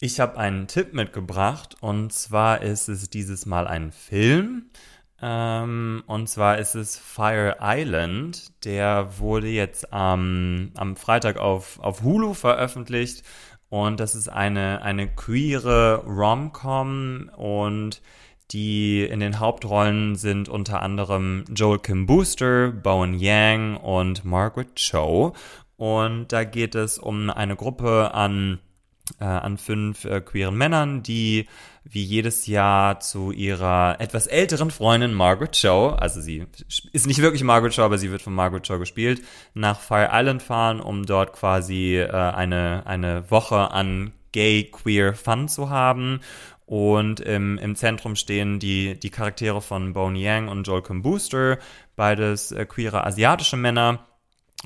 Ich 0.00 0.20
habe 0.20 0.38
einen 0.38 0.68
Tipp 0.68 0.94
mitgebracht 0.94 1.76
und 1.80 2.12
zwar 2.12 2.62
ist 2.62 2.88
es 2.88 3.10
dieses 3.10 3.46
Mal 3.46 3.66
ein 3.66 3.90
Film. 3.90 4.70
Ähm, 5.20 6.04
und 6.06 6.28
zwar 6.28 6.58
ist 6.58 6.76
es 6.76 6.96
Fire 6.96 7.56
Island. 7.60 8.64
Der 8.64 9.18
wurde 9.18 9.48
jetzt 9.48 9.88
ähm, 9.92 10.70
am 10.76 10.96
Freitag 10.96 11.38
auf, 11.38 11.80
auf 11.80 12.02
Hulu 12.02 12.34
veröffentlicht. 12.34 13.24
Und 13.68 13.98
das 13.98 14.14
ist 14.14 14.28
eine, 14.28 14.82
eine 14.82 15.08
queere 15.08 16.04
Rom-Com 16.06 17.30
und 17.36 18.02
die 18.50 19.02
in 19.02 19.20
den 19.20 19.40
Hauptrollen 19.40 20.16
sind 20.16 20.48
unter 20.48 20.82
anderem 20.82 21.44
Joel 21.52 21.78
Kim 21.78 22.06
Booster, 22.06 22.70
Bowen 22.70 23.18
Yang 23.18 23.78
und 23.78 24.24
Margaret 24.24 24.76
Cho. 24.76 25.32
Und 25.76 26.28
da 26.28 26.44
geht 26.44 26.74
es 26.74 26.98
um 26.98 27.30
eine 27.30 27.56
Gruppe 27.56 28.14
an 28.14 28.60
äh, 29.20 29.24
an 29.24 29.58
fünf 29.58 30.04
äh, 30.04 30.20
queeren 30.20 30.56
Männern, 30.56 31.02
die 31.02 31.46
wie 31.84 32.02
jedes 32.02 32.46
Jahr 32.46 33.00
zu 33.00 33.32
ihrer 33.32 34.00
etwas 34.00 34.26
älteren 34.26 34.70
Freundin 34.70 35.12
Margaret 35.12 35.58
Cho, 35.60 35.90
also 35.90 36.20
sie 36.20 36.46
ist 36.92 37.06
nicht 37.06 37.20
wirklich 37.20 37.44
Margaret 37.44 37.74
Cho, 37.74 37.82
aber 37.82 37.98
sie 37.98 38.10
wird 38.10 38.22
von 38.22 38.34
Margaret 38.34 38.66
Cho 38.66 38.78
gespielt, 38.78 39.22
nach 39.52 39.80
Fire 39.80 40.08
Island 40.10 40.42
fahren, 40.42 40.80
um 40.80 41.04
dort 41.04 41.34
quasi 41.34 41.98
äh, 41.98 42.10
eine, 42.10 42.86
eine 42.86 43.30
Woche 43.30 43.70
an 43.70 44.12
Gay 44.32 44.64
Queer 44.64 45.14
Fun 45.14 45.48
zu 45.48 45.68
haben. 45.68 46.20
Und 46.66 47.20
im, 47.20 47.58
im 47.58 47.76
Zentrum 47.76 48.16
stehen 48.16 48.58
die, 48.58 48.98
die 48.98 49.10
Charaktere 49.10 49.60
von 49.60 49.92
Bone 49.92 50.18
Yang 50.18 50.48
und 50.48 50.66
Joel 50.66 50.80
Kim 50.80 51.02
Booster, 51.02 51.58
beides 51.94 52.52
äh, 52.52 52.64
queere 52.64 53.04
asiatische 53.04 53.58
Männer 53.58 54.06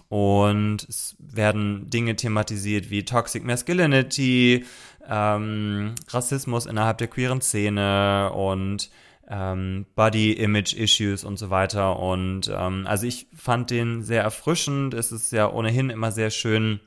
und 0.08 0.88
es 0.88 1.16
werden 1.18 1.90
Dinge 1.90 2.16
thematisiert 2.16 2.90
wie 2.90 3.04
Toxic 3.04 3.44
Masculinity, 3.44 4.64
ähm, 5.08 5.94
Rassismus 6.08 6.66
innerhalb 6.66 6.98
der 6.98 7.08
queeren 7.08 7.40
Szene 7.40 8.32
und 8.32 8.90
ähm, 9.28 9.86
Body 9.94 10.32
Image 10.32 10.74
Issues 10.74 11.24
und 11.24 11.38
so 11.38 11.50
weiter. 11.50 11.98
Und 11.98 12.50
ähm, 12.54 12.86
also 12.86 13.06
ich 13.06 13.26
fand 13.34 13.70
den 13.70 14.02
sehr 14.02 14.22
erfrischend. 14.22 14.94
Es 14.94 15.12
ist 15.12 15.32
ja 15.32 15.50
ohnehin 15.50 15.90
immer 15.90 16.12
sehr 16.12 16.30
schön. 16.30 16.80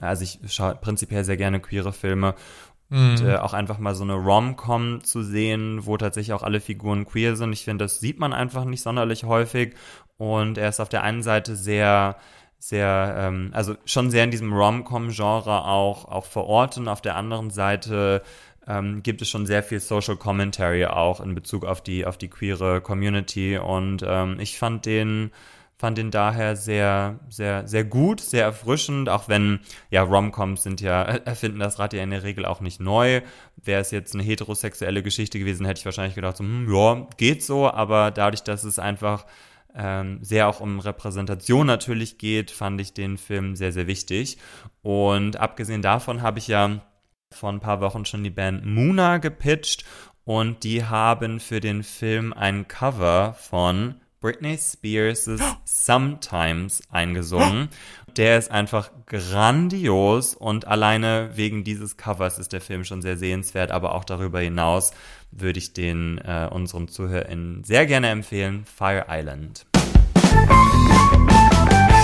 Also 0.00 0.24
ich 0.24 0.40
schaue 0.52 0.74
prinzipiell 0.74 1.24
sehr 1.24 1.36
gerne 1.36 1.60
queere 1.60 1.92
Filme 1.92 2.34
und 2.90 3.22
mhm. 3.22 3.28
äh, 3.28 3.36
auch 3.36 3.54
einfach 3.54 3.78
mal 3.78 3.94
so 3.94 4.04
eine 4.04 4.14
Rom-Com 4.14 5.02
zu 5.02 5.22
sehen, 5.22 5.86
wo 5.86 5.96
tatsächlich 5.96 6.32
auch 6.32 6.42
alle 6.42 6.60
Figuren 6.60 7.06
queer 7.06 7.36
sind. 7.36 7.52
Ich 7.52 7.64
finde, 7.64 7.84
das 7.84 8.00
sieht 8.00 8.18
man 8.18 8.32
einfach 8.32 8.64
nicht 8.64 8.82
sonderlich 8.82 9.24
häufig. 9.24 9.74
Und 10.16 10.58
er 10.58 10.68
ist 10.68 10.80
auf 10.80 10.88
der 10.88 11.02
einen 11.02 11.22
Seite 11.22 11.56
sehr 11.56 12.16
sehr, 12.68 13.14
ähm, 13.18 13.50
also 13.52 13.74
schon 13.84 14.10
sehr 14.10 14.24
in 14.24 14.30
diesem 14.30 14.50
Rom-Com-Genre 14.50 15.66
auch, 15.66 16.06
auch 16.06 16.24
verorten. 16.24 16.88
Auf 16.88 17.02
der 17.02 17.14
anderen 17.14 17.50
Seite 17.50 18.22
ähm, 18.66 19.02
gibt 19.02 19.20
es 19.20 19.28
schon 19.28 19.44
sehr 19.44 19.62
viel 19.62 19.80
Social 19.80 20.16
Commentary 20.16 20.86
auch 20.86 21.20
in 21.20 21.34
Bezug 21.34 21.66
auf 21.66 21.82
die, 21.82 22.06
auf 22.06 22.16
die 22.16 22.28
queere 22.28 22.80
Community. 22.80 23.58
Und 23.58 24.02
ähm, 24.06 24.40
ich 24.40 24.58
fand 24.58 24.86
den, 24.86 25.30
fand 25.76 25.98
den 25.98 26.10
daher 26.10 26.56
sehr, 26.56 27.20
sehr, 27.28 27.68
sehr 27.68 27.84
gut, 27.84 28.22
sehr 28.22 28.44
erfrischend, 28.44 29.10
auch 29.10 29.28
wenn, 29.28 29.60
ja, 29.90 30.02
Romcoms 30.02 30.62
sind 30.62 30.80
ja, 30.80 31.02
erfinden 31.26 31.58
das 31.58 31.78
Rad 31.78 31.92
ja 31.92 32.02
in 32.02 32.12
der 32.12 32.22
Regel 32.22 32.46
auch 32.46 32.62
nicht 32.62 32.80
neu. 32.80 33.20
Wäre 33.62 33.82
es 33.82 33.90
jetzt 33.90 34.14
eine 34.14 34.22
heterosexuelle 34.22 35.02
Geschichte 35.02 35.38
gewesen, 35.38 35.66
hätte 35.66 35.80
ich 35.80 35.84
wahrscheinlich 35.84 36.14
gedacht, 36.14 36.38
so, 36.38 36.44
hm, 36.44 36.74
ja, 36.74 37.06
geht 37.18 37.42
so, 37.42 37.70
aber 37.70 38.10
dadurch, 38.10 38.42
dass 38.42 38.64
es 38.64 38.78
einfach 38.78 39.26
ähm, 39.74 40.18
sehr 40.22 40.48
auch 40.48 40.60
um 40.60 40.78
Repräsentation 40.78 41.66
natürlich 41.66 42.18
geht, 42.18 42.50
fand 42.50 42.80
ich 42.80 42.94
den 42.94 43.18
Film 43.18 43.56
sehr, 43.56 43.72
sehr 43.72 43.86
wichtig. 43.86 44.38
Und 44.82 45.36
abgesehen 45.36 45.82
davon 45.82 46.22
habe 46.22 46.38
ich 46.38 46.48
ja 46.48 46.80
vor 47.32 47.50
ein 47.50 47.60
paar 47.60 47.80
Wochen 47.80 48.04
schon 48.04 48.22
die 48.22 48.30
Band 48.30 48.64
Muna 48.64 49.18
gepitcht 49.18 49.84
und 50.24 50.64
die 50.64 50.84
haben 50.84 51.40
für 51.40 51.60
den 51.60 51.82
Film 51.82 52.32
ein 52.32 52.68
Cover 52.68 53.34
von 53.34 53.96
Britney 54.20 54.56
Spears' 54.56 55.28
Sometimes 55.64 56.82
eingesungen. 56.90 57.68
Der 58.16 58.38
ist 58.38 58.52
einfach 58.52 58.90
grandios 59.06 60.34
und 60.34 60.68
alleine 60.68 61.30
wegen 61.34 61.64
dieses 61.64 61.96
Covers 61.96 62.38
ist 62.38 62.52
der 62.52 62.60
Film 62.60 62.84
schon 62.84 63.02
sehr 63.02 63.16
sehenswert, 63.16 63.72
aber 63.72 63.92
auch 63.92 64.04
darüber 64.04 64.38
hinaus 64.38 64.92
würde 65.32 65.58
ich 65.58 65.72
den 65.72 66.18
äh, 66.18 66.48
unseren 66.48 66.86
ZuhörerInnen 66.86 67.64
sehr 67.64 67.86
gerne 67.86 68.10
empfehlen. 68.10 68.66
Fire 68.66 69.06
Island. 69.08 69.66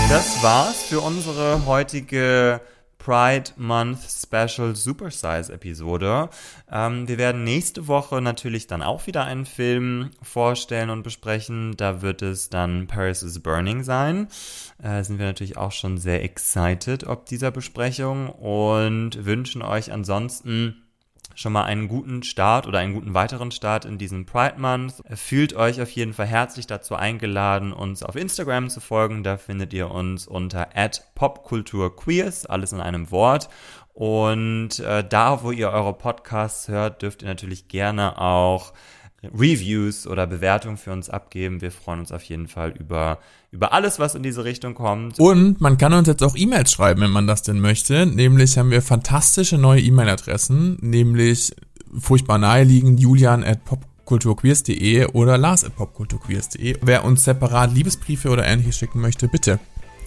Das 0.09 0.43
war's 0.43 0.83
für 0.83 0.99
unsere 0.99 1.65
heutige 1.65 2.59
Pride 3.03 3.51
Month 3.57 3.99
Special 4.03 4.75
Supersize 4.75 5.51
Episode. 5.51 6.29
Ähm, 6.71 7.07
wir 7.07 7.17
werden 7.17 7.43
nächste 7.43 7.87
Woche 7.87 8.21
natürlich 8.21 8.67
dann 8.67 8.83
auch 8.83 9.07
wieder 9.07 9.25
einen 9.25 9.45
Film 9.45 10.11
vorstellen 10.21 10.89
und 10.89 11.03
besprechen. 11.03 11.75
Da 11.77 12.01
wird 12.01 12.21
es 12.21 12.49
dann 12.49 12.87
Paris 12.87 13.23
is 13.23 13.39
Burning 13.39 13.83
sein. 13.83 14.27
Äh, 14.81 15.03
sind 15.03 15.19
wir 15.19 15.25
natürlich 15.25 15.57
auch 15.57 15.71
schon 15.71 15.97
sehr 15.97 16.23
excited 16.23 17.01
ob 17.07 17.25
dieser 17.25 17.51
Besprechung 17.51 18.29
und 18.29 19.25
wünschen 19.25 19.61
euch 19.61 19.91
ansonsten 19.91 20.80
schon 21.35 21.53
mal 21.53 21.63
einen 21.63 21.87
guten 21.87 22.23
Start 22.23 22.67
oder 22.67 22.79
einen 22.79 22.93
guten 22.93 23.13
weiteren 23.13 23.51
Start 23.51 23.85
in 23.85 23.97
diesem 23.97 24.25
Pride 24.25 24.59
Month. 24.59 25.01
Fühlt 25.13 25.53
euch 25.53 25.81
auf 25.81 25.89
jeden 25.91 26.13
Fall 26.13 26.27
herzlich 26.27 26.67
dazu 26.67 26.95
eingeladen, 26.95 27.73
uns 27.73 28.03
auf 28.03 28.15
Instagram 28.15 28.69
zu 28.69 28.79
folgen. 28.79 29.23
Da 29.23 29.37
findet 29.37 29.73
ihr 29.73 29.91
uns 29.91 30.27
unter 30.27 30.67
popkulturqueers, 31.15 32.45
alles 32.45 32.71
in 32.71 32.81
einem 32.81 33.11
Wort. 33.11 33.49
Und 33.93 34.79
äh, 34.79 35.03
da, 35.07 35.43
wo 35.43 35.51
ihr 35.51 35.69
eure 35.69 35.93
Podcasts 35.93 36.67
hört, 36.67 37.01
dürft 37.01 37.21
ihr 37.21 37.27
natürlich 37.27 37.67
gerne 37.67 38.19
auch 38.19 38.73
Reviews 39.23 40.07
oder 40.07 40.25
Bewertungen 40.25 40.77
für 40.77 40.91
uns 40.91 41.09
abgeben. 41.09 41.61
Wir 41.61 41.71
freuen 41.71 41.99
uns 41.99 42.11
auf 42.11 42.23
jeden 42.23 42.47
Fall 42.47 42.71
über, 42.71 43.19
über 43.51 43.71
alles, 43.71 43.99
was 43.99 44.15
in 44.15 44.23
diese 44.23 44.43
Richtung 44.43 44.73
kommt. 44.73 45.19
Und 45.19 45.61
man 45.61 45.77
kann 45.77 45.93
uns 45.93 46.07
jetzt 46.07 46.23
auch 46.23 46.35
E-Mails 46.35 46.71
schreiben, 46.71 47.01
wenn 47.01 47.11
man 47.11 47.27
das 47.27 47.43
denn 47.43 47.59
möchte. 47.59 48.05
Nämlich 48.05 48.57
haben 48.57 48.71
wir 48.71 48.81
fantastische 48.81 49.57
neue 49.57 49.81
E-Mail-Adressen, 49.81 50.77
nämlich 50.81 51.51
furchtbar 51.99 52.39
naheliegend 52.39 52.99
julian 52.99 53.43
at 53.43 53.63
popkulturqueers.de 53.65 55.07
oder 55.07 55.37
lars 55.37 55.63
at 55.63 55.75
popkulturqueers.de. 55.75 56.77
Wer 56.81 57.05
uns 57.05 57.23
separat 57.23 57.73
Liebesbriefe 57.73 58.29
oder 58.29 58.45
ähnliches 58.47 58.77
schicken 58.77 59.01
möchte, 59.01 59.27
bitte. 59.27 59.59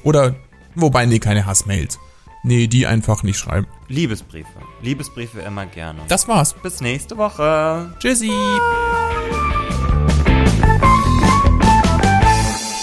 Oder, 0.03 0.35
wobei, 0.75 1.07
nee, 1.07 1.21
keine 1.21 1.47
Hassmails. 1.47 2.01
Nee, 2.47 2.67
die 2.67 2.87
einfach 2.87 3.23
nicht 3.23 3.39
schreiben. 3.39 3.67
Liebesbriefe. 3.89 4.49
Liebesbriefe 4.83 5.41
immer 5.41 5.65
gerne. 5.65 6.01
Das 6.09 6.29
war's. 6.29 6.53
Bis 6.53 6.83
nächste 6.83 7.17
Woche. 7.17 7.95
Tschüssi. 7.99 8.31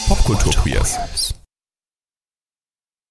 Popkultur 0.07 0.53
Queers. 0.53 1.36